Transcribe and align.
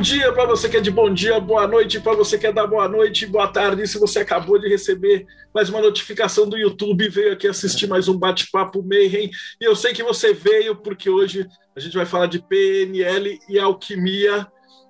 Bom 0.00 0.04
dia 0.04 0.32
para 0.32 0.46
você 0.46 0.66
que 0.66 0.78
é 0.78 0.80
de 0.80 0.90
bom 0.90 1.12
dia, 1.12 1.38
boa 1.38 1.66
noite 1.66 2.00
para 2.00 2.16
você 2.16 2.38
que 2.38 2.46
é 2.46 2.52
da 2.52 2.66
boa 2.66 2.88
noite, 2.88 3.26
boa 3.26 3.46
tarde. 3.46 3.86
Se 3.86 3.98
você 3.98 4.20
acabou 4.20 4.58
de 4.58 4.66
receber 4.66 5.26
mais 5.54 5.68
uma 5.68 5.82
notificação 5.82 6.48
do 6.48 6.56
YouTube, 6.56 7.06
veio 7.10 7.34
aqui 7.34 7.46
assistir 7.46 7.86
mais 7.86 8.08
um 8.08 8.16
bate-papo 8.16 8.82
Mayhem. 8.82 9.30
E 9.60 9.64
eu 9.66 9.76
sei 9.76 9.92
que 9.92 10.02
você 10.02 10.32
veio 10.32 10.74
porque 10.74 11.10
hoje 11.10 11.46
a 11.76 11.80
gente 11.80 11.98
vai 11.98 12.06
falar 12.06 12.28
de 12.28 12.38
PNL 12.38 13.38
e 13.46 13.58
alquimia, 13.58 14.46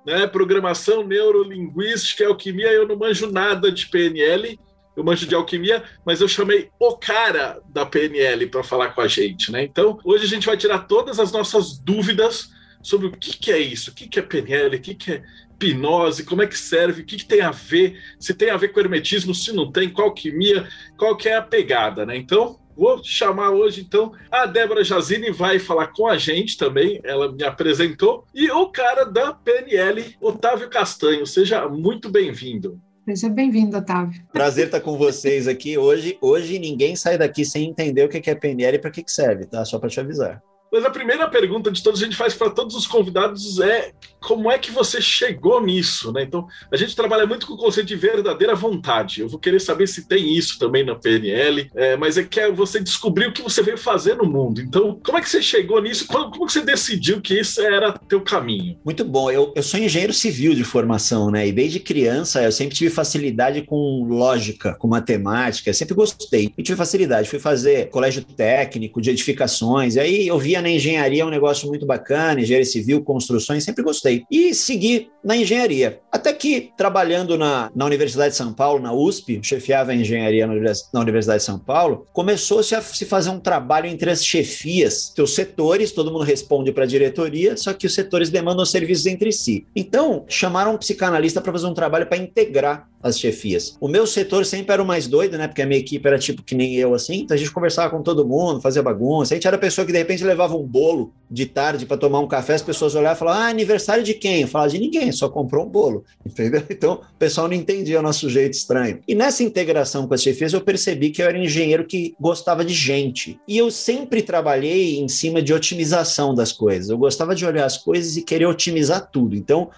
né? 0.07 0.29
Programação 0.29 1.03
neurolinguística 1.03 2.29
alquimia. 2.29 2.71
Eu 2.71 2.87
não 2.87 2.97
manjo 2.97 3.29
nada 3.33 3.73
de 3.73 3.89
PNL, 3.89 4.61
eu 4.97 5.03
manjo 5.03 5.27
de 5.27 5.35
alquimia, 5.35 5.83
mas 6.07 6.21
eu 6.21 6.29
chamei 6.29 6.71
o 6.79 6.97
cara 6.97 7.61
da 7.69 7.85
PNL 7.85 8.47
para 8.47 8.63
falar 8.63 8.91
com 8.91 9.01
a 9.01 9.09
gente, 9.09 9.51
né? 9.51 9.65
Então, 9.65 9.99
hoje 10.05 10.25
a 10.25 10.29
gente 10.29 10.47
vai 10.47 10.57
tirar 10.57 10.87
todas 10.87 11.19
as 11.19 11.33
nossas 11.33 11.81
dúvidas 11.81 12.60
sobre 12.83 13.09
o 13.09 13.13
que, 13.13 13.37
que 13.37 13.53
é 13.53 13.59
isso, 13.59 13.91
o 13.91 13.95
que, 13.95 14.09
que 14.09 14.19
é 14.19 14.23
PNL, 14.23 14.77
o 14.77 14.81
que, 14.81 14.95
que 14.95 15.13
é 15.13 15.23
hipnose, 15.61 16.25
como 16.25 16.43
é 16.43 16.47
que 16.47 16.57
serve, 16.57 17.03
o 17.03 17.05
que, 17.05 17.17
que 17.17 17.25
tem 17.25 17.43
a 17.43 17.51
ver, 17.51 17.99
se 18.19 18.33
tem 18.33 18.51
a 18.51 18.57
ver 18.57 18.69
com 18.69 18.81
hermetismo, 18.81 19.35
se 19.35 19.53
não 19.53 19.71
tem, 19.71 19.91
qual 19.91 20.09
alquimia, 20.09 20.67
qual 20.97 21.17
que 21.17 21.29
é 21.29 21.37
a 21.37 21.43
pegada, 21.43 22.07
né? 22.07 22.17
Então, 22.17 22.59
vou 22.75 23.03
chamar 23.05 23.51
hoje, 23.51 23.83
então, 23.83 24.13
a 24.31 24.47
Débora 24.47 24.83
Jazini 24.83 25.31
vai 25.31 25.59
falar 25.59 25.89
com 25.89 26.07
a 26.07 26.17
gente 26.17 26.57
também, 26.57 27.01
ela 27.05 27.31
me 27.31 27.45
apresentou, 27.45 28.25
e 28.35 28.51
o 28.51 28.69
cara 28.69 29.05
da 29.05 29.35
PNL, 29.35 30.17
Otávio 30.21 30.71
Castanho, 30.71 31.27
seja 31.27 31.69
muito 31.69 32.09
bem-vindo. 32.09 32.81
Seja 33.05 33.29
bem-vindo, 33.29 33.77
Otávio. 33.77 34.23
Prazer 34.33 34.67
estar 34.67 34.81
com 34.81 34.97
vocês 34.97 35.49
aqui. 35.49 35.77
Hoje, 35.77 36.17
hoje 36.21 36.59
ninguém 36.59 36.95
sai 36.95 37.19
daqui 37.19 37.45
sem 37.45 37.69
entender 37.69 38.05
o 38.05 38.09
que 38.09 38.31
é 38.31 38.35
PNL 38.35 38.77
e 38.77 38.79
para 38.79 38.91
que 38.91 39.03
serve, 39.07 39.47
tá? 39.47 39.65
Só 39.65 39.79
para 39.79 39.89
te 39.89 39.99
avisar. 39.99 40.41
Mas 40.73 40.85
a 40.85 40.91
primeira 40.91 41.29
pergunta 41.29 41.71
de 41.71 41.83
todos 41.83 42.01
a 42.01 42.05
gente 42.05 42.17
faz 42.17 42.35
para 42.35 42.51
todos 42.51 42.77
os 42.77 42.87
convidados 42.87 43.59
é 43.61 43.93
como 44.21 44.51
é 44.51 44.59
que 44.59 44.71
você 44.71 45.01
chegou 45.01 45.61
nisso, 45.65 46.13
né? 46.13 46.23
Então, 46.23 46.47
a 46.71 46.77
gente 46.77 46.95
trabalha 46.95 47.27
muito 47.27 47.47
com 47.47 47.55
o 47.55 47.57
conceito 47.57 47.89
de 47.89 47.97
verdadeira 47.97 48.55
vontade. 48.55 49.21
Eu 49.21 49.29
vou 49.29 49.41
querer 49.41 49.61
saber 49.61 49.87
se 49.89 50.07
tem 50.07 50.37
isso 50.37 50.59
também 50.59 50.85
na 50.85 50.95
PNL, 50.95 51.71
é, 51.75 51.97
mas 51.97 52.19
é 52.19 52.23
que 52.23 52.39
é 52.39 52.53
você 52.53 52.79
descobrir 52.79 53.27
o 53.27 53.33
que 53.33 53.43
você 53.43 53.63
veio 53.63 53.79
fazer 53.79 54.17
no 54.17 54.25
mundo. 54.25 54.61
Então, 54.61 55.01
como 55.05 55.19
é 55.19 55.21
que 55.21 55.29
você 55.29 55.43
chegou 55.43 55.81
nisso? 55.83 56.07
Como, 56.07 56.31
como 56.31 56.47
que 56.47 56.53
você 56.53 56.61
decidiu 56.61 57.21
que 57.21 57.41
isso 57.41 57.61
era 57.61 57.93
teu 57.93 58.21
caminho? 58.21 58.79
Muito 58.85 59.05
bom. 59.05 59.31
Eu, 59.31 59.53
eu 59.57 59.63
sou 59.63 59.81
engenheiro 59.81 60.13
civil 60.13 60.55
de 60.55 60.63
formação, 60.63 61.31
né? 61.31 61.49
E 61.49 61.53
desde 61.53 61.81
criança 61.81 62.43
eu 62.43 62.53
sempre 62.53 62.77
tive 62.77 62.91
facilidade 62.91 63.63
com 63.63 64.07
lógica, 64.09 64.75
com 64.75 64.87
matemática, 64.87 65.73
sempre 65.73 65.95
gostei. 65.95 66.53
E 66.57 66.63
tive 66.63 66.77
facilidade. 66.77 67.29
Fui 67.29 67.39
fazer 67.39 67.89
colégio 67.89 68.23
técnico 68.23 69.01
de 69.01 69.11
edificações, 69.11 69.97
e 69.97 70.01
aí 70.01 70.27
eu 70.27 70.39
via 70.39 70.60
na 70.61 70.71
engenharia 70.71 71.27
um 71.27 71.31
negócio 71.31 71.69
muito 71.69 71.87
bacana, 71.87 72.41
engenharia 72.41 72.67
civil, 72.67 73.03
construções, 73.03 73.65
sempre 73.65 73.83
gostei. 73.83 74.25
E 74.31 74.55
segui 74.55 75.11
na 75.23 75.37
engenharia. 75.37 76.01
Até 76.11 76.33
que, 76.33 76.73
trabalhando 76.77 77.37
na, 77.37 77.71
na 77.75 77.85
Universidade 77.85 78.31
de 78.31 78.37
São 78.37 78.53
Paulo, 78.53 78.81
na 78.81 78.93
USP, 78.93 79.41
chefiava 79.43 79.93
a 79.93 79.95
engenharia 79.95 80.47
na, 80.47 81.01
Universidade 81.01 81.41
de 81.41 81.45
São 81.45 81.59
Paulo, 81.59 82.07
começou-se 82.13 82.75
a 82.75 82.81
se 82.81 83.05
fazer 83.05 83.31
um 83.31 83.39
trabalho 83.39 83.87
entre 83.87 84.11
as 84.11 84.25
chefias, 84.25 85.13
os 85.19 85.35
setores, 85.35 85.93
todo 85.93 86.11
mundo 86.11 86.25
responde 86.25 86.73
para 86.73 86.85
a 86.85 86.87
diretoria, 86.87 87.57
só 87.57 87.73
que 87.73 87.87
os 87.87 87.95
setores 87.95 88.31
demandam 88.31 88.65
serviços 88.65 89.07
entre 89.07 89.33
si. 89.33 89.67
Então, 89.77 90.25
chamaram 90.29 90.75
um 90.75 90.79
psicanalista 90.79 91.41
para 91.41 91.53
fazer 91.53 91.67
um 91.67 91.75
trabalho 91.75 92.07
para 92.07 92.17
integrar 92.17 92.89
as 93.03 93.19
chefias. 93.19 93.77
O 93.81 93.89
meu 93.89 94.07
setor 94.07 94.45
sempre 94.45 94.73
era 94.73 94.83
o 94.83 94.87
mais 94.87 95.07
doido, 95.07 95.39
né? 95.39 95.49
Porque 95.49 95.63
a 95.63 95.67
minha 95.67 95.81
equipe 95.81 96.07
era 96.07 96.19
tipo 96.19 96.43
que 96.43 96.55
nem 96.55 96.75
eu, 96.75 96.95
assim. 96.95 97.21
Então 97.21 97.35
a 97.35 97.39
gente 97.39 97.51
conversava 97.51 97.91
com 97.91 98.03
todo 98.03 98.27
mundo, 98.27 98.61
fazia 98.61 98.83
bagunça. 98.83 99.35
A 99.35 99.37
gente 99.37 99.47
era 99.47 99.57
a 99.57 99.61
pessoa 99.61 99.87
que 99.87 99.93
de 99.93 99.99
repente 99.99 100.23
levava 100.23 100.50
um 100.59 100.67
bolo 100.67 101.13
de 101.31 101.47
tarde 101.47 101.87
para 101.87 101.97
tomar 101.97 102.19
um 102.19 102.27
café, 102.27 102.55
as 102.55 102.63
pessoas 102.63 102.95
olhavam 102.95 103.17
e 103.17 103.19
falavam: 103.19 103.43
Ah, 103.43 103.49
aniversário 103.49 104.03
de 104.03 104.15
quem? 104.15 104.43
Eu 104.43 104.49
falava 104.49 104.71
de 104.71 104.79
ninguém, 104.79 105.13
só 105.13 105.29
comprou 105.29 105.65
um 105.65 105.69
bolo. 105.69 106.05
Entendeu? 106.27 106.63
Então 106.71 106.95
o 106.95 107.19
pessoal 107.19 107.47
não 107.47 107.55
entendia 107.55 107.99
o 107.99 108.03
nosso 108.03 108.29
jeito 108.31 108.55
estranho. 108.55 109.01
E 109.07 109.15
nessa 109.15 109.43
integração 109.43 110.09
com 110.09 110.15
as 110.15 110.23
chefias, 110.23 110.53
eu 110.53 110.61
percebi 110.63 111.11
que 111.11 111.23
eu 111.23 111.27
era 111.27 111.39
um 111.39 111.43
engenheiro 111.43 111.85
que 111.85 112.15
gostava 112.19 112.65
de 112.65 112.73
gente. 112.73 113.39
E 113.47 113.59
eu 113.59 113.71
sempre 113.71 114.23
trabalhei 114.23 114.99
em 114.99 115.09
cima 115.09 115.43
de 115.43 115.53
otimização 115.53 116.35
das 116.35 116.53
coisas. 116.53 116.89
Eu 116.89 116.97
gostava 116.97 117.35
de 117.35 117.45
olhar 117.45 117.67
as 117.67 117.77
coisas 117.77 118.17
e 118.17 118.23
querer 118.23 118.47
otimizar 118.47 119.11
tudo. 119.11 119.37
Então, 119.37 119.69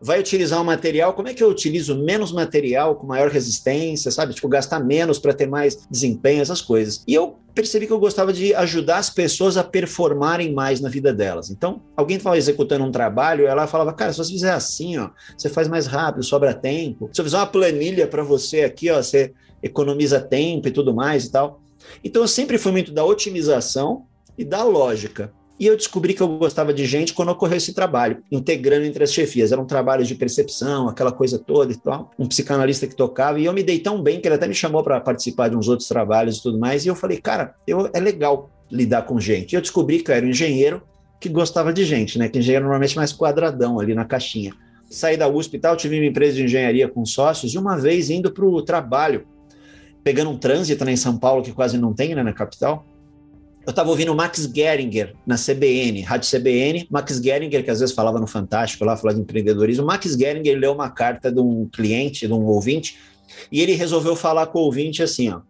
vai 0.00 0.18
utilizar 0.18 0.60
um 0.60 0.64
material, 0.64 1.12
como 1.12 1.28
é 1.28 1.34
que 1.34 1.42
eu 1.42 1.48
utilizo 1.48 1.96
menos 2.02 2.32
material 2.32 2.96
com 2.96 3.06
maior 3.06 3.30
resistência, 3.30 4.10
sabe? 4.10 4.32
Tipo, 4.32 4.48
gastar 4.48 4.80
menos 4.80 5.18
para 5.18 5.34
ter 5.34 5.46
mais 5.46 5.86
desempenho, 5.90 6.40
essas 6.40 6.62
coisas. 6.62 7.02
E 7.06 7.14
eu 7.14 7.36
percebi 7.54 7.86
que 7.86 7.92
eu 7.92 7.98
gostava 7.98 8.32
de 8.32 8.54
ajudar 8.54 8.98
as 8.98 9.10
pessoas 9.10 9.56
a 9.56 9.64
performarem 9.64 10.52
mais 10.52 10.80
na 10.80 10.88
vida 10.88 11.12
delas. 11.12 11.50
Então, 11.50 11.82
alguém 11.96 12.16
estava 12.16 12.38
executando 12.38 12.84
um 12.84 12.90
trabalho, 12.90 13.46
ela 13.46 13.66
falava, 13.66 13.92
cara, 13.92 14.12
se 14.12 14.18
você 14.18 14.32
fizer 14.32 14.52
assim, 14.52 14.96
ó, 14.96 15.10
você 15.36 15.48
faz 15.48 15.68
mais 15.68 15.86
rápido, 15.86 16.24
sobra 16.24 16.54
tempo. 16.54 17.10
Se 17.12 17.20
eu 17.20 17.24
fizer 17.24 17.36
uma 17.36 17.46
planilha 17.46 18.06
para 18.06 18.22
você 18.22 18.62
aqui, 18.62 18.90
ó, 18.90 19.02
você 19.02 19.32
economiza 19.62 20.20
tempo 20.20 20.68
e 20.68 20.70
tudo 20.70 20.94
mais 20.94 21.26
e 21.26 21.30
tal. 21.30 21.60
Então, 22.02 22.22
eu 22.22 22.28
sempre 22.28 22.56
fui 22.56 22.72
muito 22.72 22.92
da 22.92 23.04
otimização 23.04 24.06
e 24.38 24.44
da 24.44 24.62
lógica. 24.62 25.32
E 25.60 25.66
eu 25.66 25.76
descobri 25.76 26.14
que 26.14 26.22
eu 26.22 26.38
gostava 26.38 26.72
de 26.72 26.86
gente 26.86 27.12
quando 27.12 27.28
ocorreu 27.28 27.58
esse 27.58 27.74
trabalho, 27.74 28.22
integrando 28.32 28.86
entre 28.86 29.04
as 29.04 29.12
chefias. 29.12 29.52
Era 29.52 29.60
um 29.60 29.66
trabalho 29.66 30.02
de 30.06 30.14
percepção, 30.14 30.88
aquela 30.88 31.12
coisa 31.12 31.38
toda 31.38 31.70
e 31.70 31.76
tal. 31.76 32.10
Um 32.18 32.26
psicanalista 32.26 32.86
que 32.86 32.96
tocava. 32.96 33.38
E 33.38 33.44
eu 33.44 33.52
me 33.52 33.62
dei 33.62 33.78
tão 33.78 34.02
bem 34.02 34.18
que 34.18 34.26
ele 34.26 34.36
até 34.36 34.48
me 34.48 34.54
chamou 34.54 34.82
para 34.82 34.98
participar 35.02 35.48
de 35.48 35.56
uns 35.56 35.68
outros 35.68 35.86
trabalhos 35.86 36.38
e 36.38 36.42
tudo 36.42 36.58
mais. 36.58 36.86
E 36.86 36.88
eu 36.88 36.94
falei, 36.94 37.18
cara, 37.18 37.54
eu, 37.66 37.90
é 37.92 38.00
legal 38.00 38.50
lidar 38.70 39.02
com 39.02 39.20
gente. 39.20 39.52
E 39.52 39.56
eu 39.56 39.60
descobri 39.60 40.02
que 40.02 40.10
eu 40.10 40.14
era 40.14 40.24
um 40.24 40.30
engenheiro 40.30 40.82
que 41.20 41.28
gostava 41.28 41.74
de 41.74 41.84
gente, 41.84 42.18
né? 42.18 42.30
Que 42.30 42.38
engenheiro 42.38 42.64
normalmente 42.64 42.96
mais 42.96 43.12
quadradão 43.12 43.78
ali 43.78 43.94
na 43.94 44.06
caixinha. 44.06 44.54
Saí 44.88 45.18
da 45.18 45.28
USP 45.28 45.58
e 45.58 45.60
tal, 45.60 45.76
tive 45.76 45.98
uma 45.98 46.06
empresa 46.06 46.36
de 46.36 46.44
engenharia 46.44 46.88
com 46.88 47.04
sócios, 47.04 47.52
e 47.52 47.58
uma 47.58 47.76
vez 47.76 48.08
indo 48.08 48.32
para 48.32 48.46
o 48.46 48.62
trabalho, 48.62 49.26
pegando 50.02 50.30
um 50.30 50.38
trânsito 50.38 50.86
né, 50.86 50.92
em 50.92 50.96
São 50.96 51.18
Paulo, 51.18 51.42
que 51.42 51.52
quase 51.52 51.76
não 51.76 51.92
tem, 51.92 52.14
né, 52.14 52.22
na 52.22 52.32
capital, 52.32 52.86
eu 53.66 53.70
estava 53.70 53.90
ouvindo 53.90 54.12
o 54.12 54.16
Max 54.16 54.50
Geringer 54.54 55.14
na 55.26 55.36
CBN, 55.36 56.00
Rádio 56.02 56.30
CBN, 56.30 56.86
Max 56.90 57.20
Geringer, 57.22 57.62
que 57.62 57.70
às 57.70 57.80
vezes 57.80 57.94
falava 57.94 58.18
no 58.18 58.26
Fantástico 58.26 58.84
lá, 58.84 58.96
falava 58.96 59.16
de 59.16 59.22
empreendedorismo. 59.22 59.84
O 59.84 59.86
Max 59.86 60.16
Geringer 60.16 60.58
leu 60.58 60.72
uma 60.72 60.90
carta 60.90 61.30
de 61.30 61.40
um 61.40 61.68
cliente, 61.68 62.26
de 62.26 62.32
um 62.32 62.44
ouvinte, 62.46 62.98
e 63.52 63.60
ele 63.60 63.72
resolveu 63.74 64.16
falar 64.16 64.46
com 64.46 64.58
o 64.58 64.62
ouvinte 64.62 65.02
assim: 65.02 65.30
ó, 65.30 65.40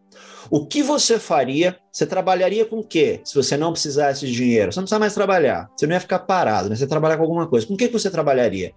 o 0.51 0.67
que 0.67 0.83
você 0.83 1.19
faria? 1.19 1.77
Você 1.93 2.05
trabalharia 2.05 2.65
com 2.65 2.81
o 2.81 2.85
quê 2.85 3.21
se 3.25 3.35
você 3.35 3.57
não 3.57 3.73
precisasse 3.73 4.27
de 4.27 4.33
dinheiro? 4.33 4.73
Você 4.73 4.81
não 4.81 4.85
precisa 4.85 4.99
mais 4.99 5.15
trabalhar, 5.15 5.69
você 5.77 5.87
não 5.87 5.95
ia 5.95 6.01
ficar 6.01 6.19
parado, 6.21 6.69
né? 6.69 6.77
Você 6.77 6.87
trabalhar 6.87 7.17
com 7.17 7.23
alguma 7.23 7.47
coisa. 7.47 7.67
Com 7.67 7.75
o 7.75 7.77
que 7.77 7.89
você 7.89 8.11
trabalharia? 8.11 8.73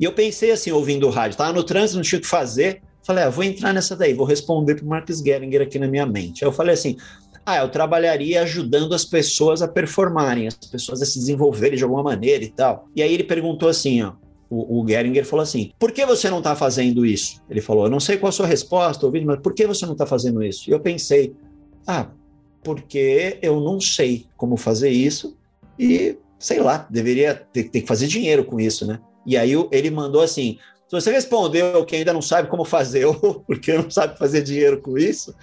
E 0.00 0.04
eu 0.04 0.12
pensei 0.12 0.50
assim, 0.50 0.72
ouvindo 0.72 1.06
o 1.06 1.10
rádio, 1.10 1.34
estava 1.34 1.52
no 1.52 1.62
trânsito, 1.62 1.96
não 1.96 2.02
tinha 2.02 2.18
o 2.18 2.22
que 2.22 2.26
fazer. 2.26 2.82
Falei, 3.04 3.24
ah, 3.24 3.30
vou 3.30 3.44
entrar 3.44 3.72
nessa 3.72 3.96
daí, 3.96 4.14
vou 4.14 4.26
responder 4.26 4.76
para 4.76 4.84
o 4.84 4.88
Marcus 4.88 5.20
Geringer 5.20 5.62
aqui 5.62 5.78
na 5.78 5.88
minha 5.88 6.06
mente. 6.06 6.44
Aí 6.44 6.48
eu 6.48 6.52
falei 6.52 6.74
assim: 6.74 6.96
ah, 7.44 7.58
eu 7.58 7.68
trabalharia 7.68 8.42
ajudando 8.42 8.94
as 8.94 9.04
pessoas 9.04 9.62
a 9.62 9.68
performarem, 9.68 10.46
as 10.46 10.54
pessoas 10.54 11.02
a 11.02 11.06
se 11.06 11.18
desenvolverem 11.18 11.76
de 11.76 11.82
alguma 11.82 12.02
maneira 12.02 12.44
e 12.44 12.50
tal. 12.50 12.88
E 12.94 13.02
aí 13.02 13.12
ele 13.12 13.24
perguntou 13.24 13.68
assim, 13.68 14.02
ó, 14.02 14.12
o, 14.52 14.82
o 14.82 14.88
Geringer 14.88 15.24
falou 15.24 15.42
assim: 15.42 15.72
por 15.78 15.92
que 15.92 16.04
você 16.04 16.28
não 16.28 16.38
está 16.38 16.54
fazendo 16.54 17.06
isso? 17.06 17.40
Ele 17.48 17.62
falou: 17.62 17.84
eu 17.84 17.90
não 17.90 17.98
sei 17.98 18.18
qual 18.18 18.28
a 18.28 18.32
sua 18.32 18.46
resposta, 18.46 19.06
ouvindo, 19.06 19.26
mas 19.26 19.40
por 19.40 19.54
que 19.54 19.66
você 19.66 19.86
não 19.86 19.92
está 19.92 20.04
fazendo 20.04 20.42
isso? 20.42 20.68
E 20.68 20.72
eu 20.72 20.80
pensei: 20.80 21.34
ah, 21.86 22.08
porque 22.62 23.38
eu 23.40 23.60
não 23.60 23.80
sei 23.80 24.26
como 24.36 24.58
fazer 24.58 24.90
isso 24.90 25.34
e 25.78 26.18
sei 26.38 26.60
lá, 26.60 26.86
deveria 26.90 27.34
ter, 27.34 27.64
ter 27.70 27.80
que 27.80 27.86
fazer 27.86 28.06
dinheiro 28.06 28.44
com 28.44 28.60
isso, 28.60 28.86
né? 28.86 29.00
E 29.24 29.36
aí 29.36 29.52
ele 29.70 29.90
mandou 29.90 30.20
assim: 30.20 30.58
se 30.92 31.00
você 31.00 31.10
respondeu 31.10 31.86
que 31.86 31.96
ainda 31.96 32.12
não 32.12 32.20
sabe 32.20 32.48
como 32.48 32.66
fazer 32.66 33.06
ou 33.08 33.16
porque 33.46 33.72
não 33.72 33.90
sabe 33.90 34.18
fazer 34.18 34.42
dinheiro 34.42 34.78
com 34.82 34.98
isso, 34.98 35.34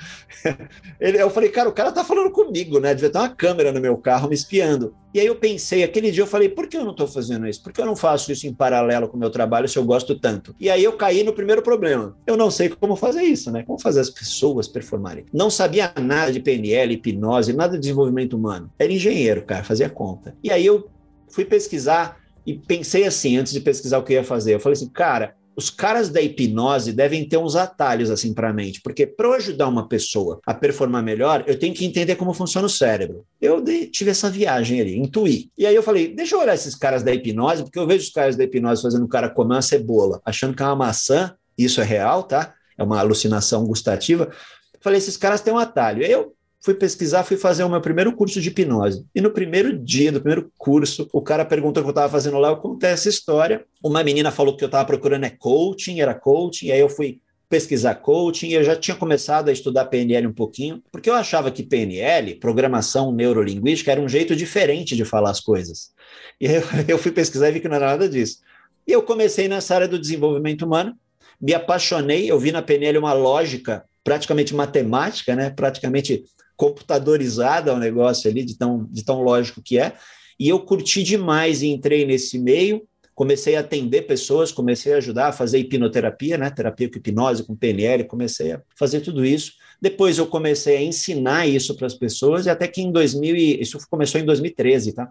ele, 1.02 1.20
eu 1.20 1.30
falei, 1.32 1.50
cara, 1.50 1.68
o 1.68 1.74
cara 1.74 1.92
tá 1.92 2.04
falando 2.04 2.30
comigo, 2.30 2.80
né? 2.80 2.94
Devia 2.94 3.10
ter 3.10 3.18
uma 3.18 3.30
câmera 3.30 3.72
no 3.72 3.82
meu 3.82 3.98
carro 3.98 4.30
me 4.30 4.36
espiando. 4.36 4.94
E 5.12 5.20
aí 5.20 5.26
eu 5.26 5.36
pensei, 5.36 5.84
aquele 5.84 6.12
dia 6.12 6.22
eu 6.22 6.28
falei, 6.28 6.50
por 6.50 6.68
que 6.68 6.78
eu 6.78 6.84
não 6.84 6.92
estou 6.92 7.08
fazendo 7.08 7.48
isso? 7.48 7.64
Por 7.64 7.74
que 7.74 7.82
eu 7.82 7.86
não 7.86 7.96
faço 7.96 8.32
isso 8.32 8.46
em 8.46 8.54
paralelo 8.54 9.08
com 9.08 9.18
o 9.18 9.20
meu 9.20 9.32
trabalho 9.32 9.68
se 9.68 9.80
eu 9.80 9.84
gosto 9.84 10.20
tanto? 10.20 10.56
E 10.60 10.70
aí 10.70 10.84
eu 10.84 10.94
caí 10.94 11.24
no 11.24 11.34
primeiro 11.34 11.64
problema. 11.64 12.16
Eu 12.28 12.38
não 12.38 12.52
sei 12.52 12.70
como 12.70 12.96
fazer 12.96 13.24
isso, 13.24 13.50
né? 13.50 13.64
Como 13.64 13.80
fazer 13.80 14.02
as 14.02 14.10
pessoas 14.12 14.68
performarem. 14.68 15.26
Não 15.34 15.50
sabia 15.50 15.92
nada 16.00 16.32
de 16.32 16.40
PNL, 16.40 16.94
hipnose, 16.94 17.54
nada 17.54 17.74
de 17.74 17.80
desenvolvimento 17.80 18.38
humano. 18.38 18.72
Era 18.78 18.94
engenheiro, 18.94 19.42
cara, 19.42 19.64
fazia 19.64 19.90
conta. 19.90 20.36
E 20.44 20.52
aí 20.52 20.64
eu 20.64 20.88
fui 21.28 21.44
pesquisar 21.44 22.20
e 22.46 22.56
pensei 22.56 23.06
assim, 23.06 23.38
antes 23.38 23.54
de 23.54 23.60
pesquisar 23.60 23.98
o 23.98 24.04
que 24.04 24.14
ia 24.14 24.24
fazer. 24.24 24.56
Eu 24.56 24.60
falei 24.60 24.74
assim, 24.74 24.90
cara, 24.90 25.36
os 25.60 25.70
caras 25.70 26.08
da 26.08 26.22
hipnose 26.22 26.94
devem 26.94 27.28
ter 27.28 27.36
uns 27.36 27.54
atalhos 27.54 28.10
assim 28.10 28.34
para 28.34 28.50
a 28.50 28.54
mente, 28.54 28.80
porque 28.82 29.06
para 29.06 29.36
ajudar 29.36 29.68
uma 29.68 29.90
pessoa 29.90 30.40
a 30.46 30.54
performar 30.54 31.04
melhor, 31.04 31.44
eu 31.46 31.60
tenho 31.60 31.74
que 31.74 31.84
entender 31.84 32.16
como 32.16 32.34
funciona 32.34 32.66
o 32.66 32.70
cérebro. 32.70 33.26
Eu 33.42 33.62
tive 33.92 34.10
essa 34.10 34.30
viagem 34.30 34.80
ali, 34.80 34.98
intuí. 34.98 35.52
E 35.58 35.66
aí 35.66 35.76
eu 35.76 35.84
falei, 35.84 36.16
deixa 36.16 36.36
eu 36.36 36.40
olhar 36.40 36.56
esses 36.56 36.76
caras 36.76 37.04
da 37.04 37.14
hipnose, 37.14 37.64
porque 37.64 37.78
eu 37.78 37.86
vejo 37.86 38.06
os 38.06 38.10
caras 38.10 38.38
da 38.38 38.46
hipnose 38.46 38.82
fazendo 38.82 39.04
o 39.04 39.10
cara 39.10 39.30
comer 39.30 39.56
uma 39.56 39.62
cebola, 39.62 40.22
achando 40.24 40.56
que 40.56 40.64
é 40.64 40.66
uma 40.66 40.78
maçã, 40.78 41.36
isso 41.58 41.82
é 41.82 41.84
real, 41.84 42.24
tá? 42.24 42.54
É 42.78 42.84
uma 42.84 42.98
alucinação 42.98 43.66
gustativa. 43.66 44.32
Falei, 44.80 44.98
esses 44.98 45.18
caras 45.18 45.42
têm 45.42 45.54
um 45.54 45.58
atalho. 45.58 46.04
Eu 46.04 46.34
fui 46.62 46.74
pesquisar, 46.74 47.24
fui 47.24 47.38
fazer 47.38 47.64
o 47.64 47.70
meu 47.70 47.82
primeiro 47.82 48.14
curso 48.14 48.42
de 48.42 48.50
hipnose. 48.50 49.06
E 49.16 49.22
no 49.22 49.32
primeiro 49.32 49.78
dia, 49.78 50.12
no 50.12 50.20
primeiro 50.20 50.52
curso, 50.58 51.08
o 51.14 51.22
cara 51.22 51.46
perguntou 51.46 51.82
o 51.82 51.84
que 51.86 51.90
eu 51.90 51.92
estava 51.92 52.12
fazendo 52.12 52.38
lá, 52.38 52.50
eu 52.50 52.58
contei 52.58 52.90
essa 52.90 53.08
história. 53.08 53.66
Uma 53.84 54.04
menina 54.04 54.32
falou 54.32 54.56
que 54.56 54.64
eu 54.64 54.68
estava 54.68 54.86
procurando 54.86 55.26
é 55.26 55.30
coaching, 55.30 56.02
era 56.02 56.14
coaching, 56.14 56.68
e 56.68 56.72
aí 56.72 56.80
eu 56.80 56.90
fui 56.90 57.20
pesquisar 57.50 57.96
coaching, 57.96 58.50
e 58.50 58.54
eu 58.54 58.64
já 58.64 58.76
tinha 58.76 58.96
começado 58.96 59.50
a 59.50 59.52
estudar 59.52 59.86
PNL 59.86 60.28
um 60.28 60.34
pouquinho, 60.34 60.84
porque 60.92 61.10
eu 61.10 61.16
achava 61.16 61.50
que 61.50 61.64
PNL, 61.64 62.36
programação 62.36 63.12
neurolinguística, 63.12 63.92
era 63.92 64.02
um 64.02 64.10
jeito 64.10 64.36
diferente 64.36 64.96
de 64.96 65.04
falar 65.04 65.32
as 65.32 65.40
coisas. 65.40 65.92
E 66.40 66.48
aí 66.48 66.62
eu 66.88 66.98
fui 66.98 67.12
pesquisar 67.12 67.50
e 67.50 67.54
vi 67.54 67.60
que 67.60 67.68
não 67.68 67.78
era 67.78 67.88
nada 67.88 68.08
disso. 68.08 68.40
E 68.86 68.92
eu 68.92 69.02
comecei 69.02 69.48
nessa 69.48 69.76
área 69.76 69.88
do 69.88 69.98
desenvolvimento 69.98 70.64
humano, 70.64 70.96
me 71.42 71.54
apaixonei, 71.54 72.30
eu 72.30 72.38
vi 72.38 72.52
na 72.52 72.62
PNL 72.62 72.98
uma 72.98 73.14
lógica 73.14 73.86
praticamente 74.04 74.54
matemática, 74.54 75.36
né? 75.36 75.50
praticamente 75.50 76.24
computadorizada 76.60 77.74
o 77.74 77.80
negócio 77.80 78.30
ali, 78.30 78.44
de 78.44 78.58
tão, 78.58 78.86
de 78.92 79.02
tão 79.06 79.22
lógico 79.22 79.62
que 79.64 79.80
é. 79.80 79.94
E 80.38 80.50
eu 80.50 80.60
curti 80.60 81.02
demais 81.04 81.62
e 81.62 81.68
entrei 81.68 82.06
nesse 82.06 82.38
meio, 82.38 82.86
comecei 83.16 83.56
a 83.56 83.62
atender 83.62 84.02
pessoas, 84.02 84.52
comecei 84.52 84.94
a 84.94 84.98
ajudar 84.98 85.30
a 85.30 85.32
fazer 85.32 85.58
hipnoterapia, 85.58 86.38
né? 86.38 86.50
Terapia 86.50 86.92
com 86.92 86.98
hipnose, 86.98 87.46
com 87.46 87.56
PNL, 87.56 88.04
comecei 88.04 88.52
a 88.52 88.62
fazer 88.78 89.00
tudo 89.00 89.26
isso. 89.26 89.54
Depois 89.82 90.18
eu 90.18 90.28
comecei 90.28 90.76
a 90.76 90.82
ensinar 90.82 91.48
isso 91.48 91.78
para 91.78 91.88
as 91.88 91.94
pessoas, 91.94 92.46
e 92.46 92.50
até 92.50 92.68
que 92.68 92.82
em 92.82 92.92
2000, 92.92 93.38
isso 93.38 93.80
começou 93.90 94.20
em 94.20 94.26
2013, 94.26 94.92
tá? 94.92 95.10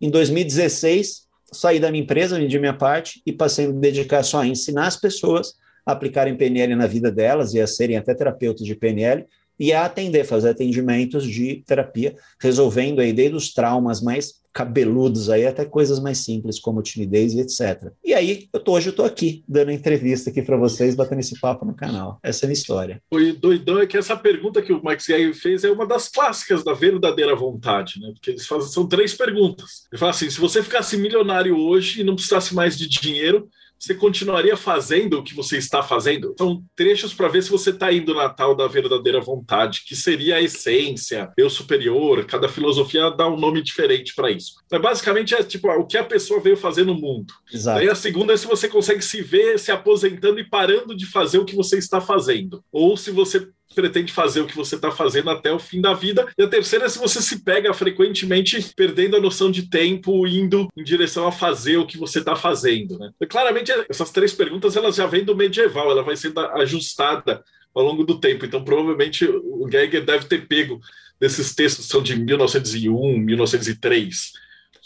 Em 0.00 0.08
2016, 0.08 1.26
saí 1.52 1.80
da 1.80 1.90
minha 1.90 2.04
empresa, 2.04 2.38
vendi 2.38 2.56
minha 2.56 2.74
parte 2.74 3.20
e 3.26 3.32
passei 3.32 3.64
a 3.64 3.68
me 3.68 3.80
dedicar 3.80 4.22
só 4.22 4.42
a 4.42 4.46
ensinar 4.46 4.86
as 4.86 4.96
pessoas 4.96 5.54
a 5.84 5.90
aplicarem 5.90 6.36
PNL 6.36 6.76
na 6.76 6.86
vida 6.86 7.10
delas 7.10 7.52
e 7.52 7.60
a 7.60 7.66
serem 7.66 7.96
até 7.96 8.14
terapeutas 8.14 8.64
de 8.64 8.76
PNL, 8.76 9.26
e 9.58 9.72
a 9.72 9.84
atender, 9.84 10.24
fazer 10.24 10.50
atendimentos 10.50 11.26
de 11.26 11.62
terapia, 11.66 12.16
resolvendo 12.40 13.00
aí 13.00 13.12
desde 13.12 13.36
os 13.36 13.52
traumas 13.52 14.00
mais 14.00 14.38
cabeludos 14.58 15.30
aí 15.30 15.46
até 15.46 15.64
coisas 15.64 16.00
mais 16.00 16.18
simples 16.18 16.58
como 16.58 16.82
timidez 16.82 17.32
e 17.32 17.40
etc. 17.40 17.92
E 18.04 18.12
aí, 18.12 18.48
eu 18.52 18.58
tô, 18.58 18.72
hoje 18.72 18.88
eu 18.88 18.92
tô 18.92 19.04
aqui 19.04 19.44
dando 19.46 19.70
entrevista 19.70 20.30
aqui 20.30 20.42
para 20.42 20.56
vocês, 20.56 20.96
batendo 20.96 21.20
esse 21.20 21.38
papo 21.38 21.64
no 21.64 21.76
canal. 21.76 22.18
Essa 22.24 22.44
é 22.44 22.46
a 22.46 22.48
minha 22.48 22.58
história. 22.58 23.00
O 23.08 23.20
doidão 23.34 23.78
é 23.78 23.86
que 23.86 23.96
essa 23.96 24.16
pergunta 24.16 24.60
que 24.60 24.72
o 24.72 24.82
Max 24.82 25.06
Gay 25.06 25.32
fez 25.32 25.62
é 25.62 25.70
uma 25.70 25.86
das 25.86 26.08
clássicas 26.08 26.64
da 26.64 26.72
verdadeira 26.72 27.36
vontade, 27.36 28.00
né? 28.00 28.10
Porque 28.12 28.30
eles 28.30 28.46
fazem 28.46 28.68
são 28.68 28.88
três 28.88 29.14
perguntas. 29.14 29.86
Ele 29.92 29.98
fala 29.98 30.10
assim: 30.10 30.28
se 30.28 30.40
você 30.40 30.60
ficasse 30.60 30.96
milionário 30.96 31.56
hoje 31.56 32.00
e 32.00 32.04
não 32.04 32.16
precisasse 32.16 32.52
mais 32.52 32.76
de 32.76 32.88
dinheiro, 32.88 33.48
você 33.78 33.94
continuaria 33.94 34.56
fazendo 34.56 35.18
o 35.18 35.22
que 35.22 35.34
você 35.34 35.56
está 35.56 35.82
fazendo? 35.82 36.34
São 36.36 36.62
trechos 36.74 37.14
para 37.14 37.28
ver 37.28 37.42
se 37.42 37.50
você 37.50 37.70
está 37.70 37.92
indo 37.92 38.12
na 38.14 38.28
tal 38.28 38.54
da 38.54 38.66
verdadeira 38.66 39.20
vontade, 39.20 39.82
que 39.86 39.94
seria 39.94 40.36
a 40.36 40.42
essência, 40.42 41.30
eu 41.36 41.48
superior. 41.48 42.24
Cada 42.24 42.48
filosofia 42.48 43.10
dá 43.10 43.28
um 43.28 43.38
nome 43.38 43.62
diferente 43.62 44.14
para 44.14 44.30
isso. 44.30 44.54
Mas 44.70 44.80
basicamente 44.80 45.34
é 45.34 45.42
tipo 45.42 45.68
o 45.68 45.86
que 45.86 45.96
a 45.96 46.04
pessoa 46.04 46.40
veio 46.40 46.56
fazer 46.56 46.84
no 46.84 46.94
mundo. 46.94 47.32
Exato. 47.52 47.78
Daí 47.78 47.88
a 47.88 47.94
segunda 47.94 48.32
é 48.32 48.36
se 48.36 48.46
você 48.46 48.68
consegue 48.68 49.02
se 49.02 49.22
ver 49.22 49.58
se 49.58 49.70
aposentando 49.70 50.40
e 50.40 50.48
parando 50.48 50.96
de 50.96 51.06
fazer 51.06 51.38
o 51.38 51.44
que 51.44 51.54
você 51.54 51.78
está 51.78 52.00
fazendo. 52.00 52.62
Ou 52.72 52.96
se 52.96 53.10
você 53.10 53.48
pretende 53.74 54.12
fazer 54.12 54.40
o 54.40 54.46
que 54.46 54.56
você 54.56 54.76
está 54.76 54.90
fazendo 54.90 55.30
até 55.30 55.52
o 55.52 55.58
fim 55.58 55.80
da 55.80 55.94
vida. 55.94 56.26
E 56.36 56.42
a 56.42 56.48
terceira 56.48 56.86
é 56.86 56.88
se 56.88 56.98
você 56.98 57.20
se 57.20 57.44
pega 57.44 57.72
frequentemente 57.74 58.72
perdendo 58.74 59.16
a 59.16 59.20
noção 59.20 59.50
de 59.50 59.68
tempo, 59.68 60.26
indo 60.26 60.68
em 60.76 60.82
direção 60.82 61.26
a 61.26 61.32
fazer 61.32 61.76
o 61.76 61.86
que 61.86 61.98
você 61.98 62.18
está 62.18 62.34
fazendo. 62.34 62.98
Né? 62.98 63.10
E, 63.20 63.26
claramente, 63.26 63.72
essas 63.88 64.10
três 64.10 64.32
perguntas 64.32 64.76
elas 64.76 64.96
já 64.96 65.06
vêm 65.06 65.24
do 65.24 65.36
medieval, 65.36 65.90
ela 65.90 66.02
vai 66.02 66.16
sendo 66.16 66.40
ajustada 66.40 67.42
ao 67.74 67.84
longo 67.84 68.04
do 68.04 68.18
tempo. 68.18 68.44
Então, 68.44 68.64
provavelmente, 68.64 69.24
o 69.24 69.68
Geiger 69.70 70.04
deve 70.04 70.26
ter 70.26 70.46
pego 70.46 70.80
desses 71.20 71.54
textos 71.54 71.86
que 71.86 71.92
são 71.92 72.02
de 72.02 72.16
1901, 72.16 73.18
1903. 73.18 74.32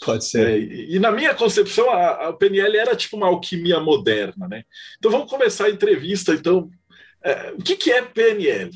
Pode 0.03 0.25
ser. 0.25 0.47
É, 0.47 0.57
e, 0.59 0.95
e, 0.95 0.99
na 0.99 1.11
minha 1.11 1.33
concepção, 1.33 1.89
a, 1.89 2.29
a, 2.29 2.33
PNL 2.33 2.77
era 2.77 2.95
tipo 2.95 3.15
uma 3.15 3.27
alquimia 3.27 3.79
moderna, 3.79 4.47
né? 4.47 4.63
Então 4.97 5.11
vamos 5.11 5.29
começar 5.29 5.65
a 5.65 5.69
entrevista, 5.69 6.33
então, 6.33 6.69
o 7.57 7.63
que, 7.63 7.75
que 7.75 7.91
é 7.91 8.01
PNL? 8.01 8.71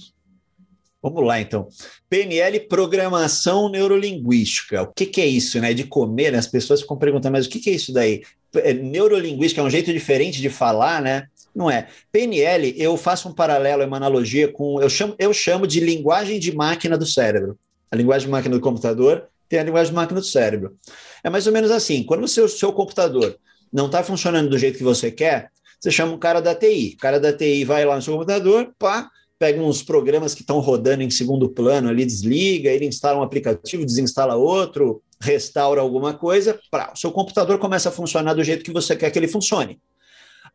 Vamos 1.02 1.26
lá, 1.26 1.40
então. 1.40 1.68
PNL, 2.10 2.60
Programação 2.62 3.70
Neurolinguística. 3.70 4.84
O 4.84 4.94
que, 4.94 5.06
que 5.06 5.22
é 5.22 5.26
isso, 5.26 5.60
né? 5.60 5.74
De 5.74 5.84
comer, 5.84 6.32
né? 6.32 6.38
As 6.38 6.48
pessoas 6.48 6.82
ficam 6.82 6.98
perguntando, 6.98 7.34
mas 7.34 7.46
o 7.46 7.50
que, 7.50 7.60
que 7.60 7.70
é 7.70 7.74
isso 7.74 7.94
daí? 7.94 8.24
É, 8.56 8.74
neurolinguística 8.74 9.62
é 9.62 9.64
um 9.64 9.70
jeito 9.70 9.94
diferente 9.94 10.42
de 10.42 10.50
falar, 10.50 11.02
né? 11.02 11.28
Não 11.54 11.70
é. 11.70 11.88
PNL, 12.12 12.74
eu 12.78 12.98
faço 12.98 13.30
um 13.30 13.34
paralelo, 13.34 13.86
uma 13.86 13.98
analogia 13.98 14.48
com. 14.52 14.82
Eu 14.82 14.90
chamo, 14.90 15.16
eu 15.18 15.34
chamo 15.34 15.66
de 15.68 15.80
linguagem 15.80 16.40
de 16.40 16.56
máquina 16.56 16.98
do 16.98 17.06
cérebro. 17.06 17.58
A 17.92 17.96
linguagem 17.96 18.28
de 18.28 18.32
máquina 18.32 18.56
do 18.56 18.62
computador 18.62 19.28
tem 19.48 19.60
a 19.60 19.64
linguagem 19.64 19.92
de 19.92 19.96
máquina 19.96 20.20
do 20.20 20.26
cérebro. 20.26 20.78
É 21.24 21.30
mais 21.30 21.48
ou 21.48 21.54
menos 21.54 21.72
assim: 21.72 22.04
quando 22.04 22.24
o 22.24 22.28
seu, 22.28 22.48
seu 22.50 22.74
computador 22.74 23.38
não 23.72 23.88
está 23.88 24.04
funcionando 24.04 24.50
do 24.50 24.58
jeito 24.58 24.78
que 24.78 24.84
você 24.84 25.12
quer, 25.12 25.50
você 25.80 25.92
chama 25.92 26.14
um 26.14 26.18
cara 26.20 26.42
da 26.42 26.56
TI. 26.56 26.94
O 26.96 26.98
cara 26.98 27.20
da 27.20 27.32
TI 27.32 27.64
vai 27.64 27.86
lá 27.86 27.96
no 27.96 28.02
seu 28.02 28.14
computador, 28.14 28.74
pá, 28.78 29.10
pega 29.40 29.62
uns 29.62 29.84
programas 29.84 30.34
que 30.34 30.42
estão 30.42 30.60
rodando 30.60 31.04
em 31.04 31.10
segundo 31.10 31.50
plano 31.50 31.90
ali, 31.90 32.06
desliga, 32.06 32.70
ele 32.70 32.86
instala 32.86 33.20
um 33.20 33.24
aplicativo, 33.24 33.86
desinstala 33.86 34.36
outro, 34.36 35.02
restaura 35.22 35.82
alguma 35.82 36.14
coisa, 36.14 36.60
pá, 36.72 36.92
o 36.94 36.98
seu 36.98 37.12
computador 37.12 37.60
começa 37.60 37.90
a 37.90 37.92
funcionar 37.92 38.34
do 38.34 38.44
jeito 38.44 38.64
que 38.64 38.72
você 38.72 38.96
quer 38.96 39.12
que 39.12 39.20
ele 39.20 39.28
funcione. 39.28 39.80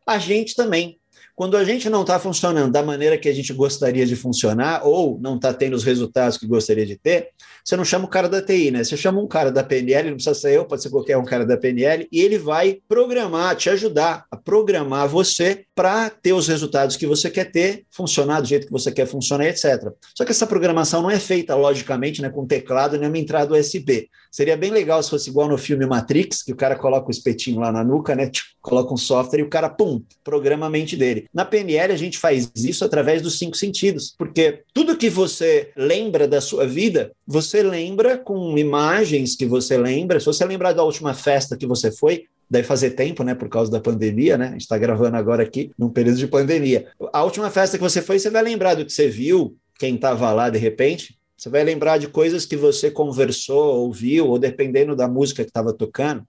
A 0.05 0.17
gente 0.17 0.55
também. 0.55 0.99
Quando 1.35 1.57
a 1.57 1.63
gente 1.63 1.89
não 1.89 2.01
está 2.01 2.19
funcionando 2.19 2.71
da 2.71 2.83
maneira 2.83 3.17
que 3.17 3.27
a 3.27 3.33
gente 3.33 3.51
gostaria 3.53 4.05
de 4.05 4.15
funcionar, 4.15 4.85
ou 4.85 5.19
não 5.19 5.35
está 5.35 5.51
tendo 5.51 5.73
os 5.75 5.83
resultados 5.83 6.37
que 6.37 6.45
gostaria 6.45 6.85
de 6.85 6.95
ter, 6.95 7.29
você 7.65 7.75
não 7.75 7.83
chama 7.83 8.05
o 8.05 8.07
cara 8.07 8.29
da 8.29 8.39
TI, 8.39 8.69
né? 8.69 8.83
Você 8.83 8.95
chama 8.95 9.19
um 9.19 9.27
cara 9.27 9.51
da 9.51 9.63
PNL, 9.63 10.09
não 10.09 10.17
precisa 10.17 10.35
ser 10.35 10.55
eu, 10.55 10.65
pode 10.65 10.83
ser 10.83 10.91
qualquer 10.91 11.17
um 11.17 11.25
cara 11.25 11.43
da 11.43 11.57
PNL, 11.57 12.07
e 12.11 12.21
ele 12.21 12.37
vai 12.37 12.79
programar, 12.87 13.55
te 13.55 13.67
ajudar 13.69 14.25
a 14.29 14.37
programar 14.37 15.07
você 15.07 15.65
para 15.73 16.09
ter 16.09 16.33
os 16.33 16.47
resultados 16.47 16.95
que 16.95 17.07
você 17.07 17.31
quer 17.31 17.45
ter, 17.51 17.85
funcionar 17.89 18.39
do 18.39 18.47
jeito 18.47 18.67
que 18.67 18.71
você 18.71 18.91
quer 18.91 19.07
funcionar, 19.07 19.47
etc. 19.47 19.91
Só 20.15 20.23
que 20.23 20.31
essa 20.31 20.45
programação 20.45 21.01
não 21.01 21.09
é 21.09 21.19
feita, 21.19 21.55
logicamente, 21.55 22.21
né, 22.21 22.29
com 22.29 22.45
teclado 22.45 22.97
nem 22.97 23.09
uma 23.09 23.17
entrada 23.17 23.57
USB. 23.57 24.07
Seria 24.31 24.57
bem 24.57 24.71
legal 24.71 25.01
se 25.01 25.09
fosse 25.09 25.29
igual 25.29 25.47
no 25.47 25.57
filme 25.57 25.85
Matrix, 25.85 26.43
que 26.43 26.51
o 26.51 26.55
cara 26.55 26.75
coloca 26.75 27.07
o 27.07 27.11
espetinho 27.11 27.59
lá 27.59 27.71
na 27.71 27.83
nuca, 27.83 28.15
né? 28.15 28.31
Coloca 28.61 28.93
um 28.93 28.97
software 28.97 29.39
e 29.39 29.43
o 29.43 29.49
cara, 29.49 29.69
pum, 29.69 30.01
programa 30.23 30.65
a 30.65 30.69
mente 30.69 30.97
dele. 30.97 31.22
Na 31.33 31.45
PNL, 31.45 31.93
a 31.93 31.97
gente 31.97 32.17
faz 32.17 32.51
isso 32.55 32.83
através 32.83 33.21
dos 33.21 33.37
cinco 33.37 33.57
sentidos, 33.57 34.13
porque 34.17 34.63
tudo 34.73 34.97
que 34.97 35.09
você 35.09 35.71
lembra 35.75 36.27
da 36.27 36.41
sua 36.41 36.65
vida, 36.65 37.11
você 37.25 37.61
lembra 37.61 38.17
com 38.17 38.57
imagens 38.57 39.35
que 39.35 39.45
você 39.45 39.77
lembra. 39.77 40.19
Se 40.19 40.25
você 40.25 40.45
lembrar 40.45 40.73
da 40.73 40.83
última 40.83 41.13
festa 41.13 41.57
que 41.57 41.67
você 41.67 41.91
foi, 41.91 42.25
deve 42.49 42.67
fazer 42.67 42.91
tempo, 42.91 43.23
né, 43.23 43.33
por 43.33 43.49
causa 43.49 43.71
da 43.71 43.79
pandemia, 43.79 44.37
né? 44.37 44.49
A 44.49 44.51
gente 44.51 44.61
está 44.61 44.77
gravando 44.77 45.17
agora 45.17 45.43
aqui 45.43 45.71
num 45.77 45.89
período 45.89 46.17
de 46.17 46.27
pandemia. 46.27 46.87
A 47.11 47.23
última 47.23 47.49
festa 47.49 47.77
que 47.77 47.83
você 47.83 48.01
foi, 48.01 48.19
você 48.19 48.29
vai 48.29 48.43
lembrar 48.43 48.75
do 48.75 48.85
que 48.85 48.93
você 48.93 49.07
viu, 49.07 49.55
quem 49.79 49.95
estava 49.95 50.31
lá 50.31 50.49
de 50.49 50.59
repente, 50.59 51.17
você 51.35 51.49
vai 51.49 51.63
lembrar 51.63 51.97
de 51.97 52.07
coisas 52.07 52.45
que 52.45 52.55
você 52.55 52.89
conversou, 52.89 53.81
ouviu, 53.81 54.27
ou 54.27 54.39
dependendo 54.39 54.95
da 54.95 55.07
música 55.07 55.43
que 55.43 55.49
estava 55.49 55.73
tocando. 55.73 56.23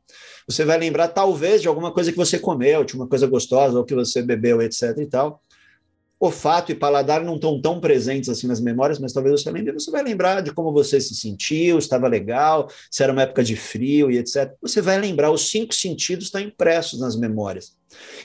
Você 0.47 0.65
vai 0.65 0.79
lembrar, 0.79 1.09
talvez, 1.09 1.63
de 1.63 1.69
alguma 1.69 1.93
coisa 1.93 2.11
que 2.11 2.19
você 2.19 2.39
comeu, 2.39 2.85
de 2.85 2.95
uma 2.95 3.07
coisa 3.07 3.27
gostosa, 3.27 3.79
ou 3.79 3.85
que 3.85 3.95
você 3.95 4.23
bebeu, 4.23 4.61
etc. 4.63 4.97
e 4.99 5.07
tal. 5.07 5.43
Olfato 6.21 6.73
e 6.73 6.75
paladar 6.75 7.23
não 7.23 7.35
estão 7.35 7.61
tão 7.61 7.81
presentes 7.81 8.29
assim 8.29 8.47
nas 8.47 8.61
memórias, 8.61 8.99
mas 8.99 9.13
talvez 9.13 9.41
você 9.41 9.51
lembre. 9.51 9.73
Você 9.73 9.91
vai 9.91 10.03
lembrar 10.03 10.41
de 10.41 10.53
como 10.53 10.73
você 10.73 11.01
se 11.01 11.15
sentiu, 11.15 11.79
estava 11.79 12.09
legal, 12.09 12.69
se 12.91 13.03
era 13.03 13.13
uma 13.13 13.23
época 13.23 13.43
de 13.43 13.57
frio 13.57 14.11
e 14.11 14.19
etc. 14.19 14.53
Você 14.63 14.81
vai 14.81 14.99
lembrar, 14.99 15.31
os 15.31 15.51
cinco 15.51 15.75
sentidos 15.75 16.27
estão 16.27 16.41
impressos 16.41 17.01
nas 17.01 17.17
memórias. 17.17 17.77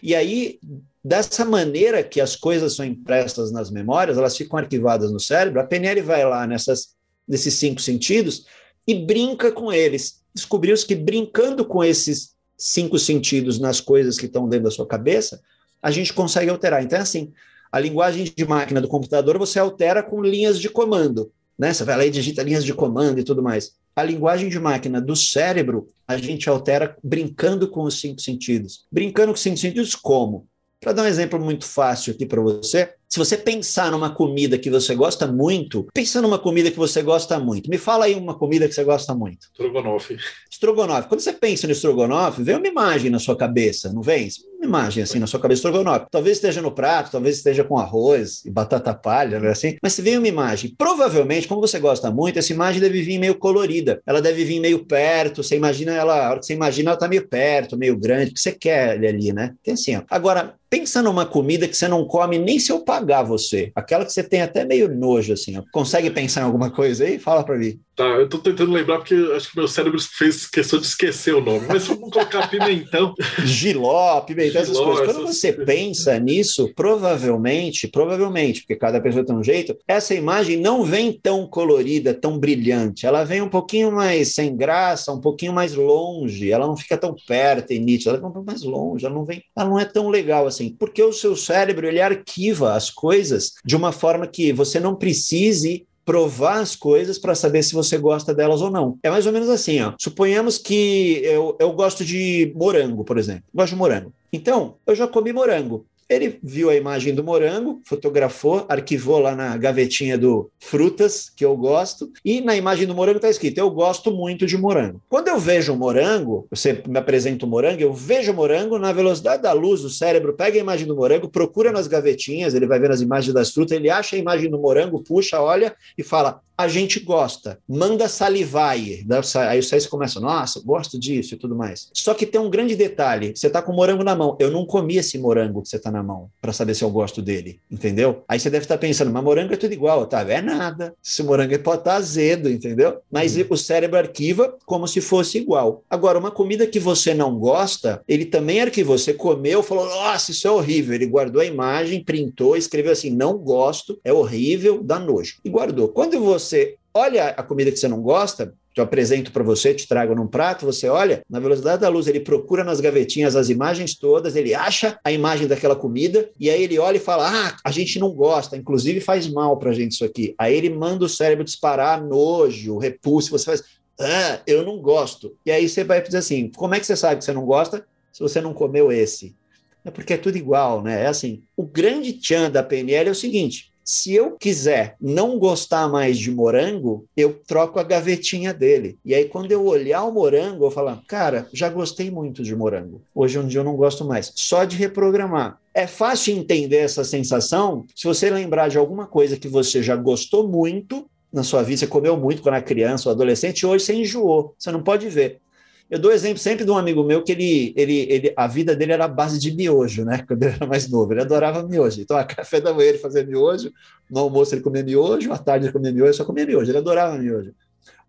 E 0.02 0.16
aí, 0.16 0.60
Dessa 1.04 1.46
maneira 1.46 2.04
que 2.04 2.20
as 2.20 2.36
coisas 2.36 2.76
são 2.76 2.86
impressas 2.86 3.52
nas 3.52 3.72
memórias, 3.72 4.18
elas 4.18 4.36
ficam 4.36 4.60
arquivadas 4.60 5.12
no 5.12 5.20
cérebro, 5.20 5.62
a 5.62 5.64
PNL 5.64 6.02
vai 6.02 6.26
lá 6.26 6.46
nessas, 6.46 6.90
nesses 7.26 7.54
cinco 7.54 7.80
sentidos 7.80 8.46
e 8.86 8.94
brinca 8.94 9.50
com 9.50 9.72
eles. 9.72 10.19
Descobriu-se 10.34 10.86
que 10.86 10.96
brincando 10.96 11.66
com 11.66 11.84
esses 11.84 12.36
cinco 12.58 13.00
sentidos 13.00 13.60
nas 13.60 13.80
coisas 13.80 14.18
que 14.18 14.26
estão 14.26 14.48
dentro 14.48 14.66
da 14.66 14.72
sua 14.72 14.86
cabeça, 14.86 15.42
a 15.82 15.92
gente 15.92 16.14
consegue 16.14 16.50
alterar. 16.50 16.84
Então, 16.84 17.00
é 17.00 17.02
assim, 17.02 17.32
a 17.72 17.80
linguagem 17.80 18.32
de 18.36 18.46
máquina 18.46 18.82
do 18.82 18.88
computador 18.88 19.38
você 19.38 19.60
altera 19.60 20.04
com 20.04 20.22
linhas 20.22 20.60
de 20.60 20.70
comando. 20.70 21.32
Né? 21.58 21.74
Você 21.74 21.84
vai 21.84 21.98
lá 21.98 22.06
e 22.06 22.12
digita 22.12 22.44
linhas 22.44 22.64
de 22.64 22.74
comando 22.74 23.20
e 23.20 23.24
tudo 23.24 23.44
mais. 23.44 23.74
A 23.96 24.04
linguagem 24.04 24.50
de 24.50 24.60
máquina 24.60 25.02
do 25.02 25.16
cérebro, 25.16 25.88
a 26.08 26.18
gente 26.18 26.50
altera 26.50 26.98
brincando 27.04 27.68
com 27.70 27.84
os 27.84 28.00
cinco 28.00 28.22
sentidos. 28.22 28.86
Brincando 28.92 29.28
com 29.28 29.36
os 29.36 29.42
cinco 29.42 29.58
sentidos 29.58 29.96
como? 29.96 30.48
Para 30.80 30.94
dar 30.94 31.04
um 31.04 31.08
exemplo 31.08 31.40
muito 31.40 31.66
fácil 31.66 32.14
aqui 32.14 32.26
para 32.26 32.42
você, 32.42 32.94
se 33.10 33.18
você 33.18 33.36
pensar 33.36 33.92
numa 33.92 34.12
comida 34.12 34.56
que 34.56 34.70
você 34.70 34.94
gosta 34.94 35.26
muito, 35.26 35.88
pensa 35.92 36.22
numa 36.22 36.38
comida 36.38 36.70
que 36.70 36.78
você 36.78 37.02
gosta 37.02 37.40
muito. 37.40 37.68
Me 37.68 37.80
fala 37.80 38.06
aí 38.06 38.14
uma 38.14 38.36
comida 38.36 38.68
que 38.68 38.76
você 38.76 38.84
gosta 38.84 39.16
muito. 39.16 39.48
Estrogonofe. 39.52 40.18
Estrogonofe. 40.50 41.08
Quando 41.08 41.22
você 41.22 41.34
pensa 41.34 41.66
no 41.66 41.74
estrogonofe, 41.74 42.44
vem 42.44 42.58
uma 42.58 42.68
imagem 42.68 43.10
na 43.10 43.18
sua 43.18 43.36
cabeça, 43.36 43.92
não 43.92 44.04
vem? 44.04 44.30
Uma 44.60 44.66
imagem 44.66 45.02
assim 45.02 45.18
na 45.18 45.26
sua 45.26 45.40
cabeça, 45.40 45.60
estrogonofe. 45.60 46.06
Talvez 46.12 46.38
esteja 46.38 46.62
no 46.62 46.72
prato, 46.72 47.12
talvez 47.12 47.38
esteja 47.38 47.64
com 47.64 47.80
arroz 47.80 48.46
e 48.46 48.52
batata 48.52 48.94
palha, 48.94 49.40
não 49.40 49.48
é 49.48 49.52
assim? 49.54 49.78
Mas 49.82 49.94
se 49.94 50.04
vem 50.04 50.20
uma 50.20 50.28
imagem, 50.28 50.76
provavelmente, 50.78 51.48
como 51.48 51.62
você 51.62 51.80
gosta 51.80 52.12
muito, 52.12 52.38
essa 52.38 52.54
imagem 52.54 52.80
deve 52.80 53.02
vir 53.02 53.18
meio 53.18 53.34
colorida. 53.40 54.04
Ela 54.06 54.22
deve 54.22 54.44
vir 54.46 54.60
meio 54.60 54.86
perto, 54.86 55.42
você 55.42 55.56
imagina 55.56 55.94
ela, 55.94 56.28
a 56.28 56.30
hora 56.30 56.40
que 56.40 56.46
você 56.46 56.54
imagina, 56.54 56.92
ela 56.92 57.00
tá 57.00 57.08
meio 57.08 57.28
perto, 57.28 57.76
meio 57.76 57.98
grande, 57.98 58.32
que 58.32 58.40
você 58.40 58.52
quer 58.52 59.04
ali, 59.04 59.34
né? 59.34 59.56
Tem 59.64 59.74
assim, 59.74 59.96
ó. 59.96 60.04
Agora, 60.10 60.54
pensa 60.70 61.02
numa 61.02 61.26
comida 61.26 61.68
que 61.68 61.76
você 61.76 61.88
não 61.88 62.06
come 62.06 62.38
nem 62.38 62.60
se 62.60 62.72
eu 62.72 62.82
pagar 63.00 63.24
você. 63.24 63.72
Aquela 63.76 64.06
que 64.06 64.12
você 64.12 64.24
tem 64.24 64.42
até 64.42 64.66
meio 64.66 64.94
nojo, 64.94 65.34
assim. 65.34 65.58
Ó. 65.58 65.64
Consegue 65.72 66.10
pensar 66.12 66.42
em 66.42 66.46
alguma 66.46 66.70
coisa 66.70 67.06
aí? 67.06 67.18
Fala 67.18 67.44
para 67.44 67.58
mim. 67.58 67.80
Tá, 68.00 68.06
eu 68.06 68.30
tô 68.30 68.38
tentando 68.38 68.72
lembrar 68.72 69.00
porque 69.00 69.14
acho 69.36 69.52
que 69.52 69.58
meu 69.58 69.68
cérebro 69.68 70.00
fez 70.00 70.48
questão 70.48 70.80
de 70.80 70.86
esquecer 70.86 71.36
o 71.36 71.42
nome. 71.42 71.68
Mas 71.68 71.86
vamos 71.86 72.10
colocar 72.10 72.48
pimentão. 72.48 73.14
Giló, 73.44 74.22
pimentão, 74.22 74.62
essas 74.62 74.80
coisas. 74.80 75.06
Quando 75.06 75.28
você 75.28 75.52
pensa 75.52 76.18
nisso, 76.18 76.72
provavelmente, 76.74 77.90
provavelmente, 77.90 78.62
porque 78.62 78.78
cada 78.78 79.02
pessoa 79.02 79.26
tem 79.26 79.36
um 79.36 79.44
jeito, 79.44 79.78
essa 79.86 80.16
imagem 80.16 80.56
não 80.56 80.86
vem 80.86 81.12
tão 81.12 81.46
colorida, 81.46 82.14
tão 82.14 82.40
brilhante. 82.40 83.06
Ela 83.06 83.26
vem 83.26 83.42
um 83.42 83.50
pouquinho 83.50 83.92
mais 83.92 84.34
sem 84.34 84.56
graça, 84.56 85.12
um 85.12 85.20
pouquinho 85.20 85.52
mais 85.52 85.76
longe. 85.76 86.54
Ela 86.54 86.68
não 86.68 86.78
fica 86.78 86.98
tão 86.98 87.14
perto 87.28 87.74
e 87.74 87.80
nítida. 87.80 88.12
Ela 88.12 88.32
vem 88.32 88.44
mais 88.46 88.64
longe. 88.64 89.06
Ela 89.06 89.14
não 89.14 89.26
vem, 89.26 89.44
ela 89.54 89.70
não 89.70 89.78
é 89.78 89.84
tão 89.84 90.08
legal 90.08 90.48
assim. 90.48 90.74
Porque 90.80 91.04
o 91.04 91.12
seu 91.12 91.36
cérebro 91.36 91.86
ele 91.86 92.00
arquiva 92.00 92.76
as 92.76 92.90
coisas 92.90 93.56
de 93.66 93.76
uma 93.76 93.92
forma 93.92 94.26
que 94.26 94.54
você 94.54 94.80
não 94.80 94.96
precise 94.96 95.86
provar 96.10 96.60
as 96.60 96.76
coisas 96.76 97.20
para 97.20 97.36
saber 97.36 97.62
se 97.62 97.76
você 97.76 97.96
gosta 97.96 98.34
delas 98.34 98.62
ou 98.62 98.72
não. 98.72 98.98
É 99.04 99.12
mais 99.12 99.28
ou 99.28 99.32
menos 99.32 99.48
assim, 99.48 99.80
ó. 99.80 99.94
Suponhamos 100.00 100.58
que 100.58 101.22
eu, 101.24 101.56
eu 101.60 101.72
gosto 101.72 102.04
de 102.04 102.52
morango, 102.56 103.04
por 103.04 103.20
exemplo. 103.20 103.44
Gosto 103.54 103.74
de 103.74 103.76
morango. 103.76 104.12
Então, 104.34 104.74
eu 104.88 104.96
já 104.96 105.08
comi 105.08 105.32
morango. 105.32 105.86
Ele 106.10 106.40
viu 106.42 106.70
a 106.70 106.76
imagem 106.76 107.14
do 107.14 107.24
morango, 107.24 107.82
fotografou, 107.86 108.66
arquivou 108.68 109.20
lá 109.20 109.36
na 109.36 109.56
gavetinha 109.56 110.18
do 110.18 110.50
frutas, 110.60 111.30
que 111.30 111.46
eu 111.46 111.56
gosto, 111.56 112.12
e 112.26 112.42
na 112.42 112.56
imagem 112.56 112.88
do 112.88 112.96
morango 112.96 113.18
está 113.18 113.30
escrito: 113.30 113.60
Eu 113.60 113.70
gosto 113.70 114.12
muito 114.12 114.46
de 114.46 114.58
morango. 114.58 115.02
Quando 115.08 115.28
eu 115.28 115.40
vejo 115.40 115.74
um 115.74 115.78
morango, 115.78 116.48
você 116.50 116.82
me 116.88 116.98
apresenta 116.98 117.46
o 117.46 117.50
morango, 117.50 117.82
eu 117.82 117.94
vejo 117.94 118.32
o 118.32 118.36
morango 118.36 118.80
na 118.80 118.92
velocidade 118.92 119.44
da 119.44 119.54
luz, 119.54 119.84
o 119.84 119.90
cérebro 119.90 120.34
pega 120.34 120.58
a 120.58 120.62
imagem 120.62 120.88
do 120.88 120.96
morango, 120.96 121.30
procura 121.30 121.72
nas 121.72 121.88
gavetinhas, 121.88 122.54
ele 122.54 122.66
vai 122.66 122.80
ver 122.80 122.92
as 122.92 123.02
imagens 123.02 123.34
das 123.34 123.52
frutas, 123.52 123.78
ele 123.78 123.90
acha 123.90 124.16
a 124.16 124.20
imagem 124.20 124.50
do 124.50 124.58
morango, 124.58 125.04
puxa, 125.04 125.40
olha 125.42 125.76
e 125.98 126.04
fala: 126.04 126.42
a 126.60 126.68
gente 126.68 127.00
gosta, 127.00 127.58
manda 127.66 128.10
salivar 128.10 128.72
aí. 128.72 129.06
Aí 129.48 129.64
você 129.64 129.88
começa, 129.88 130.20
nossa, 130.20 130.62
gosto 130.62 131.00
disso 131.00 131.34
e 131.34 131.38
tudo 131.38 131.56
mais. 131.56 131.90
Só 131.94 132.14
que 132.14 132.26
tem 132.26 132.42
um 132.42 132.50
grande 132.50 132.76
detalhe: 132.76 133.32
você 133.34 133.48
está 133.48 133.62
com 133.62 133.72
o 133.72 133.76
morango 133.78 134.04
na 134.04 134.14
mão. 134.14 134.36
Eu 134.42 134.52
não 134.52 134.66
comi 134.66 134.98
esse 134.98 135.18
morango 135.18 135.62
que 135.62 135.70
você 135.70 135.78
está 135.78 135.90
na 135.90 135.99
mão 136.04 136.30
para 136.42 136.54
saber 136.54 136.76
se 136.76 136.84
eu 136.84 136.90
gosto 136.90 137.22
dele, 137.22 137.60
entendeu? 137.70 138.24
Aí 138.28 138.40
você 138.40 138.50
deve 138.50 138.66
estar 138.66 138.76
tá 138.76 138.82
pensando, 138.82 139.12
mas 139.12 139.24
morango 139.24 139.54
é 139.54 139.58
tudo 139.58 139.74
igual, 139.74 140.06
tá? 140.06 140.22
É 140.22 140.42
nada. 140.42 140.94
Esse 141.04 141.24
morango 141.24 141.58
pode 141.60 141.82
estar 141.82 141.96
azedo, 141.96 142.50
entendeu? 142.50 143.00
Mas 143.12 143.36
uhum. 143.36 143.46
o 143.50 143.58
cérebro 143.58 143.98
arquiva 143.98 144.56
como 144.66 144.88
se 144.88 145.02
fosse 145.02 145.38
igual. 145.38 145.84
Agora, 145.90 146.20
uma 146.20 146.32
comida 146.32 146.68
que 146.68 146.80
você 146.80 147.14
não 147.14 147.38
gosta, 147.38 148.02
ele 148.08 148.26
também 148.26 148.62
arquivou. 148.62 148.98
Você 148.98 149.14
comeu, 149.14 149.64
falou, 149.64 149.86
nossa, 149.86 150.32
isso 150.32 150.48
é 150.48 150.52
horrível. 150.52 150.94
Ele 150.96 151.06
guardou 151.06 151.42
a 151.42 151.46
imagem, 151.46 152.04
printou, 152.04 152.56
escreveu 152.56 152.92
assim: 152.92 153.10
não 153.10 153.38
gosto, 153.38 154.00
é 154.04 154.14
horrível, 154.14 154.84
dá 154.84 155.00
nojo. 155.00 155.38
E 155.44 155.50
guardou. 155.50 155.90
Quando 155.90 156.20
você 156.20 156.76
olha 156.94 157.30
a 157.30 157.44
comida 157.44 157.72
que 157.72 157.78
você 157.78 157.88
não 157.88 158.02
gosta, 158.02 158.54
eu 158.80 158.84
apresento 158.84 159.32
para 159.32 159.44
você, 159.44 159.74
te 159.74 159.88
trago 159.88 160.16
num 160.16 160.28
prato, 160.28 160.66
você 160.66 160.88
olha, 160.88 161.22
na 161.30 161.40
velocidade 161.40 161.82
da 161.82 161.90
luz, 161.90 162.08
ele 162.08 162.20
procura 162.20 162.64
nas 162.64 162.80
gavetinhas 162.80 163.36
as 163.36 163.50
imagens 163.50 163.96
todas, 163.96 164.36
ele 164.36 164.54
acha 164.54 165.00
a 165.04 165.12
imagem 165.12 165.48
daquela 165.48 165.76
comida, 165.76 166.30
e 166.40 166.50
aí 166.50 166.64
ele 166.64 166.80
olha 166.80 166.98
e 166.98 167.00
fala: 167.00 167.30
Ah, 167.30 167.58
a 167.64 167.72
gente 167.72 168.00
não 168.00 168.12
gosta, 168.12 168.58
inclusive 168.58 169.00
faz 169.00 169.28
mal 169.28 169.58
para 169.58 169.72
a 169.72 169.74
gente 169.74 169.94
isso 169.94 170.06
aqui. 170.06 170.34
Aí 170.38 170.56
ele 170.56 170.70
manda 170.70 171.06
o 171.06 171.10
cérebro 171.10 171.44
disparar 171.44 172.04
nojo, 172.04 172.78
repulso, 172.78 173.32
você 173.32 173.46
faz. 173.46 173.64
Ah, 174.00 174.40
eu 174.48 174.64
não 174.64 174.78
gosto. 174.80 175.36
E 175.46 175.52
aí 175.52 175.68
você 175.68 175.84
vai 175.84 176.02
dizer 176.02 176.18
assim: 176.18 176.50
como 176.56 176.76
é 176.76 176.80
que 176.80 176.86
você 176.86 176.96
sabe 176.96 177.20
que 177.20 177.26
você 177.26 177.34
não 177.34 177.46
gosta 177.46 177.86
se 178.12 178.22
você 178.22 178.40
não 178.40 178.54
comeu 178.54 178.92
esse? 178.92 179.36
É 179.84 179.92
porque 179.92 180.14
é 180.14 180.18
tudo 180.18 180.38
igual, 180.38 180.82
né? 180.82 181.04
É 181.04 181.08
assim. 181.08 181.44
O 181.56 181.64
grande 181.64 182.14
tchan 182.14 182.52
da 182.52 182.64
PNL 182.64 183.10
é 183.10 183.12
o 183.12 183.16
seguinte: 183.16 183.69
se 183.90 184.14
eu 184.14 184.34
quiser 184.34 184.96
não 185.02 185.40
gostar 185.40 185.90
mais 185.90 186.20
de 186.20 186.30
morango, 186.30 187.08
eu 187.18 187.42
troco 187.48 187.80
a 187.80 187.84
gavetinha 187.84 188.54
dele. 188.54 189.00
E 189.04 189.16
aí, 189.16 189.26
quando 189.26 189.52
eu 189.52 189.66
olhar 189.66 190.04
o 190.04 190.12
morango, 190.12 190.64
eu 190.64 190.70
falar, 190.70 191.02
cara, 191.08 191.48
já 191.52 191.70
gostei 191.70 192.12
muito 192.12 192.44
de 192.44 192.56
morango. 192.56 193.02
Hoje 193.16 193.40
um 193.40 193.48
dia 193.48 193.62
eu 193.62 193.64
não 193.64 193.76
gosto 193.76 194.06
mais. 194.06 194.32
Só 194.36 194.64
de 194.64 194.78
reprogramar. 194.78 195.60
É 195.74 195.88
fácil 195.88 196.38
entender 196.38 196.78
essa 196.78 197.04
sensação 197.04 197.84
se 197.96 198.06
você 198.06 198.30
lembrar 198.30 198.68
de 198.68 198.78
alguma 198.78 199.08
coisa 199.08 199.38
que 199.38 199.48
você 199.48 199.82
já 199.82 199.96
gostou 199.96 200.48
muito 200.48 201.10
na 201.34 201.42
sua 201.42 201.64
vida, 201.64 201.80
você 201.80 201.88
comeu 201.88 202.16
muito 202.16 202.44
quando 202.44 202.56
era 202.56 202.64
criança 202.64 203.10
ou 203.10 203.16
adolescente, 203.16 203.62
e 203.62 203.66
hoje 203.66 203.86
você 203.86 203.94
enjoou. 203.96 204.54
Você 204.56 204.72
não 204.72 204.84
pode 204.84 205.10
ver. 205.10 205.42
Eu 205.90 205.98
dou 205.98 206.12
exemplo 206.12 206.38
sempre 206.38 206.64
de 206.64 206.70
um 206.70 206.78
amigo 206.78 207.04
meu 207.04 207.24
que 207.24 207.32
ele, 207.32 207.74
ele, 207.76 208.00
ele, 208.12 208.34
a 208.38 208.46
vida 208.46 208.76
dele 208.76 208.92
era 208.92 209.06
a 209.06 209.08
base 209.08 209.40
de 209.40 209.52
miojo, 209.52 210.06
né? 210.06 210.24
Quando 210.28 210.44
ele 210.44 210.54
era 210.54 210.68
mais 210.68 210.88
novo, 210.88 211.12
ele 211.12 211.22
adorava 211.22 211.64
miojo. 211.64 212.00
Então, 212.00 212.16
a 212.16 212.24
café 212.26 212.62
da 212.62 212.72
manhã 212.72 212.90
ele 212.90 213.00
fazia 213.00 213.26
miojo, 213.26 213.72
no 214.10 214.20
almoço 214.20 214.54
ele 214.54 214.62
comia 214.62 214.84
miojo, 214.84 215.34
à 215.34 215.38
tarde 215.38 215.66
ele 215.66 215.74
comia 215.74 215.92
miojo, 215.92 216.14
só 216.14 216.24
comia 216.24 216.46
miojo, 216.46 216.70
ele 216.70 216.78
adorava 216.78 217.18
miojo. 217.18 217.54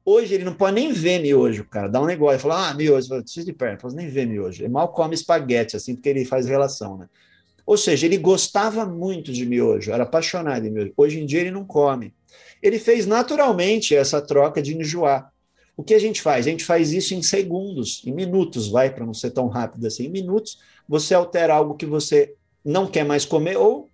Hoje 0.04 0.34
ele 0.34 0.44
não 0.44 0.52
pode 0.52 0.74
nem 0.74 0.92
ver 0.92 1.20
miojo, 1.20 1.64
cara. 1.64 1.88
Dá 1.88 2.02
um 2.02 2.06
negócio, 2.06 2.40
fala, 2.40 2.70
ah, 2.70 2.74
miojo, 2.74 3.08
preciso 3.08 3.46
de 3.46 3.52
perna, 3.52 3.78
nem 3.94 4.08
ver 4.08 4.26
miojo. 4.26 4.62
Ele 4.62 4.68
mal 4.68 4.88
come 4.88 5.14
espaguete, 5.14 5.76
assim, 5.76 5.94
porque 5.94 6.08
ele 6.08 6.24
faz 6.24 6.46
relação, 6.46 6.98
né? 6.98 7.06
Ou 7.64 7.76
seja, 7.76 8.04
ele 8.04 8.18
gostava 8.18 8.84
muito 8.84 9.32
de 9.32 9.46
miojo, 9.46 9.92
era 9.92 10.02
apaixonado 10.02 10.66
em 10.66 10.70
miojo. 10.70 10.92
Hoje 10.96 11.20
em 11.20 11.24
dia 11.24 11.40
ele 11.40 11.50
não 11.50 11.64
come. 11.64 12.12
Ele 12.62 12.78
fez 12.78 13.06
naturalmente 13.06 13.94
essa 13.94 14.20
troca 14.20 14.60
de 14.60 14.76
enjoar. 14.76 15.29
O 15.80 15.82
que 15.82 15.94
a 15.94 15.98
gente 15.98 16.20
faz? 16.20 16.46
A 16.46 16.50
gente 16.50 16.62
faz 16.62 16.92
isso 16.92 17.14
em 17.14 17.22
segundos, 17.22 18.02
em 18.04 18.12
minutos, 18.12 18.68
vai, 18.68 18.90
para 18.90 19.06
não 19.06 19.14
ser 19.14 19.30
tão 19.30 19.48
rápido 19.48 19.86
assim. 19.86 20.04
Em 20.04 20.10
minutos, 20.10 20.58
você 20.86 21.14
altera 21.14 21.54
algo 21.54 21.74
que 21.74 21.86
você 21.86 22.34
não 22.62 22.86
quer 22.86 23.02
mais 23.02 23.24
comer 23.24 23.56
ou 23.56 23.88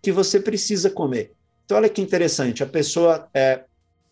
que 0.00 0.12
você 0.12 0.38
precisa 0.38 0.88
comer. 0.88 1.32
Então, 1.64 1.76
olha 1.76 1.88
que 1.88 2.00
interessante, 2.00 2.62
a 2.62 2.66
pessoa 2.66 3.28
é, 3.34 3.64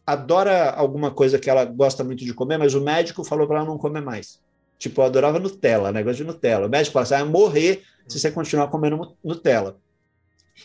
adora 0.04 0.70
alguma 0.70 1.12
coisa 1.12 1.38
que 1.38 1.48
ela 1.48 1.64
gosta 1.64 2.02
muito 2.02 2.24
de 2.24 2.34
comer, 2.34 2.58
mas 2.58 2.74
o 2.74 2.80
médico 2.80 3.22
falou 3.22 3.46
para 3.46 3.58
ela 3.58 3.68
não 3.68 3.78
comer 3.78 4.02
mais. 4.02 4.40
Tipo, 4.76 5.00
eu 5.00 5.04
adorava 5.04 5.38
Nutella, 5.38 5.92
negócio 5.92 6.24
de 6.24 6.24
Nutella. 6.24 6.66
O 6.66 6.68
médico 6.68 6.94
falou 6.94 7.04
assim, 7.04 7.14
vai 7.14 7.24
morrer 7.24 7.84
se 8.08 8.18
você 8.18 8.32
continuar 8.32 8.66
comendo 8.66 9.16
Nutella. 9.22 9.78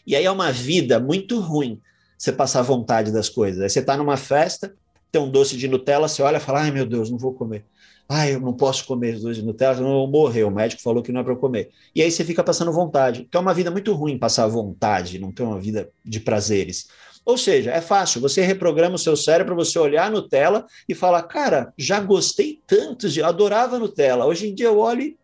E 0.07 0.15
aí 0.15 0.25
é 0.25 0.31
uma 0.31 0.51
vida 0.51 0.99
muito 0.99 1.39
ruim 1.39 1.79
você 2.17 2.31
passar 2.31 2.63
vontade 2.63 3.11
das 3.11 3.29
coisas. 3.29 3.61
Aí 3.61 3.69
você 3.69 3.81
está 3.81 3.95
numa 3.95 4.17
festa, 4.17 4.75
tem 5.15 5.21
um 5.21 5.29
doce 5.29 5.55
de 5.55 5.65
Nutella, 5.69 6.09
você 6.09 6.21
olha 6.21 6.35
e 6.35 6.39
fala, 6.41 6.63
ai 6.63 6.71
meu 6.71 6.85
Deus, 6.85 7.09
não 7.09 7.17
vou 7.17 7.33
comer. 7.33 7.63
Ai, 8.07 8.35
eu 8.35 8.39
não 8.41 8.51
posso 8.51 8.85
comer 8.85 9.17
doce 9.17 9.39
de 9.39 9.45
Nutella, 9.45 9.79
não 9.79 9.93
vou 9.93 10.07
morrer. 10.07 10.43
O 10.43 10.51
médico 10.51 10.81
falou 10.81 11.01
que 11.01 11.09
não 11.09 11.21
é 11.21 11.23
para 11.23 11.37
comer. 11.37 11.69
E 11.95 12.01
aí 12.01 12.11
você 12.11 12.25
fica 12.25 12.43
passando 12.43 12.69
vontade. 12.73 13.21
Então 13.21 13.39
é 13.39 13.41
uma 13.41 13.53
vida 13.53 13.71
muito 13.71 13.93
ruim 13.93 14.17
passar 14.17 14.45
vontade, 14.47 15.17
não 15.17 15.31
ter 15.31 15.43
uma 15.43 15.57
vida 15.57 15.89
de 16.03 16.19
prazeres. 16.19 16.87
Ou 17.23 17.37
seja, 17.37 17.71
é 17.71 17.79
fácil, 17.79 18.19
você 18.19 18.41
reprograma 18.41 18.95
o 18.95 18.99
seu 18.99 19.15
cérebro 19.15 19.55
para 19.55 19.63
você 19.63 19.79
olhar 19.79 20.07
a 20.07 20.09
Nutella 20.09 20.65
e 20.87 20.93
falar, 20.93 21.23
cara, 21.23 21.73
já 21.77 22.01
gostei 22.01 22.61
tanto 22.67 23.07
de, 23.09 23.23
adorava 23.23 23.79
Nutella. 23.79 24.25
Hoje 24.25 24.49
em 24.49 24.53
dia 24.53 24.67
eu 24.67 24.77
olho 24.77 25.01
e 25.01 25.17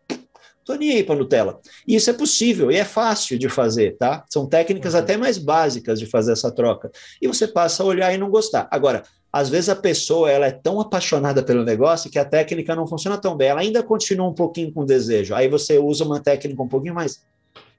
Tô 0.64 0.74
nem 0.74 0.92
aí 0.92 1.02
para 1.02 1.16
Nutella. 1.16 1.60
E 1.86 1.94
isso 1.94 2.10
é 2.10 2.12
possível 2.12 2.70
e 2.70 2.76
é 2.76 2.84
fácil 2.84 3.38
de 3.38 3.48
fazer, 3.48 3.96
tá? 3.96 4.24
São 4.28 4.46
técnicas 4.46 4.94
uhum. 4.94 5.00
até 5.00 5.16
mais 5.16 5.38
básicas 5.38 5.98
de 5.98 6.06
fazer 6.06 6.32
essa 6.32 6.50
troca. 6.50 6.90
E 7.20 7.26
você 7.26 7.46
passa 7.46 7.82
a 7.82 7.86
olhar 7.86 8.14
e 8.14 8.18
não 8.18 8.30
gostar. 8.30 8.68
Agora, 8.70 9.02
às 9.32 9.48
vezes 9.48 9.70
a 9.70 9.76
pessoa 9.76 10.30
ela 10.30 10.46
é 10.46 10.52
tão 10.52 10.80
apaixonada 10.80 11.42
pelo 11.42 11.64
negócio 11.64 12.10
que 12.10 12.18
a 12.18 12.24
técnica 12.24 12.76
não 12.76 12.86
funciona 12.86 13.16
tão 13.16 13.36
bem. 13.36 13.48
Ela 13.48 13.60
ainda 13.62 13.82
continua 13.82 14.28
um 14.28 14.34
pouquinho 14.34 14.72
com 14.72 14.84
desejo. 14.84 15.34
Aí 15.34 15.48
você 15.48 15.78
usa 15.78 16.04
uma 16.04 16.20
técnica 16.20 16.62
um 16.62 16.68
pouquinho 16.68 16.94
mais 16.94 17.22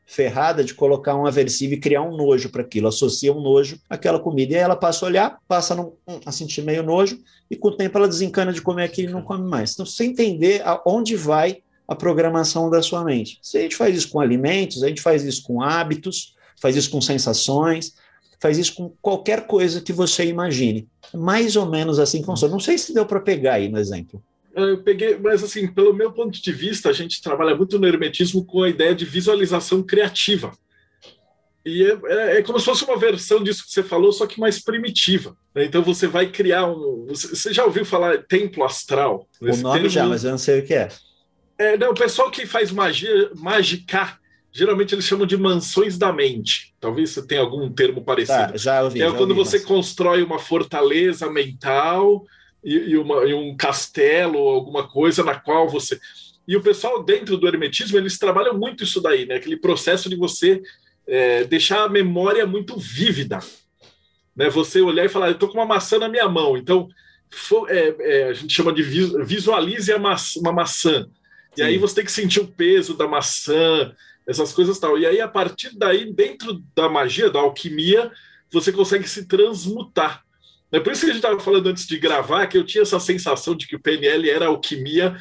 ferrada 0.05 0.63
de 0.63 0.73
colocar 0.73 1.15
um 1.15 1.25
aversivo 1.25 1.73
e 1.73 1.79
criar 1.79 2.01
um 2.01 2.15
nojo 2.15 2.49
para 2.49 2.61
aquilo, 2.61 2.87
associa 2.87 3.31
um 3.33 3.41
nojo 3.41 3.79
àquela 3.89 4.19
comida. 4.19 4.53
E 4.53 4.55
aí 4.55 4.61
ela 4.61 4.75
passa 4.75 5.05
a 5.05 5.07
olhar, 5.07 5.39
passa 5.47 5.79
hum, 5.79 5.91
a 6.25 6.31
sentir 6.31 6.61
meio 6.61 6.83
nojo, 6.83 7.19
e 7.49 7.55
com 7.55 7.69
o 7.69 7.77
tempo 7.77 7.97
ela 7.97 8.07
desencana 8.07 8.51
de 8.51 8.61
comer 8.61 8.83
aquilo 8.83 9.09
e 9.09 9.13
não 9.13 9.21
come 9.21 9.47
mais. 9.47 9.73
Então, 9.73 9.85
você 9.85 10.03
entender 10.03 10.61
aonde 10.65 11.15
vai 11.15 11.61
a 11.87 11.95
programação 11.95 12.69
da 12.69 12.81
sua 12.81 13.03
mente. 13.03 13.39
Se 13.41 13.57
a 13.57 13.61
gente 13.61 13.75
faz 13.75 13.95
isso 13.95 14.09
com 14.09 14.19
alimentos, 14.19 14.83
a 14.83 14.87
gente 14.87 15.01
faz 15.01 15.23
isso 15.23 15.43
com 15.43 15.61
hábitos, 15.61 16.33
faz 16.61 16.75
isso 16.75 16.89
com 16.89 17.01
sensações, 17.01 17.93
faz 18.39 18.57
isso 18.57 18.75
com 18.75 18.89
qualquer 19.01 19.47
coisa 19.47 19.81
que 19.81 19.93
você 19.93 20.25
imagine. 20.25 20.87
Mais 21.13 21.55
ou 21.55 21.65
menos 21.65 21.99
assim 21.99 22.23
funciona. 22.23 22.51
Não 22.51 22.59
sei 22.59 22.77
se 22.77 22.93
deu 22.93 23.05
para 23.05 23.19
pegar 23.19 23.55
aí 23.55 23.69
no 23.69 23.79
exemplo. 23.79 24.23
Eu 24.55 24.83
peguei, 24.83 25.17
mas 25.17 25.43
assim, 25.43 25.67
pelo 25.67 25.93
meu 25.93 26.11
ponto 26.11 26.41
de 26.41 26.51
vista, 26.51 26.89
a 26.89 26.93
gente 26.93 27.21
trabalha 27.21 27.55
muito 27.55 27.79
no 27.79 27.87
hermetismo 27.87 28.45
com 28.45 28.61
a 28.61 28.69
ideia 28.69 28.93
de 28.93 29.03
visualização 29.03 29.81
criativa. 29.81 30.51
E 31.65 31.83
é, 31.83 31.97
é, 32.05 32.37
é, 32.37 32.43
como 32.43 32.59
se 32.59 32.65
fosse 32.65 32.83
uma 32.83 32.97
versão 32.97 33.41
disso 33.41 33.65
que 33.65 33.71
você 33.71 33.81
falou, 33.81 34.11
só 34.11 34.27
que 34.27 34.39
mais 34.39 34.61
primitiva. 34.61 35.35
Né? 35.55 35.65
Então 35.65 35.81
você 35.81 36.07
vai 36.07 36.27
criar 36.29 36.67
um. 36.67 37.07
Você 37.07 37.53
já 37.53 37.63
ouviu 37.63 37.85
falar 37.85 38.23
templo 38.23 38.63
astral? 38.63 39.27
O 39.41 39.45
nome 39.57 39.79
termo... 39.79 39.89
já, 39.89 40.05
mas 40.05 40.23
eu 40.23 40.31
não 40.31 40.37
sei 40.37 40.59
o 40.59 40.65
que 40.65 40.73
é. 40.73 40.89
É, 41.57 41.77
não, 41.77 41.91
o 41.91 41.95
pessoal 41.95 42.31
que 42.31 42.45
faz 42.45 42.71
magia, 42.71 43.31
mágica, 43.35 44.17
geralmente 44.51 44.93
eles 44.93 45.05
chamam 45.05 45.25
de 45.25 45.37
mansões 45.37 45.97
da 45.97 46.11
mente. 46.11 46.73
Talvez 46.79 47.11
você 47.11 47.25
tenha 47.25 47.41
algum 47.41 47.71
termo 47.71 48.03
parecido. 48.03 48.53
Tá, 48.53 48.57
já 48.57 48.83
ouvi. 48.83 49.01
É 49.01 49.05
já 49.05 49.11
quando 49.11 49.31
ouvi, 49.31 49.43
você 49.43 49.57
mas... 49.57 49.65
constrói 49.65 50.23
uma 50.23 50.39
fortaleza 50.39 51.29
mental 51.29 52.25
e, 52.63 52.75
e, 52.75 52.97
uma, 52.97 53.23
e 53.25 53.33
um 53.33 53.55
castelo, 53.55 54.37
alguma 54.37 54.87
coisa 54.87 55.23
na 55.23 55.35
qual 55.35 55.69
você. 55.69 55.99
E 56.47 56.57
o 56.57 56.61
pessoal 56.61 57.03
dentro 57.03 57.37
do 57.37 57.47
hermetismo, 57.47 57.97
eles 57.97 58.17
trabalham 58.17 58.57
muito 58.57 58.83
isso 58.83 59.01
daí, 59.01 59.25
né? 59.25 59.35
Aquele 59.35 59.57
processo 59.57 60.09
de 60.09 60.15
você 60.15 60.61
é, 61.07 61.43
deixar 61.45 61.83
a 61.83 61.89
memória 61.89 62.45
muito 62.45 62.77
vívida. 62.77 63.39
Né? 64.35 64.49
Você 64.49 64.81
olhar 64.81 65.05
e 65.05 65.09
falar, 65.09 65.27
eu 65.27 65.33
estou 65.33 65.49
com 65.49 65.57
uma 65.57 65.65
maçã 65.65 65.99
na 65.99 66.09
minha 66.09 66.27
mão. 66.27 66.57
Então, 66.57 66.89
for, 67.29 67.69
é, 67.69 67.95
é, 67.99 68.23
a 68.29 68.33
gente 68.33 68.53
chama 68.53 68.73
de 68.73 68.81
visualize 68.81 69.93
uma 69.93 70.51
maçã. 70.51 71.07
E 71.55 71.61
Sim. 71.61 71.63
aí 71.63 71.77
você 71.77 71.95
tem 71.95 72.05
que 72.05 72.11
sentir 72.11 72.39
o 72.39 72.47
peso 72.47 72.95
da 72.95 73.07
maçã, 73.07 73.93
essas 74.27 74.53
coisas 74.53 74.79
tal. 74.79 74.97
E 74.97 75.05
aí, 75.05 75.21
a 75.21 75.27
partir 75.27 75.77
daí, 75.77 76.11
dentro 76.11 76.63
da 76.75 76.89
magia, 76.89 77.29
da 77.29 77.39
alquimia, 77.39 78.11
você 78.51 78.71
consegue 78.71 79.07
se 79.07 79.25
transmutar. 79.25 80.23
É 80.71 80.79
por 80.79 80.91
isso 80.91 81.01
que 81.01 81.11
a 81.11 81.13
gente 81.13 81.23
estava 81.23 81.39
falando 81.39 81.67
antes 81.67 81.85
de 81.85 81.99
gravar 81.99 82.47
que 82.47 82.57
eu 82.57 82.65
tinha 82.65 82.81
essa 82.81 82.99
sensação 82.99 83.55
de 83.55 83.67
que 83.67 83.75
o 83.75 83.79
PNL 83.79 84.29
era 84.29 84.47
alquimia 84.47 85.15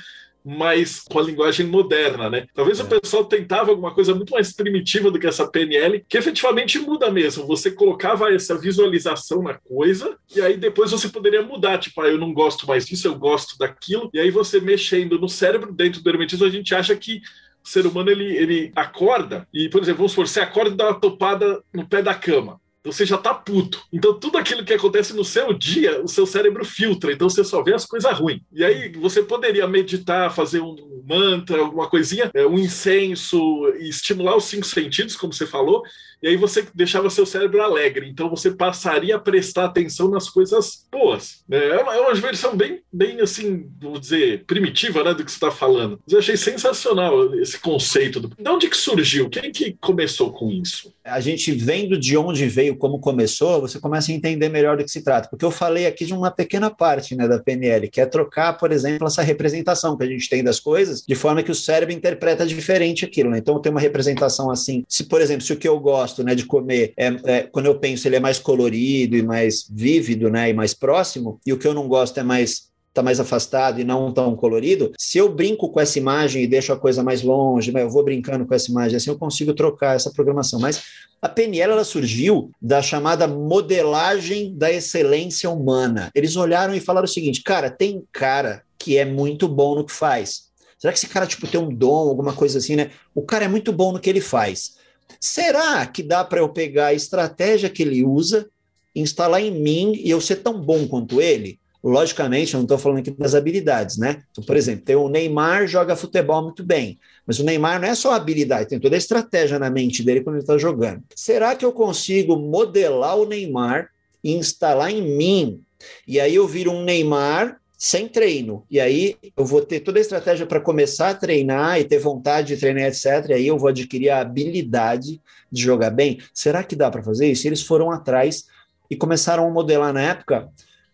mas 0.44 1.00
com 1.00 1.18
a 1.18 1.22
linguagem 1.22 1.66
moderna, 1.66 2.28
né? 2.28 2.46
Talvez 2.54 2.80
é. 2.80 2.82
o 2.82 2.86
pessoal 2.86 3.24
tentava 3.24 3.70
alguma 3.70 3.94
coisa 3.94 4.14
muito 4.14 4.32
mais 4.32 4.52
primitiva 4.52 5.10
do 5.10 5.18
que 5.18 5.26
essa 5.26 5.46
PNL, 5.46 6.04
que 6.08 6.18
efetivamente 6.18 6.78
muda 6.78 7.10
mesmo. 7.10 7.46
Você 7.46 7.70
colocava 7.70 8.32
essa 8.32 8.56
visualização 8.56 9.42
na 9.42 9.54
coisa, 9.54 10.16
e 10.34 10.40
aí 10.40 10.56
depois 10.56 10.90
você 10.90 11.08
poderia 11.08 11.42
mudar, 11.42 11.78
tipo, 11.78 12.00
ah, 12.00 12.08
eu 12.08 12.18
não 12.18 12.32
gosto 12.32 12.66
mais 12.66 12.86
disso, 12.86 13.08
eu 13.08 13.14
gosto 13.14 13.56
daquilo, 13.58 14.10
e 14.12 14.18
aí 14.18 14.30
você 14.30 14.60
mexendo 14.60 15.18
no 15.18 15.28
cérebro, 15.28 15.72
dentro 15.72 16.02
do 16.02 16.10
hermetismo, 16.10 16.46
a 16.46 16.50
gente 16.50 16.74
acha 16.74 16.94
que 16.96 17.20
o 17.64 17.68
ser 17.68 17.86
humano 17.86 18.10
ele, 18.10 18.36
ele 18.36 18.72
acorda 18.74 19.46
e, 19.54 19.68
por 19.68 19.80
exemplo, 19.80 19.98
vamos 19.98 20.12
supor, 20.12 20.26
você 20.26 20.40
acorda 20.40 20.70
e 20.70 20.76
dá 20.76 20.88
uma 20.88 21.00
topada 21.00 21.62
no 21.72 21.86
pé 21.86 22.02
da 22.02 22.14
cama 22.14 22.60
você 22.84 23.06
já 23.06 23.16
tá 23.16 23.32
puto. 23.32 23.82
Então, 23.92 24.18
tudo 24.18 24.38
aquilo 24.38 24.64
que 24.64 24.72
acontece 24.72 25.14
no 25.14 25.24
seu 25.24 25.52
dia, 25.52 26.02
o 26.02 26.08
seu 26.08 26.26
cérebro 26.26 26.64
filtra, 26.64 27.12
então 27.12 27.28
você 27.28 27.44
só 27.44 27.62
vê 27.62 27.74
as 27.74 27.86
coisas 27.86 28.18
ruins. 28.18 28.40
E 28.52 28.64
aí, 28.64 28.92
você 28.92 29.22
poderia 29.22 29.66
meditar, 29.66 30.34
fazer 30.34 30.60
um 30.60 30.74
mantra, 31.06 31.60
alguma 31.60 31.88
coisinha, 31.88 32.30
é, 32.34 32.46
um 32.46 32.58
incenso, 32.58 33.68
estimular 33.78 34.36
os 34.36 34.44
cinco 34.44 34.66
sentidos, 34.66 35.16
como 35.16 35.32
você 35.32 35.46
falou, 35.46 35.82
e 36.22 36.28
aí 36.28 36.36
você 36.36 36.64
deixava 36.72 37.10
seu 37.10 37.26
cérebro 37.26 37.60
alegre. 37.60 38.08
Então 38.08 38.30
você 38.30 38.52
passaria 38.52 39.16
a 39.16 39.18
prestar 39.18 39.64
atenção 39.64 40.08
nas 40.08 40.30
coisas 40.30 40.86
boas. 40.90 41.42
Né? 41.48 41.58
É, 41.58 41.82
uma, 41.82 41.94
é 41.96 42.00
uma 42.00 42.14
versão 42.14 42.56
bem, 42.56 42.80
bem 42.92 43.20
assim, 43.20 43.68
vou 43.80 43.98
dizer, 43.98 44.44
primitiva 44.44 45.02
né, 45.02 45.12
do 45.14 45.24
que 45.24 45.30
você 45.30 45.36
está 45.36 45.50
falando. 45.50 45.98
Mas 46.04 46.12
eu 46.12 46.20
achei 46.20 46.36
sensacional 46.36 47.34
esse 47.34 47.58
conceito. 47.58 48.20
Do... 48.20 48.28
De 48.28 48.48
onde 48.48 48.68
que 48.68 48.76
surgiu? 48.76 49.28
Quem 49.28 49.50
que 49.50 49.76
começou 49.80 50.32
com 50.32 50.48
isso? 50.48 50.94
A 51.04 51.18
gente 51.18 51.50
vendo 51.50 51.98
de 51.98 52.16
onde 52.16 52.46
veio, 52.46 52.76
como 52.76 53.00
começou, 53.00 53.60
você 53.60 53.80
começa 53.80 54.12
a 54.12 54.14
entender 54.14 54.48
melhor 54.48 54.76
do 54.76 54.84
que 54.84 54.90
se 54.90 55.02
trata. 55.02 55.28
Porque 55.28 55.44
eu 55.44 55.50
falei 55.50 55.86
aqui 55.86 56.04
de 56.04 56.14
uma 56.14 56.30
pequena 56.30 56.70
parte 56.70 57.16
né, 57.16 57.26
da 57.26 57.40
PNL, 57.40 57.88
que 57.88 58.00
é 58.00 58.06
trocar, 58.06 58.56
por 58.56 58.70
exemplo, 58.70 59.08
essa 59.08 59.22
representação 59.22 59.96
que 59.96 60.04
a 60.04 60.08
gente 60.08 60.28
tem 60.28 60.44
das 60.44 60.60
coisas, 60.60 61.02
de 61.02 61.14
forma 61.16 61.42
que 61.42 61.50
o 61.50 61.54
cérebro 61.54 61.92
interpreta 61.92 62.46
diferente 62.46 63.04
aquilo. 63.04 63.30
Né? 63.30 63.38
Então, 63.38 63.60
tem 63.60 63.72
uma 63.72 63.80
representação 63.80 64.52
assim. 64.52 64.84
Se, 64.88 65.02
por 65.04 65.20
exemplo, 65.20 65.42
se 65.42 65.52
o 65.52 65.56
que 65.56 65.66
eu 65.66 65.80
gosto 65.80 66.11
gosto 66.12 66.22
né, 66.22 66.34
de 66.34 66.44
comer, 66.44 66.92
é, 66.96 67.06
é, 67.24 67.42
quando 67.42 67.66
eu 67.66 67.78
penso 67.78 68.06
ele 68.06 68.16
é 68.16 68.20
mais 68.20 68.38
colorido 68.38 69.16
e 69.16 69.22
mais 69.22 69.66
vívido 69.70 70.30
né, 70.30 70.50
e 70.50 70.52
mais 70.52 70.74
próximo, 70.74 71.40
e 71.46 71.52
o 71.52 71.58
que 71.58 71.66
eu 71.66 71.74
não 71.74 71.88
gosto 71.88 72.20
é 72.20 72.22
mais 72.22 72.70
está 72.88 73.02
mais 73.02 73.18
afastado 73.18 73.80
e 73.80 73.84
não 73.84 74.12
tão 74.12 74.36
colorido, 74.36 74.92
se 74.98 75.16
eu 75.16 75.32
brinco 75.32 75.70
com 75.70 75.80
essa 75.80 75.98
imagem 75.98 76.42
e 76.42 76.46
deixo 76.46 76.74
a 76.74 76.78
coisa 76.78 77.02
mais 77.02 77.22
longe, 77.22 77.72
eu 77.74 77.88
vou 77.88 78.04
brincando 78.04 78.44
com 78.44 78.54
essa 78.54 78.70
imagem, 78.70 78.98
assim 78.98 79.08
eu 79.08 79.18
consigo 79.18 79.54
trocar 79.54 79.96
essa 79.96 80.10
programação. 80.10 80.60
Mas 80.60 80.82
a 81.22 81.26
PNL 81.26 81.72
ela 81.72 81.84
surgiu 81.84 82.50
da 82.60 82.82
chamada 82.82 83.26
modelagem 83.26 84.54
da 84.54 84.70
excelência 84.70 85.48
humana. 85.48 86.10
Eles 86.14 86.36
olharam 86.36 86.74
e 86.74 86.80
falaram 86.80 87.06
o 87.06 87.08
seguinte: 87.08 87.42
cara, 87.42 87.70
tem 87.70 88.04
cara 88.12 88.62
que 88.78 88.98
é 88.98 89.06
muito 89.06 89.48
bom 89.48 89.74
no 89.74 89.86
que 89.86 89.92
faz. 89.92 90.50
Será 90.78 90.92
que 90.92 90.98
esse 90.98 91.08
cara 91.08 91.26
tipo 91.26 91.46
tem 91.46 91.58
um 91.58 91.74
dom, 91.74 92.10
alguma 92.10 92.34
coisa 92.34 92.58
assim, 92.58 92.76
né? 92.76 92.90
O 93.14 93.22
cara 93.22 93.46
é 93.46 93.48
muito 93.48 93.72
bom 93.72 93.90
no 93.90 94.00
que 94.00 94.10
ele 94.10 94.20
faz. 94.20 94.74
Será 95.20 95.86
que 95.86 96.02
dá 96.02 96.24
para 96.24 96.40
eu 96.40 96.48
pegar 96.48 96.86
a 96.86 96.94
estratégia 96.94 97.70
que 97.70 97.82
ele 97.82 98.04
usa, 98.04 98.48
instalar 98.94 99.40
em 99.40 99.50
mim 99.50 99.92
e 99.96 100.10
eu 100.10 100.20
ser 100.20 100.36
tão 100.36 100.60
bom 100.60 100.86
quanto 100.86 101.20
ele? 101.20 101.58
Logicamente, 101.82 102.54
eu 102.54 102.58
não 102.58 102.64
estou 102.64 102.78
falando 102.78 102.98
aqui 102.98 103.10
das 103.10 103.34
habilidades, 103.34 103.98
né? 103.98 104.22
Então, 104.30 104.44
por 104.44 104.56
exemplo, 104.56 104.84
tem 104.84 104.94
o 104.94 105.08
Neymar 105.08 105.66
joga 105.66 105.96
futebol 105.96 106.40
muito 106.40 106.62
bem, 106.62 106.98
mas 107.26 107.40
o 107.40 107.44
Neymar 107.44 107.80
não 107.80 107.88
é 107.88 107.94
só 107.94 108.12
habilidade, 108.12 108.68
tem 108.68 108.78
toda 108.78 108.94
a 108.94 108.98
estratégia 108.98 109.58
na 109.58 109.68
mente 109.68 110.02
dele 110.04 110.20
quando 110.20 110.36
ele 110.36 110.44
está 110.44 110.56
jogando. 110.56 111.02
Será 111.16 111.56
que 111.56 111.64
eu 111.64 111.72
consigo 111.72 112.36
modelar 112.36 113.18
o 113.18 113.26
Neymar 113.26 113.88
e 114.22 114.32
instalar 114.32 114.92
em 114.92 115.02
mim? 115.02 115.60
E 116.06 116.20
aí 116.20 116.36
eu 116.36 116.46
viro 116.46 116.70
um 116.70 116.84
Neymar 116.84 117.60
sem 117.82 118.06
treino. 118.06 118.64
E 118.70 118.78
aí 118.78 119.16
eu 119.36 119.44
vou 119.44 119.60
ter 119.60 119.80
toda 119.80 119.98
a 119.98 120.00
estratégia 120.00 120.46
para 120.46 120.60
começar 120.60 121.10
a 121.10 121.14
treinar 121.14 121.80
e 121.80 121.84
ter 121.84 121.98
vontade 121.98 122.54
de 122.54 122.56
treinar, 122.56 122.84
etc. 122.84 123.30
E 123.30 123.32
aí 123.32 123.46
eu 123.48 123.58
vou 123.58 123.70
adquirir 123.70 124.08
a 124.08 124.20
habilidade 124.20 125.20
de 125.50 125.62
jogar 125.62 125.90
bem. 125.90 126.20
Será 126.32 126.62
que 126.62 126.76
dá 126.76 126.88
para 126.88 127.02
fazer 127.02 127.28
isso? 127.28 127.44
Eles 127.44 127.60
foram 127.60 127.90
atrás 127.90 128.44
e 128.88 128.94
começaram 128.94 129.44
a 129.44 129.50
modelar 129.50 129.92
na 129.92 130.00
época 130.00 130.48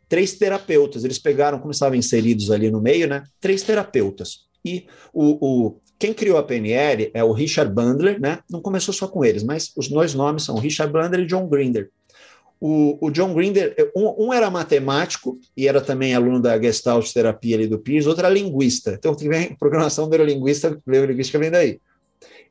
três 0.08 0.32
terapeutas. 0.32 1.04
Eles 1.04 1.18
pegaram, 1.18 1.58
como 1.58 1.72
estavam 1.72 1.98
inseridos 1.98 2.50
ali 2.50 2.70
no 2.70 2.80
meio, 2.80 3.06
né? 3.06 3.22
Três 3.38 3.62
terapeutas. 3.62 4.46
E 4.64 4.86
o, 5.12 5.66
o 5.66 5.80
quem 5.98 6.14
criou 6.14 6.38
a 6.38 6.42
PNL 6.42 7.10
é 7.12 7.22
o 7.22 7.32
Richard 7.32 7.70
Bandler, 7.70 8.18
né? 8.18 8.38
Não 8.50 8.62
começou 8.62 8.94
só 8.94 9.06
com 9.06 9.22
eles, 9.22 9.42
mas 9.42 9.72
os 9.76 9.88
dois 9.88 10.14
nomes 10.14 10.44
são 10.44 10.56
Richard 10.56 10.90
Bandler 10.90 11.20
e 11.20 11.26
John 11.26 11.46
Grinder. 11.48 11.90
O, 12.60 12.98
o, 13.06 13.10
John 13.10 13.34
Grinder, 13.34 13.74
um, 13.94 14.26
um, 14.26 14.32
era 14.32 14.50
matemático 14.50 15.38
e 15.56 15.68
era 15.68 15.80
também 15.80 16.14
aluno 16.14 16.40
da 16.40 16.60
Gestalt 16.60 17.12
terapia 17.12 17.56
ali 17.56 17.68
do 17.68 17.78
PIS, 17.78 18.06
outro 18.06 18.26
era 18.26 18.34
linguista. 18.34 18.94
Então, 18.98 19.14
tem 19.14 19.54
programação 19.58 20.08
neurolinguista, 20.08 20.76
neurolinguística 20.86 21.38
vem 21.38 21.50
daí. 21.50 21.80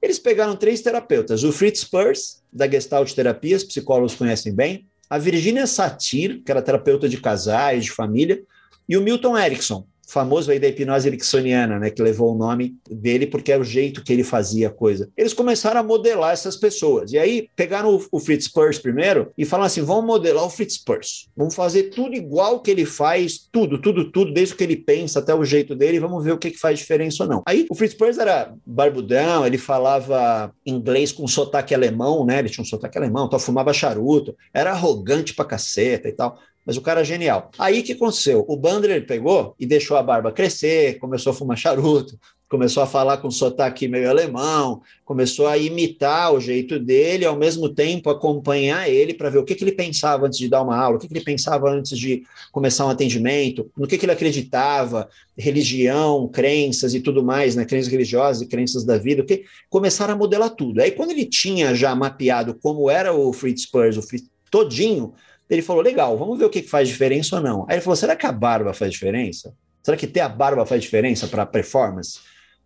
Eles 0.01 0.17
pegaram 0.17 0.55
três 0.55 0.81
terapeutas: 0.81 1.43
o 1.43 1.51
Fritz 1.51 1.83
Perls, 1.83 2.41
da 2.51 2.69
Gestalt 2.69 3.11
terapia, 3.13 3.57
os 3.57 3.63
psicólogos 3.63 4.15
conhecem 4.15 4.53
bem, 4.53 4.85
a 5.09 5.17
Virginia 5.17 5.67
Satir, 5.67 6.41
que 6.43 6.51
era 6.51 6.61
terapeuta 6.61 7.07
de 7.07 7.17
casais, 7.17 7.85
de 7.85 7.91
família, 7.91 8.41
e 8.87 8.95
o 8.95 9.01
Milton 9.01 9.37
Erickson, 9.37 9.85
famoso 10.07 10.49
aí 10.49 10.59
da 10.59 10.67
hipnose 10.67 11.07
ericksoniana, 11.07 11.77
né, 11.77 11.89
que 11.89 12.01
levou 12.01 12.33
o 12.33 12.37
nome 12.37 12.77
dele 12.89 13.27
porque 13.27 13.51
é 13.51 13.57
o 13.57 13.63
jeito 13.63 14.03
que 14.03 14.13
ele 14.13 14.23
fazia 14.23 14.69
a 14.69 14.71
coisa. 14.71 15.09
Eles 15.17 15.33
começaram 15.33 15.81
a 15.81 15.83
modelar 15.83 16.31
essas 16.31 16.55
pessoas. 16.55 17.11
E 17.11 17.17
aí 17.17 17.49
pegaram 17.55 17.95
o, 17.95 18.05
o 18.11 18.19
Fritz 18.19 18.47
Perls 18.47 18.81
primeiro 18.81 19.31
e 19.37 19.45
falaram 19.45 19.67
assim: 19.67 19.81
vamos 19.81 20.05
modelar 20.05 20.45
o 20.45 20.49
Fritz 20.49 20.77
Perls. 20.77 21.27
Vamos 21.35 21.53
fazer 21.53 21.89
tudo 21.89 22.15
igual 22.15 22.61
que 22.61 22.71
ele 22.71 22.85
faz, 22.85 23.47
tudo, 23.51 23.79
tudo, 23.79 24.11
tudo, 24.11 24.33
desde 24.33 24.53
o 24.53 24.57
que 24.57 24.63
ele 24.63 24.77
pensa 24.77 25.19
até 25.19 25.35
o 25.35 25.43
jeito 25.43 25.75
dele, 25.75 25.99
vamos 25.99 26.23
ver 26.23 26.31
o 26.31 26.37
que, 26.37 26.51
que 26.51 26.59
faz 26.59 26.79
diferença 26.79 27.23
ou 27.23 27.29
não. 27.29 27.43
Aí 27.45 27.65
o 27.69 27.75
Fritz 27.75 27.93
Perls 27.93 28.19
era 28.19 28.53
barbudão, 28.65 29.45
ele 29.45 29.57
falava 29.57 30.51
inglês 30.65 31.11
com 31.11 31.27
sotaque 31.27 31.75
alemão, 31.75 32.25
né? 32.25 32.39
Ele 32.39 32.49
tinha 32.49 32.63
um 32.63 32.67
sotaque 32.67 32.97
alemão, 32.97 33.25
então 33.25 33.39
fumava 33.39 33.73
charuto, 33.73 34.35
era 34.53 34.71
arrogante 34.71 35.33
pra 35.33 35.43
caceta 35.43 36.07
e 36.07 36.13
tal 36.13 36.39
mas 36.67 36.75
o 36.75 36.81
cara 36.81 36.99
é 36.99 37.05
genial. 37.05 37.49
Aí 37.57 37.81
que 37.81 37.93
aconteceu? 37.93 38.43
O 38.45 38.57
Bandler 38.57 39.07
pegou 39.07 39.55
e 39.57 39.65
deixou 39.65 39.95
a 39.95 40.03
barba 40.03 40.33
crescer, 40.33 40.99
começou 40.99 41.31
a 41.31 41.33
fumar 41.33 41.57
charuto, 41.57 42.19
começou 42.49 42.83
a 42.83 42.87
falar 42.87 43.17
com 43.17 43.31
sotaque 43.31 43.87
meio 43.87 44.09
alemão, 44.09 44.81
começou 45.05 45.47
a 45.47 45.57
imitar 45.57 46.33
o 46.33 46.41
jeito 46.41 46.77
dele, 46.77 47.23
ao 47.23 47.37
mesmo 47.37 47.69
tempo 47.69 48.09
acompanhar 48.09 48.89
ele 48.89 49.13
para 49.13 49.29
ver 49.29 49.37
o 49.37 49.45
que, 49.45 49.55
que 49.55 49.63
ele 49.63 49.71
pensava 49.71 50.27
antes 50.27 50.39
de 50.39 50.49
dar 50.49 50.61
uma 50.61 50.77
aula, 50.77 50.97
o 50.97 50.99
que, 50.99 51.07
que 51.07 51.13
ele 51.13 51.23
pensava 51.23 51.69
antes 51.69 51.97
de 51.97 52.23
começar 52.51 52.85
um 52.85 52.89
atendimento, 52.89 53.71
no 53.77 53.87
que, 53.87 53.97
que 53.97 54.05
ele 54.05 54.11
acreditava, 54.11 55.09
religião, 55.37 56.27
crenças 56.27 56.93
e 56.93 56.99
tudo 56.99 57.23
mais, 57.23 57.55
né, 57.55 57.63
crenças 57.63 57.91
religiosas 57.91 58.41
e 58.41 58.47
crenças 58.47 58.83
da 58.83 58.97
vida, 58.97 59.23
que 59.23 59.45
começaram 59.69 60.13
a 60.15 60.17
modelar 60.17 60.49
tudo. 60.49 60.81
Aí 60.81 60.91
quando 60.91 61.11
ele 61.11 61.25
tinha 61.25 61.73
já 61.73 61.95
mapeado 61.95 62.53
como 62.55 62.89
era 62.89 63.13
o 63.13 63.31
Fritz 63.31 63.63
Spurs, 63.63 63.97
o 63.97 64.01
Fritz 64.01 64.27
todinho, 64.49 65.13
ele 65.49 65.61
falou: 65.61 65.81
legal, 65.81 66.17
vamos 66.17 66.37
ver 66.37 66.45
o 66.45 66.49
que 66.49 66.61
faz 66.61 66.87
diferença 66.87 67.35
ou 67.37 67.41
não. 67.41 67.65
Aí 67.67 67.75
ele 67.75 67.81
falou: 67.81 67.95
será 67.95 68.15
que 68.15 68.25
a 68.25 68.31
barba 68.31 68.73
faz 68.73 68.91
diferença? 68.91 69.53
Será 69.81 69.95
que 69.95 70.07
ter 70.07 70.19
a 70.19 70.29
barba 70.29 70.65
faz 70.65 70.81
diferença 70.81 71.27
para 71.27 71.43
a 71.43 71.45
performance? 71.45 72.19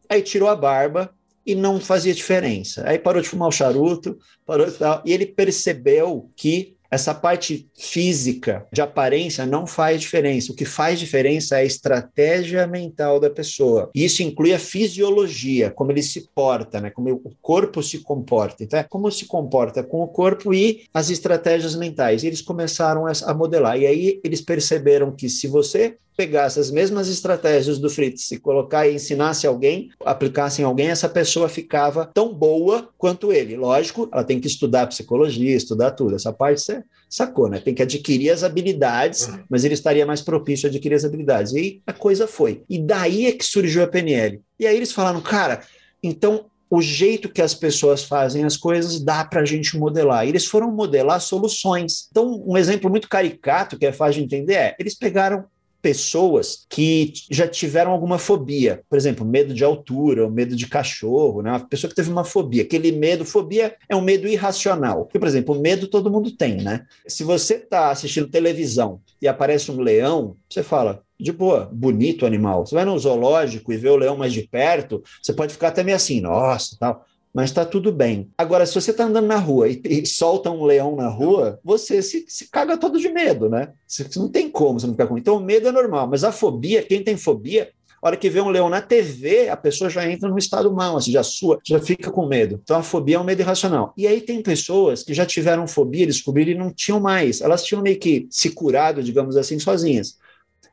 Aí 0.10 0.22
tirou 0.22 0.50
a 0.50 0.56
barba 0.56 1.14
e 1.46 1.56
não 1.56 1.80
fazia 1.80 2.14
diferença. 2.14 2.84
Aí 2.88 2.98
parou 2.98 3.22
de 3.22 3.30
fumar 3.30 3.48
o 3.48 3.52
charuto, 3.52 4.18
parou 4.46 4.66
de 4.66 4.74
tal, 4.74 5.02
e 5.06 5.14
ele 5.14 5.26
percebeu 5.26 6.30
que 6.36 6.76
essa 6.92 7.16
parte 7.16 7.70
física 7.74 8.68
de 8.72 8.82
aparência 8.82 9.46
não 9.46 9.66
faz 9.66 10.02
diferença. 10.02 10.52
O 10.52 10.56
que 10.56 10.66
faz 10.66 11.00
diferença 11.00 11.56
é 11.56 11.62
a 11.62 11.66
estratégia 11.66 12.68
mental 12.68 13.18
da 13.18 13.30
pessoa. 13.30 13.90
E 13.96 14.04
isso 14.04 14.22
inclui 14.22 14.54
a 14.54 14.60
fisiologia, 14.60 15.72
como 15.72 15.92
ele 15.92 16.04
se 16.04 16.30
porta, 16.36 16.82
né? 16.82 16.90
como 16.90 17.10
o 17.10 17.32
corpo 17.42 17.82
se 17.82 18.00
comporta. 18.00 18.64
Então, 18.64 18.78
é 18.78 18.84
como 18.84 19.10
se 19.10 19.26
comporta 19.26 19.82
com 19.82 20.02
o 20.02 20.08
corpo 20.08 20.54
e 20.54 20.84
as 20.94 21.10
estratégias 21.10 21.76
mentais. 21.76 22.24
E 22.24 22.28
eles 22.28 22.42
começaram 22.42 23.06
a 23.08 23.34
modelar. 23.34 23.80
E 23.80 23.88
aí 23.88 24.20
eles 24.24 24.42
perceberam 24.42 25.12
que 25.12 25.30
se 25.30 25.48
você 25.48 25.96
pegasse 26.16 26.60
as 26.60 26.70
mesmas 26.70 27.08
estratégias 27.08 27.80
do 27.80 27.90
Fritz 27.90 28.32
e 28.32 28.38
colocar 28.38 28.88
e 28.88 28.96
ensinasse 28.96 29.48
alguém, 29.48 29.90
aplicasse 30.06 30.62
em 30.62 30.66
alguém, 30.66 30.90
essa 30.90 31.10
pessoa 31.10 31.50
ficava 31.50 32.06
tão 32.06 32.34
boa 32.34 32.90
quanto 32.98 33.32
ele. 33.32 33.56
Lógico, 33.56 34.10
ela 34.12 34.24
tem 34.24 34.40
que 34.40 34.48
estudar 34.48 34.88
psicologia, 34.88 35.56
estudar 35.56 35.92
tudo. 35.92 36.16
Essa 36.16 36.34
parte 36.34 36.62
você 36.62 36.81
sacou, 37.10 37.50
né? 37.50 37.60
Tem 37.60 37.74
que 37.74 37.84
adquirir 37.84 38.30
as 38.32 38.44
habilidades, 38.44 39.28
uhum. 39.28 39.44
mas 39.50 39.64
ele 39.64 39.74
estaria 39.74 40.06
mais 40.06 40.22
propício 40.22 40.68
a 40.68 40.70
adquirir 40.70 40.96
as 40.96 41.06
habilidades. 41.06 41.54
E 41.54 41.58
aí 41.58 41.82
a 41.86 41.94
coisa 41.94 42.28
foi. 42.28 42.64
E 42.70 42.80
daí 42.80 43.26
é 43.26 43.32
que 43.32 43.44
surgiu 43.44 43.84
a 43.84 43.88
PNL. 43.88 44.42
E 44.60 44.66
aí 44.66 44.76
eles 44.76 44.92
falaram, 44.92 45.22
cara, 45.22 45.62
então 46.02 46.46
o 46.70 46.82
jeito 46.82 47.28
que 47.28 47.42
as 47.42 47.54
pessoas 47.54 48.02
fazem 48.02 48.46
as 48.46 48.56
coisas 48.56 49.04
dá 49.04 49.26
para 49.26 49.42
a 49.42 49.46
gente 49.46 49.78
modelar. 49.78 50.26
E 50.26 50.30
eles 50.30 50.46
foram 50.46 50.72
modelar 50.72 51.20
soluções. 51.20 52.08
Então, 52.10 52.42
um 52.48 52.56
exemplo 52.56 52.90
muito 52.90 53.10
caricato 53.10 53.78
que 53.78 53.86
é 53.86 53.92
fácil 53.92 54.20
de 54.20 54.26
entender 54.26 54.54
é: 54.54 54.76
eles 54.80 54.96
pegaram 54.96 55.44
pessoas 55.82 56.66
que 56.70 57.14
já 57.30 57.48
tiveram 57.48 57.92
alguma 57.92 58.18
fobia, 58.18 58.84
por 58.90 58.98
exemplo, 58.98 59.26
medo 59.26 59.54
de 59.54 59.64
altura, 59.64 60.24
ou 60.24 60.32
medo 60.32 60.56
de 60.56 60.68
cachorro, 60.68 61.42
né? 61.42 61.52
Uma 61.52 61.60
pessoa 61.68 61.90
que 61.90 61.96
teve 61.96 62.12
uma 62.12 62.24
fobia, 62.24 62.64
aquele 62.64 62.92
medo, 62.92 63.26
fobia 63.26 63.76
é 63.90 63.96
um 63.96 64.02
medo 64.02 64.28
irracional. 64.28 65.06
Porque, 65.06 65.20
por 65.20 65.28
exemplo, 65.28 65.60
medo 65.60 65.88
todo 65.88 66.12
mundo 66.12 66.32
tem, 66.32 66.58
né? 66.58 66.86
Se 67.08 67.24
você 67.24 67.56
está 67.56 67.90
assistindo 67.92 68.30
televisão 68.30 69.02
e 69.22 69.28
aparece 69.28 69.72
um 69.72 69.82
leão, 69.82 70.36
você 70.50 70.64
fala, 70.64 71.04
de 71.20 71.32
boa, 71.32 71.70
bonito 71.72 72.26
animal. 72.26 72.66
Você 72.66 72.76
vai 72.76 72.86
no 72.86 72.98
zoológico 72.98 73.72
e 73.72 73.78
vê 73.78 73.90
o 73.90 73.96
leão 73.96 74.18
mais 74.18 74.34
de 74.34 74.48
perto, 74.48 75.04
você 75.22 75.34
pode 75.34 75.54
ficar 75.54 75.70
até 75.70 75.84
meio 75.84 75.96
assim, 75.96 76.22
nossa, 76.22 76.76
tal 76.80 77.06
mas 77.34 77.50
está 77.50 77.66
tudo 77.66 77.92
bem. 77.92 78.30
Agora, 78.38 78.66
se 78.66 78.76
você 78.76 78.92
está 78.92 79.06
andando 79.06 79.28
na 79.28 79.38
rua 79.38 79.70
e, 79.70 79.82
e, 79.86 80.06
solta 80.06 80.52
um 80.52 80.66
leão 80.66 80.96
na 80.96 81.08
rua, 81.08 81.60
você 81.64 82.02
se, 82.02 82.26
se 82.28 82.50
caga 82.50 82.78
todo 82.78 83.00
de 83.00 83.10
medo, 83.10 83.50
né? 83.50 83.72
Você, 83.88 84.08
não 84.18 84.28
tem 84.28 84.50
como 84.50 84.80
você 84.80 84.88
não 84.88 84.94
ficar 84.94 85.08
com 85.08 85.18
Então, 85.18 85.38
o 85.38 85.40
medo 85.40 85.68
é 85.68 85.72
normal, 85.72 86.08
mas 86.08 86.24
a 86.24 86.32
fobia, 86.32 86.84
quem 86.84 87.04
tem 87.04 87.16
fobia, 87.16 87.72
a 88.02 88.08
hora 88.08 88.18
que 88.18 88.30
vê 88.30 88.42
um 88.42 88.50
leão 88.50 88.68
na 88.68 88.82
TV, 88.82 89.48
a 89.48 89.56
pessoa 89.56 89.90
já 89.90 90.10
entra 90.10 90.28
num 90.28 90.38
estado 90.38 90.74
mal, 90.74 90.98
assim, 90.98 91.12
já 91.12 91.22
sua, 91.22 91.60
já 91.64 91.80
fica 91.80 92.10
com 92.10 92.26
medo. 92.26 92.60
Então 92.64 92.78
a 92.78 92.84
fobia 92.84 93.16
é 93.16 93.20
um 93.20 93.24
medo 93.24 93.42
irracional. 93.42 93.94
E 93.96 94.08
aí 94.08 94.20
tem 94.22 94.42
pessoas 94.42 95.04
que 95.04 95.14
já 95.14 95.26
tiveram 95.26 95.68
fobia, 95.68 96.08
descobriram 96.08 96.52
e 96.52 96.56
não 96.56 96.74
tinham 96.74 97.00
mais. 97.00 97.42
Elas 97.42 97.64
tinham 97.64 97.82
meio 97.82 98.00
que 98.00 98.28
se 98.32 98.50
curado, 98.50 99.04
digamos 99.04 99.38
assim, 99.38 99.60
sozinhas. 99.60 100.18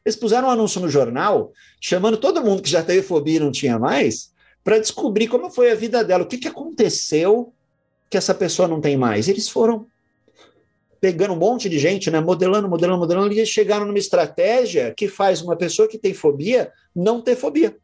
Eles 0.04 0.16
puseram 0.16 0.48
um 0.48 0.50
anúncio 0.50 0.80
no 0.80 0.88
jornal, 0.88 1.52
chamando 1.78 2.16
todo 2.16 2.42
mundo 2.42 2.62
que 2.62 2.70
já 2.70 2.82
teve 2.82 3.02
fobia 3.02 3.36
e 3.36 3.40
não 3.40 3.52
tinha 3.52 3.78
mais, 3.78 4.32
para 4.68 4.80
descobrir 4.80 5.28
como 5.28 5.48
foi 5.48 5.70
a 5.70 5.74
vida 5.74 6.04
dela, 6.04 6.24
o 6.24 6.26
que, 6.26 6.36
que 6.36 6.46
aconteceu 6.46 7.54
que 8.10 8.18
essa 8.18 8.34
pessoa 8.34 8.68
não 8.68 8.82
tem 8.82 8.98
mais. 8.98 9.26
Eles 9.26 9.48
foram 9.48 9.86
pegando 11.00 11.32
um 11.32 11.38
monte 11.38 11.70
de 11.70 11.78
gente, 11.78 12.10
né, 12.10 12.20
modelando, 12.20 12.68
modelando, 12.68 12.98
modelando, 12.98 13.32
e 13.32 13.46
chegaram 13.46 13.86
numa 13.86 13.98
estratégia 13.98 14.92
que 14.94 15.08
faz 15.08 15.40
uma 15.40 15.56
pessoa 15.56 15.88
que 15.88 15.96
tem 15.96 16.12
fobia 16.12 16.70
não 16.94 17.22
ter 17.22 17.34
fobia. 17.34 17.78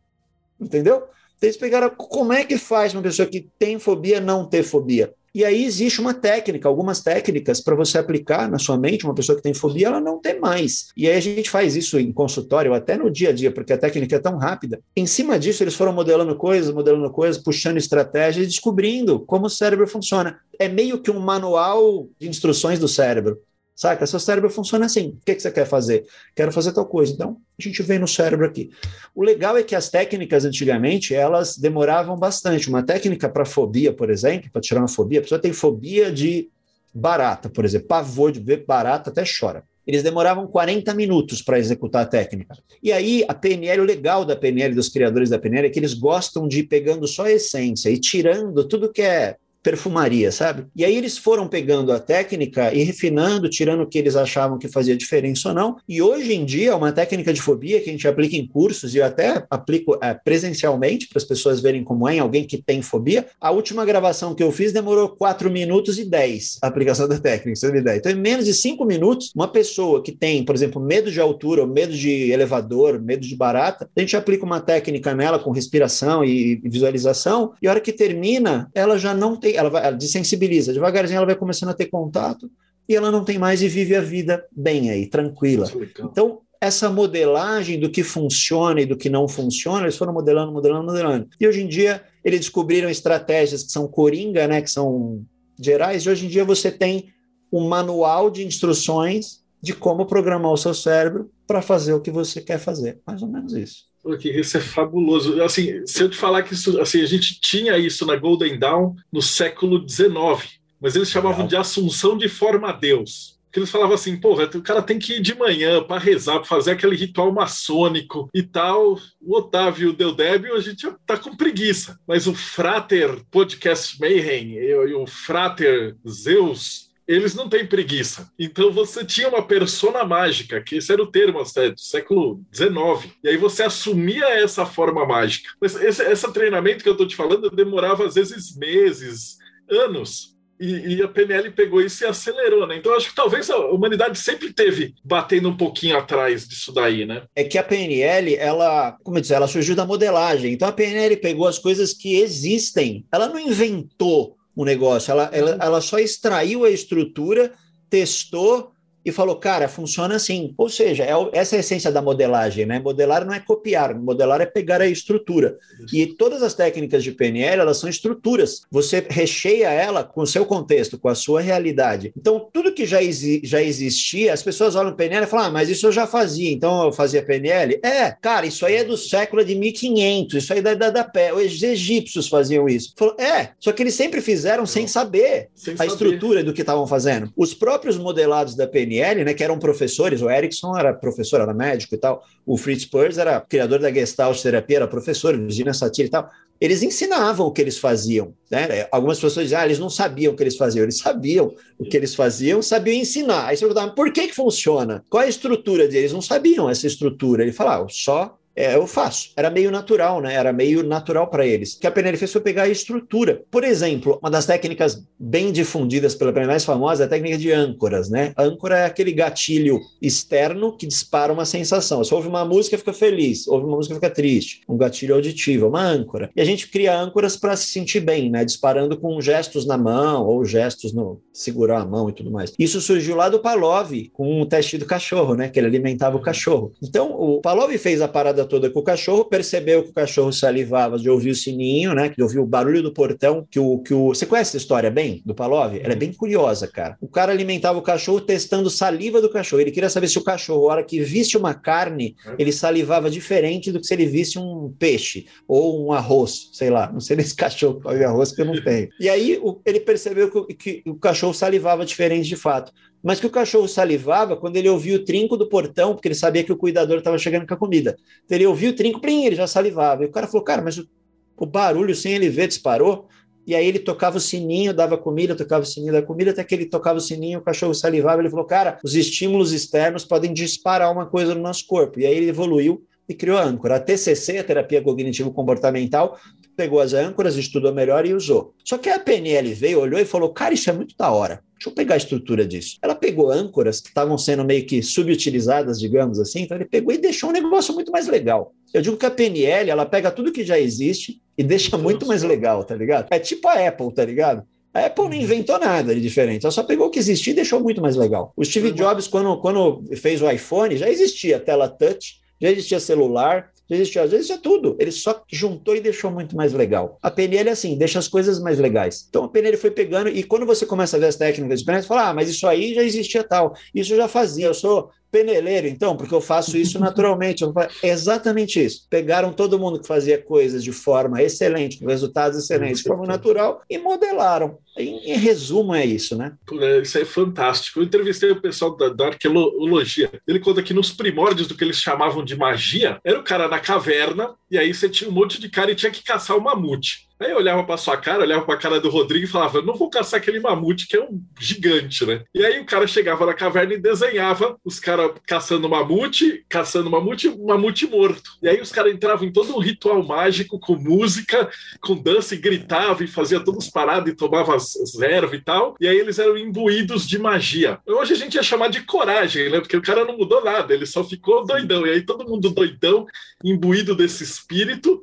Entendeu? 0.61 0.97
Então, 0.97 1.09
eles 1.41 1.57
pegaram 1.57 1.89
como 1.89 2.35
é 2.35 2.45
que 2.45 2.59
faz 2.59 2.93
uma 2.93 3.01
pessoa 3.01 3.27
que 3.27 3.49
tem 3.59 3.79
fobia 3.79 4.21
não 4.21 4.47
ter 4.47 4.63
fobia. 4.63 5.15
E 5.35 5.45
aí 5.45 5.65
existe 5.65 6.01
uma 6.01 6.15
técnica, 6.15 6.69
algumas 6.69 7.01
técnicas 7.01 7.61
para 7.61 7.75
você 7.75 7.99
aplicar 7.99 8.49
na 8.49 8.59
sua 8.59 8.79
mente, 8.79 9.05
uma 9.05 9.15
pessoa 9.15 9.35
que 9.35 9.43
tem 9.43 9.53
fobia, 9.53 9.89
ela 9.89 10.01
não 10.01 10.21
tem 10.21 10.39
mais. 10.39 10.93
E 10.97 11.09
aí 11.09 11.17
a 11.17 11.21
gente 11.21 11.51
faz 11.51 11.75
isso 11.75 11.99
em 11.99 12.13
consultório, 12.13 12.73
até 12.73 12.97
no 12.97 13.11
dia 13.11 13.31
a 13.31 13.33
dia, 13.33 13.51
porque 13.51 13.73
a 13.73 13.79
técnica 13.79 14.15
é 14.15 14.21
tão 14.21 14.37
rápida. 14.39 14.81
Em 14.95 15.07
cima 15.07 15.37
disso, 15.37 15.65
eles 15.65 15.75
foram 15.75 15.93
modelando 15.93 16.37
coisas, 16.37 16.73
modelando 16.73 17.11
coisas, 17.11 17.43
puxando 17.43 17.79
estratégias, 17.79 18.47
descobrindo 18.47 19.19
como 19.19 19.47
o 19.47 19.51
cérebro 19.51 19.89
funciona. 19.89 20.39
É 20.57 20.69
meio 20.69 21.01
que 21.01 21.11
um 21.11 21.19
manual 21.19 22.07
de 22.17 22.29
instruções 22.29 22.79
do 22.79 22.87
cérebro. 22.87 23.37
Saca? 23.75 24.07
Seu 24.07 24.21
cérebro 24.21 24.49
funciona 24.49 24.87
assim. 24.87 25.09
O 25.09 25.25
que, 25.25 25.35
que 25.35 25.43
você 25.43 25.51
quer 25.51 25.67
fazer? 25.67 26.07
Quero 26.35 26.53
fazer 26.53 26.73
tal 26.73 26.87
coisa. 26.87 27.13
Então, 27.13 27.39
a 27.59 27.63
gente 27.63 27.83
vem 27.83 27.99
no 27.99 28.07
cérebro 28.07 28.47
aqui. 28.47 28.71
O 29.15 29.23
legal 29.23 29.57
é 29.57 29.63
que 29.63 29.75
as 29.75 29.91
técnicas 29.91 30.45
antigamente, 30.45 31.15
elas 31.15 31.59
demoravam 31.59 32.17
bastante. 32.17 32.69
Uma 32.69 32.85
técnica 32.85 33.29
para 33.29 33.45
fobia, 33.45 33.93
por 33.93 34.11
exemplo, 34.11 34.49
para 34.53 34.63
tirar 34.63 34.81
uma 34.81 34.89
fobia, 34.89 35.19
a 35.19 35.23
pessoa 35.23 35.41
tem 35.41 35.53
fobia 35.53 36.13
de 36.13 36.49
barata, 36.95 37.49
por 37.49 37.65
exemplo, 37.65 37.89
pavor 37.89 38.31
de 38.31 38.39
ver 38.39 38.65
barata, 38.65 39.11
até 39.11 39.25
chora. 39.25 39.65
Eles 39.85 40.03
demoravam 40.03 40.47
40 40.47 40.95
minutos 40.95 41.43
para 41.43 41.59
executar 41.59 42.03
a 42.03 42.07
técnica. 42.07 42.57
E 42.83 42.93
aí, 42.93 43.25
a 43.29 43.35
PNL, 43.35 43.83
o 43.83 43.85
legal 43.85 44.25
da 44.25 44.37
PNL, 44.37 44.75
dos 44.75 44.89
criadores 44.89 45.29
da 45.29 45.39
PNL, 45.39 45.67
é 45.67 45.71
que 45.71 45.79
eles 45.79 45.93
gostam 45.93 46.49
de 46.49 46.61
ir 46.61 46.65
pegando 46.65 47.07
só 47.07 47.25
a 47.25 47.33
essência 47.33 47.91
e 47.91 47.99
tirando 47.99 48.67
tudo 48.67 48.93
que 48.93 49.03
é 49.03 49.37
perfumaria, 49.65 50.31
sabe? 50.31 50.67
E 50.77 50.85
aí 50.85 50.95
eles 50.95 51.17
foram 51.17 51.49
pegando 51.49 51.91
a 51.91 51.99
técnica 51.99 52.73
e 52.73 52.85
refinando, 52.85 53.49
tirando 53.49 53.81
o 53.81 53.87
que 53.87 53.99
eles 53.99 54.15
achavam 54.15 54.59
que 54.59 54.69
fazia 54.69 54.95
diferença 54.95 55.49
ou 55.49 55.55
não. 55.55 55.77
E 55.89 56.03
hoje 56.03 56.35
em 56.35 56.45
dia, 56.45 56.77
uma 56.77 56.93
técnica 56.93 57.33
de 57.33 57.41
fobia 57.41 57.81
que 57.81 57.89
a 57.89 57.93
gente 57.93 58.07
aplica 58.07 58.37
em 58.37 58.47
cursos 58.47 58.95
e 58.95 58.99
eu 58.99 59.05
até 59.05 59.45
aplico 59.51 59.99
é, 60.03 60.13
presencialmente 60.13 61.09
para 61.09 61.17
as 61.17 61.25
pessoas 61.25 61.61
verem 61.61 61.83
como 61.83 62.07
é 62.07 62.17
em 62.17 62.21
alguém 62.21 62.45
que 62.45 62.63
tem 62.63 62.83
fobia. 62.83 63.27
A 63.41 63.51
última 63.51 63.87
gravação 63.87 64.35
que 64.35 64.43
eu 64.43 64.53
fiz 64.53 64.71
demorou 64.71 65.09
4 65.09 65.51
minutos 65.51 65.99
e 65.99 66.05
10 66.05 66.59
a 66.61 66.67
aplicação 66.67 67.09
da 67.09 67.19
técnica, 67.19 67.57
você 67.57 67.71
tem 67.71 67.81
ideia. 67.81 67.97
Então, 67.97 68.13
em 68.13 68.17
menos 68.17 68.45
de 68.45 68.53
5 68.53 68.85
minutos, 68.85 69.33
uma 69.35 69.49
pessoa 69.49 70.03
que 70.03 70.13
tem, 70.13 70.45
por 70.45 70.55
exemplo, 70.55 70.81
medo 70.81 71.11
de 71.11 71.21
altura, 71.21 71.63
ou 71.63 71.69
medo 71.69 71.95
de 71.95 72.31
elevador, 72.31 73.01
medo 73.01 73.27
de 73.27 73.35
barata, 73.35 73.89
a 73.97 74.01
gente 74.01 74.17
aplica 74.17 74.45
uma 74.45 74.61
técnica 74.61 75.15
nela 75.15 75.39
com 75.39 75.51
respiração 75.51 76.25
e 76.25 76.57
visualização, 76.57 77.53
e 77.63 77.67
a 77.67 77.71
hora 77.71 77.81
que 77.81 77.93
termina, 77.93 78.71
ela 78.75 78.99
já 78.99 79.15
não 79.15 79.37
tem 79.37 79.54
ela, 79.57 79.71
vai, 79.71 79.87
ela 79.87 79.97
desensibiliza, 79.97 80.73
devagarzinho 80.73 81.19
ela 81.19 81.27
vai 81.27 81.35
começando 81.35 81.71
a 81.71 81.75
ter 81.75 81.87
contato 81.87 82.51
e 82.89 82.95
ela 82.95 83.11
não 83.11 83.25
tem 83.25 83.39
mais 83.39 83.63
e 83.63 83.69
vive 83.69 83.97
a 83.97 84.01
vida 84.01 84.45
bem 84.55 84.91
aí, 84.91 85.07
tranquila. 85.07 85.71
Então, 85.99 86.41
essa 86.61 86.91
modelagem 86.91 87.79
do 87.79 87.91
que 87.91 88.03
funciona 88.03 88.81
e 88.81 88.87
do 88.87 88.97
que 88.97 89.11
não 89.11 89.29
funciona, 89.29 89.83
eles 89.83 89.97
foram 89.97 90.13
modelando, 90.13 90.53
modelando, 90.53 90.87
modelando. 90.87 91.29
E 91.39 91.47
hoje 91.47 91.63
em 91.63 91.69
dia, 91.69 92.03
eles 92.25 92.41
descobriram 92.41 92.89
estratégias 92.89 93.63
que 93.63 93.73
são 93.73 93.87
coringa, 93.87 94.47
né, 94.47 94.63
que 94.63 94.71
são 94.71 95.25
gerais, 95.61 96.05
e 96.05 96.11
hoje 96.11 96.27
em 96.27 96.29
dia 96.29 96.45
você 96.45 96.71
tem 96.71 97.13
um 97.53 97.69
manual 97.69 98.31
de 98.31 98.45
instruções 98.45 99.43
de 99.63 99.73
como 99.73 100.07
programar 100.07 100.53
o 100.53 100.57
seu 100.57 100.75
cérebro 100.75 101.31
para 101.47 101.63
fazer 101.63 101.93
o 101.93 102.01
que 102.01 102.11
você 102.11 102.41
quer 102.41 102.59
fazer. 102.59 103.01
Mais 103.07 103.23
ou 103.23 103.29
menos 103.29 103.53
isso. 103.55 103.85
Okay, 104.05 104.39
isso 104.39 104.59
é 104.59 104.61
fabuloso. 104.61 105.43
Assim, 105.43 105.85
se 105.87 106.03
eu 106.03 106.11
te 106.11 106.17
falar 106.17 106.43
que 106.43 106.53
isso, 106.53 106.79
assim, 106.79 107.01
a 107.01 107.07
gente 107.07 107.41
tinha 107.41 107.79
isso 107.79 108.05
na 108.05 108.15
Golden 108.15 108.59
Dawn 108.59 108.95
no 109.11 109.23
século 109.23 109.89
XIX, 109.89 110.61
mas 110.79 110.95
eles 110.95 111.11
chamavam 111.11 111.45
Legal. 111.45 111.49
de 111.49 111.57
Assunção 111.57 112.19
de 112.19 112.29
Forma 112.29 112.69
a 112.69 112.73
Deus. 112.73 113.35
Que 113.51 113.61
eles 113.61 113.71
falavam 113.71 113.95
assim, 113.95 114.17
porra, 114.17 114.51
o 114.53 114.63
cara 114.63 114.83
tem 114.83 114.99
que 114.99 115.15
ir 115.15 115.23
de 115.23 115.35
manhã 115.35 115.83
para 115.83 116.01
rezar, 116.01 116.41
para 116.41 116.45
fazer 116.45 116.73
aquele 116.73 116.97
ritual 116.97 117.33
maçônico 117.33 118.29
e 118.35 118.43
tal. 118.43 118.99
O 119.23 119.37
Otávio 119.37 119.93
deu 119.93 120.13
débil, 120.13 120.55
a 120.55 120.61
gente 120.61 120.87
tá 121.07 121.17
com 121.17 121.37
preguiça. 121.37 121.99
Mas 122.07 122.27
o 122.27 122.35
Frater 122.35 123.25
Podcast 123.31 123.99
Mayhem 124.01 124.55
e 124.55 124.75
o 124.95 125.07
Frater 125.07 125.97
Zeus 126.07 126.91
eles 127.07 127.35
não 127.35 127.49
têm 127.49 127.67
preguiça. 127.67 128.31
Então 128.39 128.73
você 128.73 129.05
tinha 129.05 129.29
uma 129.29 129.43
persona 129.43 130.05
mágica, 130.05 130.63
que 130.63 130.77
esse 130.77 130.93
era 130.93 131.03
o 131.03 131.11
termo 131.11 131.41
até 131.41 131.71
do 131.71 131.81
século 131.81 132.41
XIX. 132.55 133.13
E 133.23 133.29
aí 133.29 133.37
você 133.37 133.63
assumia 133.63 134.27
essa 134.31 134.65
forma 134.65 135.07
mágica. 135.07 135.51
Mas 135.61 135.75
esse, 135.77 136.03
esse 136.03 136.33
treinamento 136.33 136.83
que 136.83 136.89
eu 136.89 136.95
estou 136.95 137.07
te 137.07 137.17
falando 137.17 137.51
demorava 137.51 138.07
às 138.07 138.15
vezes 138.15 138.57
meses, 138.57 139.37
anos. 139.71 140.35
E, 140.61 140.95
e, 140.95 141.03
a 141.03 141.09
PNL 141.09 141.51
pegou 141.51 141.81
isso 141.81 142.05
e 142.05 142.07
acelerou, 142.07 142.65
né? 142.67 142.77
Então 142.77 142.95
acho 142.95 143.09
que 143.09 143.15
talvez 143.15 143.51
a 143.51 143.59
humanidade 143.59 144.17
sempre 144.17 144.53
teve 144.53 144.95
batendo 145.05 145.49
um 145.49 145.57
pouquinho 145.57 145.97
atrás 145.97 146.49
disso 146.49 146.73
daí, 146.73 147.05
né? 147.05 147.25
É 147.35 147.43
que 147.43 147.59
a 147.59 147.63
PNL, 147.63 148.37
ela, 148.37 148.97
como 149.03 149.19
eu 149.19 149.21
disse, 149.21 149.35
ela 149.35 149.49
surgiu 149.49 149.75
da 149.75 149.85
modelagem. 149.85 150.53
Então 150.53 150.69
a 150.69 150.73
PNL 150.73 151.17
pegou 151.17 151.49
as 151.49 151.59
coisas 151.59 151.93
que 151.93 152.17
existem. 152.17 153.05
Ela 153.13 153.29
não 153.29 153.39
inventou 153.39 154.37
o 154.55 154.65
negócio. 154.65 155.11
Ela, 155.11 155.31
ela, 155.33 155.59
ela 155.61 155.81
só 155.81 155.99
extraiu 155.99 156.65
a 156.65 156.71
estrutura, 156.71 157.53
testou 157.89 158.74
e 159.05 159.13
falou, 159.13 159.37
cara, 159.37 159.69
funciona 159.69 160.17
assim. 160.17 160.55
Ou 160.57 160.69
seja, 160.69 161.05
é, 161.05 161.13
essa 161.33 161.57
é 161.57 161.59
a 161.59 161.61
essência 161.61 161.93
da 161.93 162.01
modelagem, 162.01 162.67
né? 162.67 162.79
Modelar 162.79 163.25
não 163.25 163.35
é 163.35 163.41
copiar, 163.41 163.95
modelar 163.99 164.41
é 164.41 164.47
pegar 164.47 164.81
a 164.81 164.87
estrutura. 164.87 165.59
E 165.93 166.07
todas 166.07 166.43
as 166.43 166.55
técnicas 166.55 167.03
de 167.03 167.13
PNL, 167.13 167.61
elas 167.61 167.79
são 167.79 167.89
estruturas. 167.89 168.63
Você 168.71 169.05
recheia 169.09 169.71
ela 169.71 170.03
com 170.03 170.23
o 170.23 170.27
seu 170.27 170.47
contexto, 170.47 170.99
com 170.99 171.09
a 171.09 171.15
sua 171.15 171.41
realidade. 171.41 172.13
Então, 172.17 172.49
tudo 172.53 172.73
que 172.73 172.87
já, 172.87 173.03
exi 173.03 173.41
já 173.45 173.63
existia, 173.63 174.33
as 174.33 174.43
pessoas 174.43 174.75
olham 174.75 174.95
PNL 174.95 175.25
e 175.25 175.29
falam, 175.29 175.47
ah, 175.47 175.51
mas 175.51 175.69
isso 175.69 175.87
eu 175.87 175.93
já 175.93 176.07
fazia, 176.07 176.51
então 176.51 176.85
eu 176.85 176.93
fazia 176.93 177.23
PNL? 177.23 177.81
É, 177.83 178.11
cara, 178.11 178.47
isso 178.47 178.65
aí 178.65 178.77
é 178.77 178.85
do 178.85 178.97
século 178.97 179.45
de 179.45 179.55
1500, 179.55 180.43
isso 180.43 180.53
aí 180.53 180.63
da 180.63 180.73
Idade 180.73 180.95
da 180.95 181.05
Pé. 181.05 181.33
Os 181.33 181.63
egípcios 181.63 182.29
faziam 182.29 182.69
isso. 182.69 182.93
Falou, 182.97 183.17
é, 183.19 183.51
só 183.59 183.73
que 183.73 183.83
eles 183.83 183.95
sempre 183.95 184.21
fizeram 184.21 184.67
sem 184.67 184.87
saber 184.87 185.49
sem 185.55 185.75
a 185.75 185.77
saber. 185.79 185.91
estrutura 185.91 186.45
do 186.45 186.53
que 186.53 186.61
estavam 186.61 186.87
fazendo. 186.87 187.33
Os 187.37 187.53
próprios 187.55 187.99
modelados 187.99 188.55
da 188.55 188.67
PNL, 188.67 188.94
né, 189.01 189.35
que 189.35 189.43
eram 189.43 189.59
professores, 189.59 190.23
o 190.23 190.31
Erickson 190.31 190.77
era 190.77 190.93
professor, 190.93 191.41
era 191.41 191.55
médico 191.55 191.95
e 191.95 191.99
tal, 191.99 192.23
o 192.47 192.57
Fritz 192.57 192.85
Perls 192.85 193.19
era 193.19 193.41
criador 193.41 193.81
da 193.81 193.93
Gestalt 193.93 194.41
terapia, 194.41 194.79
era 194.79 194.89
professor, 194.89 195.37
Virginia 195.37 195.75
Satir 195.75 196.07
e 196.07 196.09
tal 196.09 196.31
eles 196.61 196.83
ensinavam 196.83 197.47
o 197.47 197.53
que 197.53 197.61
eles 197.61 197.79
faziam. 197.79 198.33
Né? 198.51 198.87
Algumas 198.91 199.21
pessoas 199.21 199.47
dizem, 199.47 199.59
ah, 199.59 199.65
eles 199.65 199.79
não 199.79 199.91
sabiam 199.91 200.33
o 200.33 200.37
que 200.37 200.43
eles 200.43 200.57
faziam. 200.57 200.85
Eles 200.85 200.99
sabiam 200.99 201.55
o 201.79 201.85
que 201.85 201.97
eles 201.97 202.15
faziam, 202.15 202.63
sabiam 202.63 202.97
ensinar. 202.97 203.47
Aí 203.47 203.57
você 203.57 203.67
perguntava, 203.67 203.93
por 203.93 204.13
que, 204.13 204.29
que 204.29 204.35
funciona? 204.35 205.05
Qual 205.11 205.23
é 205.23 205.27
a 205.27 205.29
estrutura 205.29 205.89
deles? 205.89 206.13
Não 206.13 206.23
sabiam 206.23 206.71
essa 206.71 206.87
estrutura. 206.87 207.43
Ele 207.43 207.53
falava, 207.53 207.85
ah, 207.85 207.89
só 207.91 208.39
é, 208.57 208.77
eu 208.77 208.87
faço. 208.87 209.31
Era 209.37 209.51
meio 209.51 209.71
natural, 209.71 210.21
né? 210.21 210.35
Era 210.35 210.53
meio 210.53 210.83
natural 210.83 211.29
para 211.29 211.47
eles. 211.47 211.75
O 211.75 211.81
que 211.81 211.87
a 211.87 211.91
PNL 211.91 212.17
fez 212.17 212.33
foi 212.33 212.41
pegar 212.41 212.65
a 212.65 212.69
estrutura. 212.69 213.43
Por 213.51 213.65
exemplo, 213.65 214.19
uma 214.23 214.31
das 214.31 214.47
técnicas 214.47 215.03
bem 215.19 215.51
difundidas 215.51 216.15
pela 216.15 216.33
PNL 216.33 216.53
mais 216.53 216.65
famosa 216.65 217.05
é 217.05 217.07
a 217.07 217.09
técnica 217.09 217.37
de 217.37 217.51
âncoras, 217.51 218.09
né? 218.09 218.33
A 218.37 218.45
âncora 218.45 218.79
é 218.79 218.85
aquele 218.85 219.13
gatilho 219.13 219.81
externo 220.01 220.77
que 220.77 220.87
dispara 220.87 221.33
uma 221.33 221.45
sensação. 221.45 222.05
Se 222.05 222.15
ouve 222.15 222.29
uma 222.29 222.45
música, 222.45 222.79
fica 222.79 222.93
feliz. 222.93 223.49
Ouve 223.49 223.67
uma 223.67 223.77
música, 223.77 223.95
fica 223.95 224.11
triste. 224.11 224.61
Um 224.69 224.77
gatilho 224.77 225.15
auditivo, 225.15 225.67
uma 225.67 225.83
âncora. 225.83 226.31
E 226.37 226.41
a 226.41 226.45
gente 226.45 226.69
cria 226.69 226.97
âncoras 226.97 227.37
para 227.37 227.57
se 227.57 227.67
sentir 227.67 228.01
bem, 228.01 228.31
né? 228.31 228.45
Disparando 228.45 228.97
com 228.97 229.21
gestos 229.21 229.67
na 229.67 229.77
mão 229.77 230.27
ou 230.27 230.45
gestos 230.45 230.93
no 230.93 231.21
segurar 231.33 231.81
a 231.81 231.87
mão 231.87 232.09
e 232.09 232.13
tudo 232.13 232.31
mais. 232.31 232.53
Isso 232.59 232.81
surgiu 232.81 233.17
lá 233.17 233.29
do 233.29 233.41
Palov 233.41 233.93
com 234.13 234.41
o 234.41 234.47
teste 234.47 234.79
do 234.79 234.87
cachorro, 234.87 235.35
né? 235.35 235.49
Que 235.49 235.59
ele 235.59 235.67
alimentava 235.67 236.17
o 236.17 236.23
cachorro. 236.23 236.73
Então, 236.83 237.13
o 237.13 237.41
Palov 237.41 237.77
fez 237.79 238.01
a 238.01 238.09
parada 238.09 238.44
toda 238.45 238.71
com 238.71 238.81
o 238.81 238.83
cachorro, 238.83 239.25
percebeu 239.25 239.83
que 239.83 239.91
o 239.91 239.95
cachorro 239.95 240.33
salivava 240.33 240.99
de 240.99 241.09
ouvir 241.09 241.31
o 241.31 241.35
sininho, 241.35 241.95
né? 241.95 242.09
De 242.09 242.23
ouvir 242.23 242.39
o 242.39 242.47
barulho 242.47 242.83
do 242.83 242.93
portão, 242.93 243.47
que 243.51 243.59
o, 243.59 243.79
que 243.79 243.95
o... 243.95 244.09
Você 244.09 244.27
conhece 244.27 244.51
essa 244.51 244.57
história 244.59 244.91
bem, 244.91 245.23
do 245.25 245.35
Palov? 245.35 245.77
Ela 245.77 245.93
é 245.93 245.97
bem 245.97 246.13
curiosa, 246.13 246.67
cara. 246.67 246.97
O 247.01 247.09
cara 247.09 247.33
alimentava 247.33 247.79
o 247.79 247.83
cachorro 247.83 248.21
testando 248.21 248.71
saliva 248.71 249.21
do 249.21 249.31
cachorro. 249.31 249.61
Ele 249.61 249.71
queria 249.71 249.91
saber 249.91 250.09
se 250.09 250.19
o 250.19 250.25
cachorro, 250.25 250.69
a 250.69 250.73
hora 250.73 250.85
que 250.85 251.01
visse 251.01 251.37
uma 251.37 251.55
carne, 251.55 252.17
ele 252.39 252.53
salivava 252.53 253.11
diferente 253.11 253.71
do 253.73 253.81
que 253.81 253.87
se 253.87 253.95
ele 253.95 254.07
visse 254.07 254.39
um 254.39 254.75
peixe 254.79 255.27
ou 255.47 255.87
um 255.87 255.93
arroz, 255.93 256.51
sei 256.53 256.71
lá. 256.71 256.91
Não 256.93 257.01
sei 257.01 257.17
nesse 257.17 257.35
cachorro 257.37 257.81
come 257.81 258.05
arroz 258.05 258.33
que 258.33 258.41
eu 258.41 258.47
não 258.47 258.63
tenho. 258.63 258.89
E 259.01 259.09
aí 259.09 259.39
o, 259.43 259.61
ele 259.65 259.81
percebeu 259.81 260.31
que, 260.31 260.55
que 260.55 260.83
o 260.87 260.95
cachorro 260.95 261.35
salivava 261.35 261.85
diferente 261.85 262.29
de 262.29 262.37
fato 262.37 262.73
mas 263.05 263.21
que 263.21 263.27
o 263.27 263.31
cachorro 263.31 263.69
salivava 263.69 264.35
quando 264.35 264.57
ele 264.57 264.67
ouvia 264.67 264.97
o 264.97 265.05
trinco 265.05 265.37
do 265.37 265.47
portão, 265.47 265.93
porque 265.93 266.09
ele 266.09 266.15
sabia 266.15 266.43
que 266.43 266.51
o 266.51 266.57
cuidador 266.57 266.97
estava 266.97 267.19
chegando 267.19 267.47
com 267.47 267.53
a 267.53 267.57
comida. 267.57 267.95
Então 268.25 268.35
ele 268.35 268.47
ouvia 268.47 268.71
o 268.71 268.73
trinco, 268.73 268.99
plim, 268.99 269.27
ele 269.27 269.37
já 269.37 269.47
salivava. 269.47 270.05
E 270.05 270.07
o 270.07 270.11
cara 270.11 270.27
falou, 270.27 270.43
cara, 270.43 270.63
mas 270.63 270.79
o, 270.79 270.89
o 271.37 271.45
barulho 271.45 271.95
sem 271.95 272.15
ele 272.15 272.31
ver 272.31 272.49
disparou. 272.49 273.07
E 273.47 273.55
aí 273.55 273.67
ele 273.67 273.79
tocava 273.79 274.17
o 274.17 274.21
sininho, 274.21 274.73
dava 274.73 274.97
comida, 274.97 275.37
tocava 275.37 275.65
o 275.65 275.67
sininho 275.67 275.93
da 275.93 276.01
comida, 276.01 276.31
até 276.31 276.43
que 276.43 276.55
ele 276.55 276.65
tocava 276.65 276.97
o 276.97 277.01
sininho, 277.01 277.41
o 277.41 277.43
cachorro 277.43 277.75
salivava. 277.75 278.23
Ele 278.23 278.31
falou, 278.31 278.47
cara, 278.47 278.79
os 278.83 278.95
estímulos 278.95 279.53
externos 279.53 280.03
podem 280.07 280.33
disparar 280.33 280.91
uma 280.91 281.05
coisa 281.05 281.35
no 281.35 281.43
nosso 281.43 281.67
corpo. 281.67 282.01
E 282.01 282.07
aí 282.07 282.17
ele 282.17 282.31
evoluiu 282.31 282.87
e 283.07 283.13
criou 283.13 283.37
a 283.37 283.45
âncora. 283.45 283.77
A 283.77 283.81
TCC, 283.81 284.39
a 284.39 284.45
terapia 284.45 284.81
cognitivo 284.81 285.31
comportamental, 285.31 286.19
pegou 286.55 286.81
as 286.81 286.93
âncoras, 286.93 287.37
estudou 287.37 287.73
melhor 287.73 288.07
e 288.07 288.15
usou. 288.15 288.55
Só 288.65 288.79
que 288.79 288.89
a 288.89 288.99
PNL 288.99 289.53
veio, 289.55 289.81
olhou 289.81 290.01
e 290.01 290.05
falou: 290.05 290.31
Cara, 290.31 290.55
isso 290.55 290.71
é 290.71 290.73
muito 290.73 290.95
da 290.97 291.11
hora. 291.11 291.43
Deixa 291.55 291.71
eu 291.71 291.73
pegar 291.73 291.95
a 291.95 291.99
estrutura 291.99 292.47
disso. 292.47 292.77
Ela 292.83 292.95
pegou 292.95 293.31
âncoras 293.31 293.81
que 293.81 293.89
estavam 293.89 294.19
sendo 294.19 294.45
meio 294.45 294.67
que 294.67 294.83
subutilizadas, 294.83 295.81
digamos 295.81 296.21
assim, 296.21 296.43
então 296.43 296.57
ele 296.57 296.67
pegou 296.67 296.93
e 296.93 296.99
deixou 296.99 297.31
um 297.31 297.33
negócio 297.33 297.73
muito 297.73 297.91
mais 297.91 298.07
legal. 298.07 298.53
Eu 298.73 298.83
digo 298.83 298.97
que 298.97 299.07
a 299.07 299.11
PNL, 299.11 299.71
ela 299.71 299.87
pega 299.87 300.11
tudo 300.11 300.33
que 300.33 300.45
já 300.45 300.59
existe 300.59 301.23
e 301.39 301.43
deixa 301.43 301.79
muito 301.79 302.07
mais 302.07 302.23
legal, 302.23 302.65
tá 302.65 302.75
ligado? 302.75 303.07
É 303.11 303.19
tipo 303.19 303.49
a 303.49 303.67
Apple, 303.67 303.95
tá 303.95 304.05
ligado? 304.05 304.45
A 304.75 304.87
Apple 304.87 305.05
não 305.05 305.13
uhum. 305.13 305.23
inventou 305.23 305.59
nada 305.59 305.95
de 305.95 306.01
diferente, 306.01 306.45
ela 306.45 306.51
só 306.51 306.65
pegou 306.65 306.89
o 306.89 306.91
que 306.91 306.99
existia 306.99 307.33
e 307.33 307.37
deixou 307.37 307.61
muito 307.61 307.81
mais 307.81 307.95
legal. 307.95 308.33
O 308.37 308.45
Steve. 308.45 308.73
Jobs, 308.73 309.07
quando, 309.07 309.41
quando 309.41 309.85
fez 309.97 310.21
o 310.21 310.29
iPhone, 310.29 310.77
já 310.77 310.91
existia 310.91 311.39
tela 311.39 311.69
touch, 311.69 312.17
já 312.43 312.51
existia 312.51 312.81
celular, 312.81 313.51
existia, 313.71 314.07
já 314.07 314.17
existia 314.17 314.39
tudo. 314.39 314.77
Ele 314.79 314.93
só 314.93 315.23
juntou 315.31 315.75
e 315.77 315.81
deixou 315.81 316.11
muito 316.11 316.37
mais 316.37 316.53
legal. 316.53 316.99
A 317.03 317.11
PNL 317.11 317.49
é 317.49 317.53
assim, 317.53 317.77
deixa 317.77 317.99
as 317.99 318.09
coisas 318.09 318.39
mais 318.39 318.59
legais. 318.59 319.07
Então 319.09 319.25
a 319.25 319.29
PNL 319.29 319.57
foi 319.57 319.71
pegando, 319.71 320.09
e 320.09 320.23
quando 320.23 320.47
você 320.47 320.67
começa 320.67 320.97
a 320.97 321.01
ver 321.01 321.07
as 321.07 321.17
técnicas 321.17 321.61
de 321.61 321.65
PNL, 321.65 321.83
você 321.83 321.89
fala, 321.89 322.09
ah, 322.09 322.15
mas 322.15 322.29
isso 322.29 322.47
aí 322.47 322.75
já 322.75 322.83
existia 322.83 323.25
tal, 323.25 323.55
isso 323.75 323.93
eu 323.93 323.97
já 323.97 324.09
fazia, 324.09 324.47
eu 324.47 324.55
sou 324.55 324.91
peneleiro, 325.15 325.69
então, 325.69 325.97
porque 325.97 326.13
eu 326.13 326.21
faço 326.21 326.57
isso 326.57 326.81
naturalmente. 326.81 327.45
É 327.85 327.89
exatamente 327.91 328.63
isso. 328.63 328.85
Pegaram 328.91 329.33
todo 329.33 329.61
mundo 329.61 329.81
que 329.81 329.87
fazia 329.87 330.21
coisas 330.21 330.65
de 330.65 330.73
forma 330.73 331.23
excelente, 331.23 331.79
com 331.79 331.87
resultados 331.87 332.37
excelentes, 332.37 332.83
de 332.83 332.89
forma 332.89 333.07
natural, 333.07 333.63
e 333.71 333.79
modelaram. 333.79 334.59
Em, 334.77 335.13
em, 335.13 335.17
resumo, 335.17 335.73
é 335.73 335.87
isso, 335.87 336.17
né? 336.17 336.33
É, 336.61 336.81
isso 336.81 336.99
é 336.99 337.05
fantástico. 337.05 337.79
Eu 337.79 337.85
entrevistei 337.85 338.33
o 338.33 338.41
pessoal 338.41 338.77
da, 338.77 338.89
da, 338.89 339.07
arqueologia. 339.07 340.11
Ele 340.27 340.41
conta 340.41 340.65
que 340.65 340.75
nos 340.75 340.91
primórdios 340.91 341.47
do 341.47 341.57
que 341.57 341.63
eles 341.63 341.77
chamavam 341.77 342.25
de 342.25 342.37
magia, 342.37 342.99
era 343.05 343.21
o 343.21 343.23
cara 343.23 343.47
na 343.47 343.61
caverna, 343.61 344.35
e 344.51 344.59
aí 344.59 344.75
você 344.75 344.89
tinha 344.89 345.09
um 345.09 345.13
monte 345.13 345.41
de 345.41 345.49
cara 345.49 345.71
e 345.71 345.77
tinha 345.77 345.93
que 345.93 346.03
caçar 346.03 346.37
o 346.37 346.43
mamute. 346.43 347.04
Aí 347.25 347.31
eu 347.31 347.39
olhava 347.39 347.65
para 347.65 347.79
sua 347.79 347.97
cara, 347.97 348.23
olhava 348.23 348.45
para 348.45 348.55
a 348.55 348.59
cara 348.59 348.79
do 348.79 348.91
Rodrigo 348.91 349.25
e 349.25 349.29
falava: 349.29 349.63
não 349.63 349.75
vou 349.75 349.89
caçar 349.89 350.21
aquele 350.21 350.39
mamute 350.39 350.87
que 350.87 350.95
é 350.95 351.03
um 351.03 351.23
gigante, 351.41 352.05
né? 352.05 352.23
E 352.35 352.45
aí 352.45 352.61
o 352.61 352.67
cara 352.67 352.87
chegava 352.87 353.25
na 353.25 353.33
caverna 353.33 353.73
e 353.73 353.79
desenhava 353.79 354.59
os 354.63 354.79
caras 354.79 355.13
caçando 355.27 355.67
mamute, 355.67 356.45
caçando 356.51 356.91
mamute, 356.91 357.31
mamute 357.31 357.87
morto. 357.87 358.23
E 358.43 358.49
aí 358.49 358.61
os 358.61 358.71
caras 358.71 358.93
entravam 358.93 359.27
em 359.27 359.33
todo 359.33 359.57
um 359.57 359.59
ritual 359.59 360.03
mágico 360.03 360.61
com 360.61 360.77
música, 360.77 361.49
com 361.81 361.97
dança 361.97 362.35
e 362.35 362.39
gritava 362.39 363.03
e 363.03 363.07
fazia 363.07 363.41
todas 363.41 363.65
as 363.65 363.71
paradas 363.71 364.13
e 364.13 364.17
tomava 364.17 364.55
as 364.55 364.75
ervas 365.01 365.41
e 365.41 365.43
tal. 365.43 365.77
E 365.81 365.89
aí 365.89 365.97
eles 365.97 366.19
eram 366.19 366.37
imbuídos 366.37 367.09
de 367.09 367.19
magia. 367.19 367.79
Hoje 367.87 368.13
a 368.13 368.17
gente 368.17 368.35
ia 368.35 368.43
chamar 368.43 368.69
de 368.69 368.83
coragem, 368.83 369.51
né? 369.51 369.61
Porque 369.61 369.79
o 369.79 369.83
cara 369.83 370.05
não 370.05 370.19
mudou 370.19 370.45
nada, 370.45 370.75
ele 370.75 370.85
só 370.85 371.03
ficou 371.03 371.47
doidão. 371.47 371.87
E 371.87 371.91
aí 371.91 372.03
todo 372.03 372.29
mundo 372.29 372.51
doidão, 372.51 373.07
imbuído 373.43 373.95
desse 373.97 374.23
espírito 374.23 375.03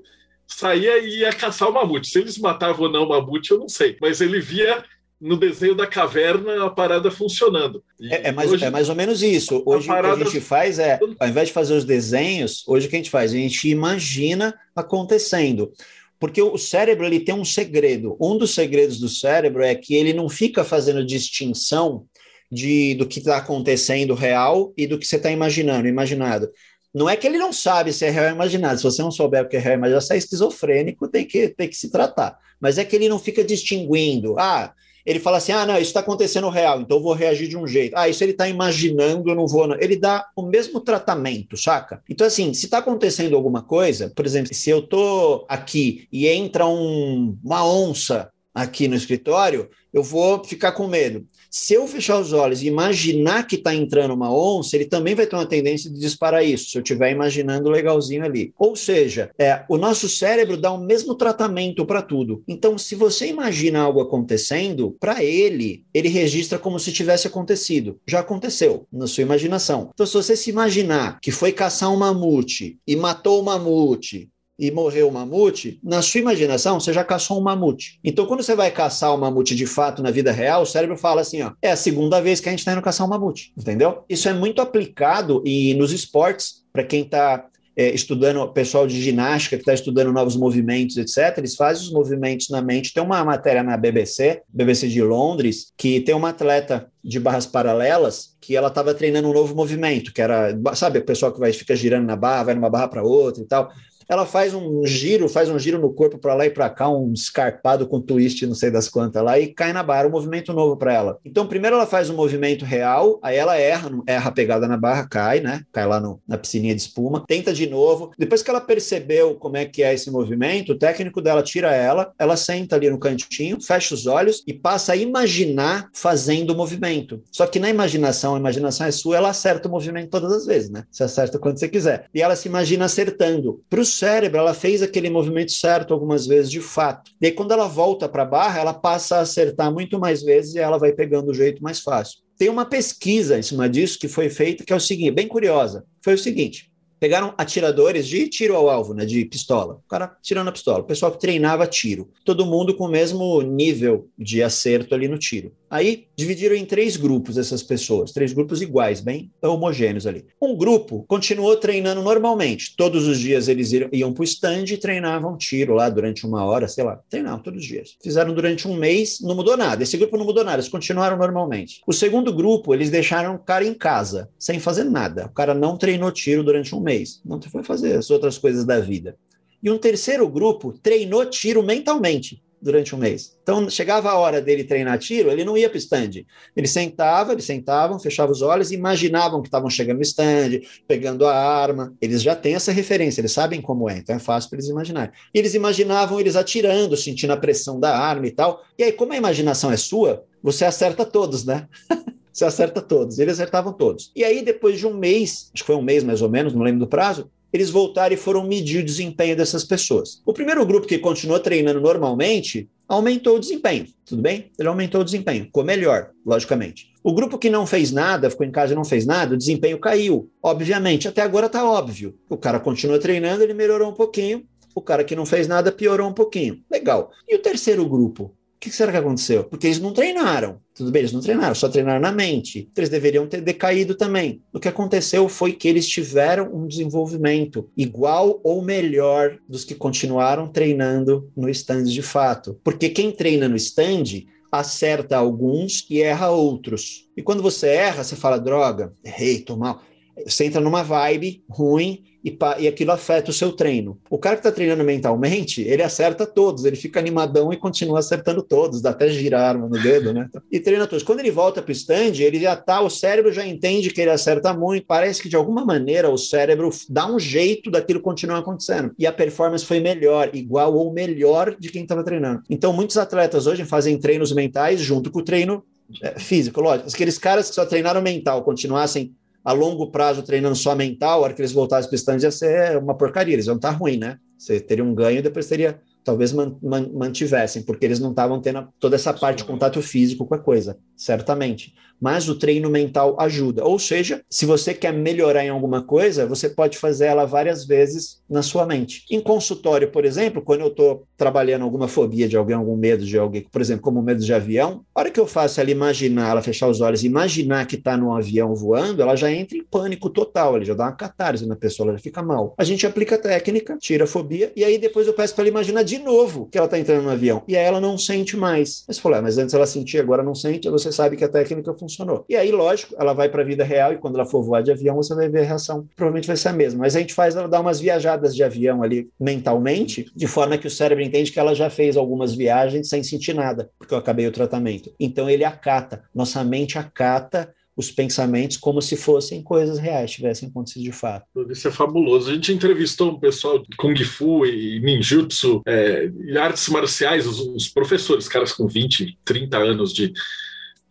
saía 0.53 0.97
e 0.99 1.19
ia 1.19 1.33
caçar 1.33 1.69
o 1.69 1.73
mamute. 1.73 2.07
Se 2.07 2.19
eles 2.19 2.37
matavam 2.37 2.85
ou 2.85 2.91
não 2.91 3.03
o 3.03 3.09
mamute, 3.09 3.51
eu 3.51 3.59
não 3.59 3.69
sei. 3.69 3.97
Mas 4.01 4.21
ele 4.21 4.39
via 4.39 4.83
no 5.19 5.37
desenho 5.37 5.75
da 5.75 5.85
caverna 5.85 6.65
a 6.65 6.69
parada 6.69 7.11
funcionando. 7.11 7.83
É, 8.01 8.29
é, 8.29 8.31
mais, 8.31 8.51
hoje, 8.51 8.65
é 8.65 8.69
mais 8.71 8.89
ou 8.89 8.95
menos 8.95 9.21
isso. 9.21 9.61
Hoje 9.65 9.87
parada... 9.87 10.15
o 10.15 10.17
que 10.17 10.23
a 10.23 10.25
gente 10.25 10.41
faz 10.41 10.79
é, 10.79 10.99
ao 11.19 11.27
invés 11.27 11.49
de 11.49 11.53
fazer 11.53 11.75
os 11.75 11.85
desenhos, 11.85 12.63
hoje 12.67 12.87
o 12.87 12.89
que 12.89 12.95
a 12.95 12.99
gente 12.99 13.11
faz? 13.11 13.31
A 13.31 13.35
gente 13.35 13.69
imagina 13.69 14.57
acontecendo. 14.75 15.71
Porque 16.19 16.41
o 16.41 16.57
cérebro 16.57 17.05
ele 17.05 17.19
tem 17.19 17.33
um 17.33 17.45
segredo. 17.45 18.17
Um 18.19 18.37
dos 18.37 18.53
segredos 18.53 18.99
do 18.99 19.09
cérebro 19.09 19.63
é 19.63 19.73
que 19.75 19.95
ele 19.95 20.13
não 20.13 20.27
fica 20.27 20.63
fazendo 20.63 21.05
distinção 21.05 22.05
de, 22.51 22.95
do 22.95 23.07
que 23.07 23.19
está 23.19 23.37
acontecendo 23.37 24.13
real 24.13 24.73
e 24.75 24.85
do 24.85 24.99
que 24.99 25.07
você 25.07 25.15
está 25.15 25.31
imaginando, 25.31 25.87
imaginado. 25.87 26.51
Não 26.93 27.09
é 27.09 27.15
que 27.15 27.25
ele 27.25 27.37
não 27.37 27.53
sabe 27.53 27.93
se 27.93 28.05
é 28.05 28.09
real 28.09 28.27
ou 28.27 28.35
imaginado. 28.35 28.77
Se 28.77 28.83
você 28.83 29.01
não 29.01 29.11
souber 29.11 29.43
o 29.43 29.47
que 29.47 29.55
é 29.55 29.59
real 29.59 29.73
ou 29.73 29.77
imaginado, 29.79 30.03
você 30.03 30.13
é 30.13 30.17
esquizofrênico, 30.17 31.07
tem 31.07 31.25
que, 31.25 31.47
tem 31.49 31.69
que 31.69 31.75
se 31.75 31.89
tratar. 31.89 32.37
Mas 32.59 32.77
é 32.77 32.83
que 32.83 32.95
ele 32.95 33.07
não 33.07 33.17
fica 33.17 33.43
distinguindo. 33.43 34.37
Ah, 34.37 34.73
ele 35.05 35.19
fala 35.19 35.37
assim: 35.37 35.51
ah, 35.51 35.65
não, 35.65 35.75
isso 35.75 35.83
está 35.83 36.01
acontecendo 36.01 36.49
real, 36.49 36.81
então 36.81 36.97
eu 36.97 37.03
vou 37.03 37.13
reagir 37.13 37.47
de 37.47 37.57
um 37.57 37.67
jeito. 37.67 37.95
Ah, 37.95 38.07
isso 38.07 38.23
ele 38.23 38.31
está 38.33 38.47
imaginando, 38.47 39.29
eu 39.29 39.35
não 39.35 39.47
vou. 39.47 39.67
Não. 39.67 39.75
Ele 39.79 39.95
dá 39.95 40.27
o 40.35 40.43
mesmo 40.43 40.79
tratamento, 40.79 41.57
saca? 41.57 42.01
Então, 42.09 42.27
assim, 42.27 42.53
se 42.53 42.65
está 42.65 42.79
acontecendo 42.79 43.35
alguma 43.35 43.61
coisa, 43.61 44.11
por 44.15 44.25
exemplo, 44.25 44.53
se 44.53 44.69
eu 44.69 44.79
estou 44.79 45.45
aqui 45.49 46.07
e 46.11 46.27
entra 46.27 46.67
um, 46.67 47.37
uma 47.43 47.65
onça 47.65 48.29
aqui 48.53 48.87
no 48.87 48.95
escritório, 48.95 49.69
eu 49.93 50.03
vou 50.03 50.43
ficar 50.43 50.71
com 50.71 50.87
medo. 50.87 51.25
Se 51.49 51.73
eu 51.73 51.85
fechar 51.85 52.17
os 52.19 52.31
olhos 52.31 52.61
e 52.61 52.67
imaginar 52.67 53.45
que 53.45 53.55
está 53.55 53.75
entrando 53.75 54.13
uma 54.13 54.33
onça, 54.33 54.75
ele 54.75 54.85
também 54.85 55.13
vai 55.13 55.27
ter 55.27 55.35
uma 55.35 55.45
tendência 55.45 55.89
de 55.89 55.99
disparar 55.99 56.45
isso, 56.45 56.69
se 56.69 56.77
eu 56.77 56.81
estiver 56.81 57.11
imaginando 57.11 57.69
legalzinho 57.69 58.23
ali. 58.23 58.53
Ou 58.57 58.75
seja, 58.75 59.31
é, 59.37 59.63
o 59.67 59.77
nosso 59.77 60.07
cérebro 60.07 60.55
dá 60.55 60.71
o 60.71 60.79
mesmo 60.79 61.13
tratamento 61.13 61.85
para 61.85 62.01
tudo. 62.01 62.41
Então, 62.47 62.77
se 62.77 62.95
você 62.95 63.27
imagina 63.27 63.81
algo 63.81 63.99
acontecendo, 63.99 64.95
para 64.99 65.21
ele, 65.23 65.85
ele 65.93 66.07
registra 66.07 66.57
como 66.57 66.79
se 66.79 66.93
tivesse 66.93 67.27
acontecido. 67.27 67.99
Já 68.07 68.21
aconteceu 68.21 68.87
na 68.91 69.07
sua 69.07 69.23
imaginação. 69.23 69.89
Então, 69.93 70.05
se 70.05 70.13
você 70.13 70.37
se 70.37 70.49
imaginar 70.49 71.19
que 71.19 71.31
foi 71.31 71.51
caçar 71.51 71.91
um 71.91 71.97
mamute 71.97 72.79
e 72.87 72.95
matou 72.95 73.41
o 73.41 73.43
mamute, 73.43 74.29
e 74.57 74.69
morreu 74.69 75.07
o 75.07 75.11
mamute, 75.11 75.79
na 75.83 76.01
sua 76.01 76.19
imaginação 76.19 76.79
você 76.79 76.93
já 76.93 77.03
caçou 77.03 77.39
um 77.39 77.43
mamute. 77.43 77.99
Então, 78.03 78.25
quando 78.25 78.43
você 78.43 78.55
vai 78.55 78.69
caçar 78.69 79.13
um 79.13 79.17
mamute 79.17 79.55
de 79.55 79.65
fato 79.65 80.03
na 80.03 80.11
vida 80.11 80.31
real, 80.31 80.61
o 80.61 80.65
cérebro 80.65 80.97
fala 80.97 81.21
assim: 81.21 81.41
ó, 81.41 81.51
é 81.61 81.71
a 81.71 81.75
segunda 81.75 82.21
vez 82.21 82.39
que 82.39 82.47
a 82.47 82.51
gente 82.51 82.59
está 82.59 82.73
indo 82.73 82.81
caçar 82.81 83.07
um 83.07 83.09
mamute, 83.09 83.51
entendeu? 83.57 84.03
Isso 84.07 84.29
é 84.29 84.33
muito 84.33 84.61
aplicado 84.61 85.41
e 85.45 85.73
nos 85.75 85.91
esportes, 85.91 86.63
para 86.71 86.83
quem 86.83 87.01
está 87.01 87.45
é, 87.75 87.89
estudando, 87.89 88.47
pessoal 88.49 88.85
de 88.85 89.01
ginástica 89.01 89.55
que 89.55 89.61
está 89.61 89.73
estudando 89.73 90.11
novos 90.11 90.35
movimentos, 90.35 90.97
etc., 90.97 91.37
eles 91.37 91.55
fazem 91.55 91.83
os 91.83 91.91
movimentos 91.91 92.49
na 92.49 92.61
mente. 92.61 92.93
Tem 92.93 93.01
uma 93.01 93.23
matéria 93.23 93.63
na 93.63 93.77
BBC, 93.77 94.41
BBC 94.49 94.87
de 94.87 95.01
Londres, 95.01 95.71
que 95.77 96.01
tem 96.01 96.13
uma 96.13 96.29
atleta 96.29 96.87
de 97.03 97.19
barras 97.19 97.45
paralelas 97.45 98.35
que 98.39 98.55
ela 98.55 98.67
estava 98.67 98.93
treinando 98.93 99.29
um 99.29 99.33
novo 99.33 99.55
movimento, 99.55 100.13
que 100.13 100.21
era, 100.21 100.55
sabe, 100.75 100.99
o 100.99 101.05
pessoal 101.05 101.31
que 101.31 101.39
vai 101.39 101.51
fica 101.53 101.75
girando 101.75 102.05
na 102.05 102.15
barra, 102.15 102.43
vai 102.43 102.55
numa 102.55 102.69
barra 102.69 102.87
para 102.87 103.03
outra 103.03 103.41
e 103.41 103.47
tal 103.47 103.71
ela 104.11 104.25
faz 104.25 104.53
um 104.53 104.85
giro, 104.85 105.29
faz 105.29 105.47
um 105.47 105.57
giro 105.57 105.79
no 105.79 105.93
corpo 105.93 106.17
para 106.17 106.33
lá 106.33 106.45
e 106.45 106.49
para 106.49 106.69
cá, 106.69 106.89
um 106.89 107.13
escarpado 107.13 107.87
com 107.87 108.01
twist, 108.01 108.45
não 108.45 108.53
sei 108.53 108.69
das 108.69 108.89
quantas 108.89 109.23
lá, 109.23 109.39
e 109.39 109.47
cai 109.47 109.71
na 109.71 109.81
barra, 109.81 110.05
um 110.05 110.11
movimento 110.11 110.51
novo 110.51 110.75
para 110.75 110.93
ela. 110.93 111.17
Então, 111.23 111.47
primeiro 111.47 111.77
ela 111.77 111.87
faz 111.87 112.09
um 112.09 112.15
movimento 112.15 112.65
real, 112.65 113.21
aí 113.23 113.37
ela 113.37 113.55
erra, 113.55 113.89
erra 114.05 114.27
a 114.27 114.31
pegada 114.33 114.67
na 114.67 114.75
barra, 114.75 115.07
cai, 115.07 115.39
né? 115.39 115.61
Cai 115.71 115.87
lá 115.87 116.01
no, 116.01 116.21
na 116.27 116.37
piscininha 116.37 116.75
de 116.75 116.81
espuma, 116.81 117.23
tenta 117.25 117.53
de 117.53 117.65
novo. 117.67 118.11
Depois 118.19 118.43
que 118.43 118.49
ela 118.49 118.59
percebeu 118.59 119.35
como 119.35 119.55
é 119.55 119.63
que 119.63 119.81
é 119.81 119.93
esse 119.93 120.11
movimento, 120.11 120.73
o 120.73 120.77
técnico 120.77 121.21
dela 121.21 121.41
tira 121.41 121.73
ela, 121.73 122.11
ela 122.19 122.35
senta 122.35 122.75
ali 122.75 122.89
no 122.89 122.99
cantinho, 122.99 123.61
fecha 123.61 123.95
os 123.95 124.07
olhos 124.07 124.43
e 124.45 124.53
passa 124.53 124.91
a 124.91 124.95
imaginar 124.97 125.89
fazendo 125.93 126.49
o 126.49 126.57
movimento. 126.57 127.23
Só 127.31 127.47
que 127.47 127.59
na 127.59 127.69
imaginação, 127.69 128.35
a 128.35 128.39
imaginação 128.39 128.87
é 128.87 128.91
sua, 128.91 129.15
ela 129.15 129.29
acerta 129.29 129.69
o 129.69 129.71
movimento 129.71 130.09
todas 130.09 130.33
as 130.33 130.45
vezes, 130.45 130.69
né? 130.69 130.83
Você 130.91 131.05
acerta 131.05 131.39
quando 131.39 131.57
você 131.57 131.69
quiser. 131.69 132.07
E 132.13 132.21
ela 132.21 132.35
se 132.35 132.49
imagina 132.49 132.83
acertando. 132.83 133.63
Para 133.69 133.79
o 133.79 133.85
cérebro, 134.01 134.39
ela 134.39 134.53
fez 134.55 134.81
aquele 134.81 135.11
movimento 135.11 135.51
certo 135.51 135.93
algumas 135.93 136.25
vezes 136.25 136.49
de 136.49 136.59
fato. 136.59 137.11
E 137.21 137.27
aí, 137.27 137.31
quando 137.31 137.51
ela 137.51 137.67
volta 137.67 138.09
para 138.09 138.23
a 138.23 138.25
barra, 138.25 138.59
ela 138.59 138.73
passa 138.73 139.17
a 139.17 139.21
acertar 139.21 139.71
muito 139.71 139.99
mais 139.99 140.23
vezes 140.23 140.55
e 140.55 140.59
ela 140.59 140.79
vai 140.79 140.91
pegando 140.91 141.29
o 141.29 141.33
jeito 141.33 141.61
mais 141.61 141.79
fácil. 141.79 142.19
Tem 142.35 142.49
uma 142.49 142.65
pesquisa 142.65 143.37
em 143.37 143.43
cima 143.43 143.69
disso 143.69 143.99
que 143.99 144.07
foi 144.07 144.27
feita, 144.27 144.63
que 144.63 144.73
é 144.73 144.75
o 144.75 144.79
seguinte, 144.79 145.11
bem 145.11 145.27
curiosa. 145.27 145.85
Foi 146.01 146.15
o 146.15 146.17
seguinte: 146.17 146.71
pegaram 146.99 147.35
atiradores 147.37 148.07
de 148.07 148.27
tiro 148.27 148.55
ao 148.55 148.69
alvo, 148.69 148.95
né, 148.95 149.05
de 149.05 149.23
pistola. 149.25 149.75
O 149.75 149.87
cara 149.87 150.17
tirando 150.23 150.47
a 150.47 150.51
pistola. 150.51 150.79
O 150.79 150.87
pessoal 150.87 151.11
que 151.11 151.19
treinava 151.19 151.67
tiro. 151.67 152.09
Todo 152.25 152.45
mundo 152.45 152.75
com 152.75 152.85
o 152.85 152.91
mesmo 152.91 153.41
nível 153.43 154.09
de 154.17 154.41
acerto 154.41 154.95
ali 154.95 155.07
no 155.07 155.19
tiro. 155.19 155.51
Aí 155.71 156.07
dividiram 156.17 156.53
em 156.53 156.65
três 156.65 156.97
grupos 156.97 157.37
essas 157.37 157.63
pessoas, 157.63 158.11
três 158.11 158.33
grupos 158.33 158.61
iguais, 158.61 158.99
bem 158.99 159.31
homogêneos 159.41 160.05
ali. 160.05 160.25
Um 160.41 160.53
grupo 160.53 161.05
continuou 161.07 161.55
treinando 161.55 162.01
normalmente. 162.01 162.75
Todos 162.75 163.07
os 163.07 163.17
dias 163.17 163.47
eles 163.47 163.71
iam 163.71 164.11
para 164.11 164.21
o 164.21 164.25
stand 164.25 164.65
e 164.65 164.77
treinavam 164.77 165.37
tiro 165.37 165.73
lá 165.73 165.87
durante 165.87 166.27
uma 166.27 166.43
hora, 166.43 166.67
sei 166.67 166.83
lá. 166.83 166.99
Treinavam 167.09 167.39
todos 167.39 167.61
os 167.61 167.65
dias. 167.65 167.95
Fizeram 168.03 168.33
durante 168.33 168.67
um 168.67 168.75
mês, 168.75 169.21
não 169.21 169.33
mudou 169.33 169.55
nada. 169.55 169.81
Esse 169.81 169.95
grupo 169.95 170.17
não 170.17 170.25
mudou 170.25 170.43
nada, 170.43 170.57
eles 170.57 170.67
continuaram 170.67 171.17
normalmente. 171.17 171.81
O 171.87 171.93
segundo 171.93 172.33
grupo, 172.33 172.73
eles 172.73 172.89
deixaram 172.89 173.35
o 173.35 173.39
cara 173.39 173.63
em 173.63 173.73
casa, 173.73 174.29
sem 174.37 174.59
fazer 174.59 174.83
nada. 174.83 175.27
O 175.27 175.33
cara 175.33 175.53
não 175.53 175.77
treinou 175.77 176.11
tiro 176.11 176.43
durante 176.43 176.75
um 176.75 176.81
mês. 176.81 177.21
Não 177.23 177.41
foi 177.41 177.63
fazer 177.63 177.95
as 177.95 178.11
outras 178.11 178.37
coisas 178.37 178.65
da 178.65 178.81
vida. 178.81 179.15
E 179.63 179.71
um 179.71 179.77
terceiro 179.77 180.27
grupo 180.27 180.73
treinou 180.83 181.25
tiro 181.27 181.63
mentalmente 181.63 182.43
durante 182.61 182.95
um 182.95 182.97
mês. 182.97 183.37
Então, 183.41 183.69
chegava 183.69 184.09
a 184.09 184.17
hora 184.17 184.39
dele 184.39 184.63
treinar 184.63 184.99
tiro, 184.99 185.31
ele 185.31 185.43
não 185.43 185.57
ia 185.57 185.69
para 185.69 185.75
o 185.75 185.79
stand. 185.79 186.23
Ele 186.55 186.67
sentava, 186.67 187.33
eles 187.33 187.45
sentavam, 187.45 187.99
fechavam 187.99 188.31
os 188.31 188.41
olhos, 188.41 188.71
imaginavam 188.71 189.41
que 189.41 189.47
estavam 189.47 189.69
chegando 189.69 189.97
no 189.97 190.03
stand, 190.03 190.61
pegando 190.87 191.25
a 191.25 191.35
arma. 191.35 191.93
Eles 192.01 192.21
já 192.21 192.35
têm 192.35 192.55
essa 192.55 192.71
referência, 192.71 193.21
eles 193.21 193.31
sabem 193.31 193.61
como 193.61 193.89
é, 193.89 193.97
então 193.97 194.15
é 194.15 194.19
fácil 194.19 194.49
para 194.49 194.57
eles 194.57 194.69
imaginarem. 194.69 195.11
E 195.33 195.39
eles 195.39 195.55
imaginavam 195.55 196.19
eles 196.19 196.35
atirando, 196.35 196.95
sentindo 196.95 197.33
a 197.33 197.37
pressão 197.37 197.79
da 197.79 197.97
arma 197.97 198.27
e 198.27 198.31
tal. 198.31 198.63
E 198.77 198.83
aí, 198.83 198.91
como 198.91 199.13
a 199.13 199.17
imaginação 199.17 199.71
é 199.71 199.77
sua, 199.77 200.23
você 200.43 200.65
acerta 200.65 201.05
todos, 201.05 201.43
né? 201.45 201.67
você 202.31 202.45
acerta 202.45 202.81
todos. 202.81 203.19
Eles 203.19 203.33
acertavam 203.33 203.73
todos. 203.73 204.11
E 204.15 204.23
aí, 204.23 204.43
depois 204.43 204.77
de 204.77 204.85
um 204.85 204.93
mês, 204.93 205.49
acho 205.53 205.63
que 205.63 205.67
foi 205.67 205.75
um 205.75 205.81
mês 205.81 206.03
mais 206.03 206.21
ou 206.21 206.29
menos, 206.29 206.53
não 206.53 206.61
lembro 206.61 206.79
do 206.81 206.87
prazo, 206.87 207.29
eles 207.53 207.69
voltaram 207.69 208.13
e 208.13 208.17
foram 208.17 208.43
medir 208.43 208.81
o 208.81 208.85
desempenho 208.85 209.35
dessas 209.35 209.63
pessoas. 209.63 210.21
O 210.25 210.33
primeiro 210.33 210.65
grupo 210.65 210.87
que 210.87 210.97
continuou 210.97 211.39
treinando 211.39 211.81
normalmente 211.81 212.69
aumentou 212.87 213.37
o 213.37 213.39
desempenho, 213.39 213.87
tudo 214.05 214.21
bem? 214.21 214.51
Ele 214.59 214.67
aumentou 214.67 215.01
o 215.01 215.05
desempenho, 215.05 215.45
ficou 215.45 215.63
melhor, 215.63 216.11
logicamente. 216.25 216.91
O 217.03 217.13
grupo 217.13 217.37
que 217.37 217.49
não 217.49 217.65
fez 217.65 217.91
nada, 217.91 218.29
ficou 218.29 218.45
em 218.45 218.51
casa 218.51 218.73
e 218.73 218.75
não 218.75 218.83
fez 218.83 219.05
nada, 219.05 219.33
o 219.33 219.37
desempenho 219.37 219.79
caiu. 219.79 220.29
Obviamente, 220.43 221.07
até 221.07 221.21
agora 221.21 221.47
está 221.47 221.63
óbvio. 221.63 222.15
O 222.29 222.37
cara 222.37 222.59
continua 222.59 222.99
treinando, 222.99 223.43
ele 223.43 223.53
melhorou 223.53 223.89
um 223.89 223.93
pouquinho. 223.93 224.45
O 224.75 224.81
cara 224.81 225.03
que 225.03 225.15
não 225.15 225.25
fez 225.25 225.47
nada 225.47 225.71
piorou 225.71 226.09
um 226.09 226.13
pouquinho. 226.13 226.63
Legal. 226.69 227.11
E 227.27 227.35
o 227.35 227.39
terceiro 227.39 227.87
grupo? 227.87 228.33
Que 228.61 228.71
será 228.71 228.91
que 228.91 228.97
aconteceu? 228.99 229.43
Porque 229.43 229.65
eles 229.65 229.79
não 229.79 229.91
treinaram. 229.91 230.59
Tudo 230.75 230.91
bem, 230.91 231.01
eles 231.01 231.11
não 231.11 231.19
treinaram, 231.19 231.55
só 231.55 231.67
treinaram 231.67 231.99
na 231.99 232.11
mente. 232.11 232.69
Eles 232.77 232.89
deveriam 232.89 233.25
ter 233.25 233.41
decaído 233.41 233.95
também. 233.95 234.43
O 234.53 234.59
que 234.59 234.67
aconteceu 234.67 235.27
foi 235.27 235.53
que 235.53 235.67
eles 235.67 235.89
tiveram 235.89 236.53
um 236.53 236.67
desenvolvimento 236.67 237.67
igual 237.75 238.39
ou 238.43 238.61
melhor 238.61 239.37
dos 239.49 239.65
que 239.65 239.73
continuaram 239.73 240.47
treinando 240.47 241.31
no 241.35 241.49
stand 241.49 241.85
de 241.85 242.03
fato. 242.03 242.59
Porque 242.63 242.89
quem 242.89 243.11
treina 243.11 243.49
no 243.49 243.55
stand 243.55 244.27
acerta 244.51 245.17
alguns 245.17 245.85
e 245.89 246.01
erra 246.01 246.29
outros. 246.29 247.07
E 247.17 247.23
quando 247.23 247.41
você 247.41 247.67
erra, 247.67 248.03
você 248.03 248.15
fala, 248.15 248.39
droga, 248.39 248.93
errei, 249.03 249.39
tô 249.39 249.57
mal. 249.57 249.81
Você 250.25 250.45
entra 250.45 250.61
numa 250.61 250.83
vibe 250.83 251.43
ruim 251.49 252.03
e, 252.23 252.37
e 252.59 252.67
aquilo 252.67 252.91
afeta 252.91 253.31
o 253.31 253.33
seu 253.33 253.51
treino. 253.51 253.99
O 254.09 254.17
cara 254.17 254.35
que 254.35 254.41
está 254.41 254.51
treinando 254.51 254.83
mentalmente, 254.83 255.61
ele 255.61 255.81
acerta 255.81 256.25
todos, 256.25 256.65
ele 256.65 256.75
fica 256.75 256.99
animadão 256.99 257.51
e 257.51 257.57
continua 257.57 257.99
acertando 257.99 258.43
todos, 258.43 258.81
dá 258.81 258.91
até 258.91 259.09
girar 259.09 259.57
no 259.57 259.69
dedo, 259.69 260.13
né? 260.13 260.29
E 260.51 260.59
treina 260.59 260.87
todos. 260.87 261.03
Quando 261.03 261.19
ele 261.19 261.31
volta 261.31 261.61
para 261.61 261.69
o 261.69 261.73
stand, 261.73 262.19
ele 262.19 262.39
já 262.39 262.55
tá, 262.55 262.81
o 262.81 262.89
cérebro 262.89 263.31
já 263.31 263.45
entende 263.45 263.89
que 263.89 264.01
ele 264.01 264.11
acerta 264.11 264.53
muito, 264.53 264.85
parece 264.85 265.21
que 265.21 265.29
de 265.29 265.35
alguma 265.35 265.65
maneira 265.65 266.09
o 266.09 266.17
cérebro 266.17 266.69
dá 266.89 267.11
um 267.11 267.19
jeito 267.19 267.71
daquilo 267.71 268.01
continuar 268.01 268.39
acontecendo. 268.39 268.93
E 268.97 269.07
a 269.07 269.11
performance 269.11 269.65
foi 269.65 269.79
melhor, 269.79 270.29
igual 270.33 270.75
ou 270.75 270.93
melhor 270.93 271.55
de 271.59 271.69
quem 271.69 271.83
estava 271.83 272.03
treinando. 272.03 272.43
Então, 272.49 272.71
muitos 272.73 272.97
atletas 272.97 273.47
hoje 273.47 273.65
fazem 273.65 273.97
treinos 273.97 274.31
mentais 274.31 274.79
junto 274.79 275.09
com 275.11 275.19
o 275.19 275.23
treino 275.23 275.63
é, 276.01 276.19
físico, 276.19 276.61
lógico. 276.61 276.89
Aqueles 276.89 277.17
caras 277.17 277.49
que 277.49 277.55
só 277.55 277.65
treinaram 277.65 278.01
mental 278.01 278.43
continuassem 278.43 279.13
a 279.43 279.51
longo 279.51 279.91
prazo 279.91 280.23
treinando 280.23 280.55
só 280.55 280.75
mental, 280.75 281.19
a 281.19 281.23
hora 281.23 281.33
que 281.33 281.41
eles 281.41 281.51
voltassem 281.51 281.89
para 281.89 281.95
o 281.95 281.99
stand 281.99 282.19
ia 282.19 282.31
ser 282.31 282.77
uma 282.77 282.95
porcaria, 282.95 283.33
eles 283.33 283.47
iam 283.47 283.55
estar 283.55 283.71
ruim, 283.71 283.97
né? 283.97 284.17
Você 284.37 284.59
teria 284.59 284.83
um 284.83 284.93
ganho 284.93 285.19
e 285.19 285.21
depois 285.21 285.47
teria 285.47 285.79
talvez 286.03 286.33
mantivessem, 286.33 287.61
porque 287.63 287.85
eles 287.85 287.99
não 287.99 288.09
estavam 288.09 288.41
tendo 288.41 288.67
toda 288.79 288.95
essa 288.95 289.13
parte 289.13 289.39
de 289.39 289.43
contato 289.45 289.81
físico 289.81 290.25
com 290.25 290.33
a 290.33 290.39
coisa, 290.39 290.77
certamente. 290.95 291.73
Mas 292.01 292.27
o 292.27 292.35
treino 292.35 292.69
mental 292.69 293.15
ajuda. 293.19 293.63
Ou 293.63 293.77
seja, 293.77 294.21
se 294.29 294.45
você 294.45 294.73
quer 294.73 294.91
melhorar 294.91 295.45
em 295.45 295.49
alguma 295.49 295.83
coisa, 295.83 296.25
você 296.25 296.49
pode 296.49 296.77
fazer 296.77 297.05
ela 297.05 297.25
várias 297.25 297.65
vezes 297.65 298.21
na 298.29 298.41
sua 298.41 298.65
mente. 298.65 299.05
Em 299.09 299.21
consultório, 299.21 299.91
por 299.91 300.03
exemplo, 300.05 300.41
quando 300.41 300.61
eu 300.61 300.67
estou 300.67 301.05
trabalhando 301.15 301.63
alguma 301.63 301.87
fobia 301.87 302.27
de 302.27 302.35
alguém, 302.35 302.55
algum 302.55 302.75
medo 302.75 303.05
de 303.05 303.17
alguém, 303.17 303.45
por 303.51 303.61
exemplo, 303.61 303.83
como 303.83 304.01
medo 304.01 304.23
de 304.23 304.33
avião, 304.33 304.83
a 304.95 305.01
hora 305.01 305.11
que 305.11 305.19
eu 305.19 305.27
faço 305.27 305.61
ela 305.61 305.69
imaginar, 305.69 306.31
ela 306.31 306.41
fechar 306.41 306.67
os 306.67 306.81
olhos, 306.81 307.03
imaginar 307.03 307.67
que 307.67 307.75
está 307.75 307.95
num 307.95 308.13
avião 308.13 308.55
voando, 308.55 309.01
ela 309.01 309.15
já 309.15 309.31
entra 309.31 309.57
em 309.57 309.63
pânico 309.63 310.09
total, 310.09 310.55
ela 310.55 310.65
já 310.65 310.73
dá 310.73 310.85
uma 310.85 310.91
catarse 310.93 311.45
na 311.45 311.55
pessoa, 311.55 311.89
ela 311.89 311.97
já 311.97 312.03
fica 312.03 312.23
mal. 312.23 312.55
A 312.57 312.63
gente 312.63 312.87
aplica 312.87 313.15
a 313.15 313.19
técnica, 313.19 313.77
tira 313.77 314.05
a 314.05 314.07
fobia, 314.07 314.51
e 314.55 314.63
aí 314.63 314.77
depois 314.77 315.07
eu 315.07 315.13
peço 315.13 315.35
para 315.35 315.43
ela 315.43 315.49
imaginar 315.49 315.83
de 315.83 315.99
novo 315.99 316.47
que 316.51 316.57
ela 316.57 316.65
está 316.65 316.79
entrando 316.79 317.03
no 317.03 317.09
avião. 317.09 317.43
E 317.47 317.55
aí 317.55 317.63
ela 317.63 317.79
não 317.79 317.97
sente 317.97 318.35
mais. 318.35 318.83
Mas 318.87 318.97
falou, 318.97 319.17
é, 319.17 319.21
mas 319.21 319.37
antes 319.37 319.53
ela 319.53 319.65
sentia, 319.65 320.01
agora 320.01 320.23
não 320.23 320.33
sente, 320.33 320.69
você 320.69 320.91
sabe 320.91 321.15
que 321.17 321.23
a 321.23 321.29
técnica 321.29 321.73
funcionou. 321.91 322.25
E 322.27 322.35
aí, 322.35 322.51
lógico, 322.51 322.95
ela 322.97 323.13
vai 323.13 323.29
para 323.29 323.41
a 323.41 323.45
vida 323.45 323.63
real 323.63 323.93
e 323.93 323.97
quando 323.97 324.15
ela 324.15 324.25
for 324.25 324.41
voar 324.41 324.63
de 324.63 324.71
avião, 324.71 324.95
você 324.95 325.13
vai 325.13 325.29
ver 325.29 325.41
a 325.41 325.45
reação. 325.45 325.87
Provavelmente 325.95 326.27
vai 326.27 326.37
ser 326.37 326.49
a 326.49 326.53
mesma. 326.53 326.79
Mas 326.79 326.95
a 326.95 326.99
gente 326.99 327.13
faz 327.13 327.35
ela 327.35 327.47
dar 327.47 327.61
umas 327.61 327.79
viajadas 327.79 328.35
de 328.35 328.43
avião 328.43 328.81
ali 328.81 329.09
mentalmente, 329.19 330.11
de 330.15 330.27
forma 330.27 330.57
que 330.57 330.67
o 330.67 330.71
cérebro 330.71 331.03
entende 331.03 331.31
que 331.31 331.39
ela 331.39 331.53
já 331.53 331.69
fez 331.69 331.97
algumas 331.97 332.33
viagens 332.33 332.89
sem 332.89 333.03
sentir 333.03 333.33
nada, 333.33 333.69
porque 333.77 333.93
eu 333.93 333.97
acabei 333.97 334.27
o 334.27 334.31
tratamento. 334.31 334.91
Então 334.99 335.29
ele 335.29 335.43
acata, 335.43 336.03
nossa 336.13 336.43
mente 336.43 336.77
acata 336.77 337.53
os 337.75 337.89
pensamentos 337.89 338.57
como 338.57 338.81
se 338.81 338.95
fossem 338.95 339.41
coisas 339.41 339.79
reais, 339.79 340.11
tivessem 340.11 340.49
acontecido 340.49 340.83
de 340.83 340.91
fato. 340.91 341.25
Isso 341.49 341.67
é 341.67 341.71
fabuloso. 341.71 342.29
A 342.29 342.33
gente 342.33 342.53
entrevistou 342.53 343.11
um 343.11 343.19
pessoal 343.19 343.59
de 343.59 343.75
Kung 343.77 343.95
Fu 344.03 344.45
e 344.45 344.79
Ninjutsu, 344.81 345.61
é, 345.65 346.11
e 346.25 346.37
artes 346.37 346.67
marciais, 346.69 347.25
os, 347.25 347.39
os 347.39 347.67
professores, 347.67 348.27
caras 348.27 348.51
com 348.51 348.67
20, 348.67 349.17
30 349.23 349.57
anos 349.57 349.93
de, 349.93 350.11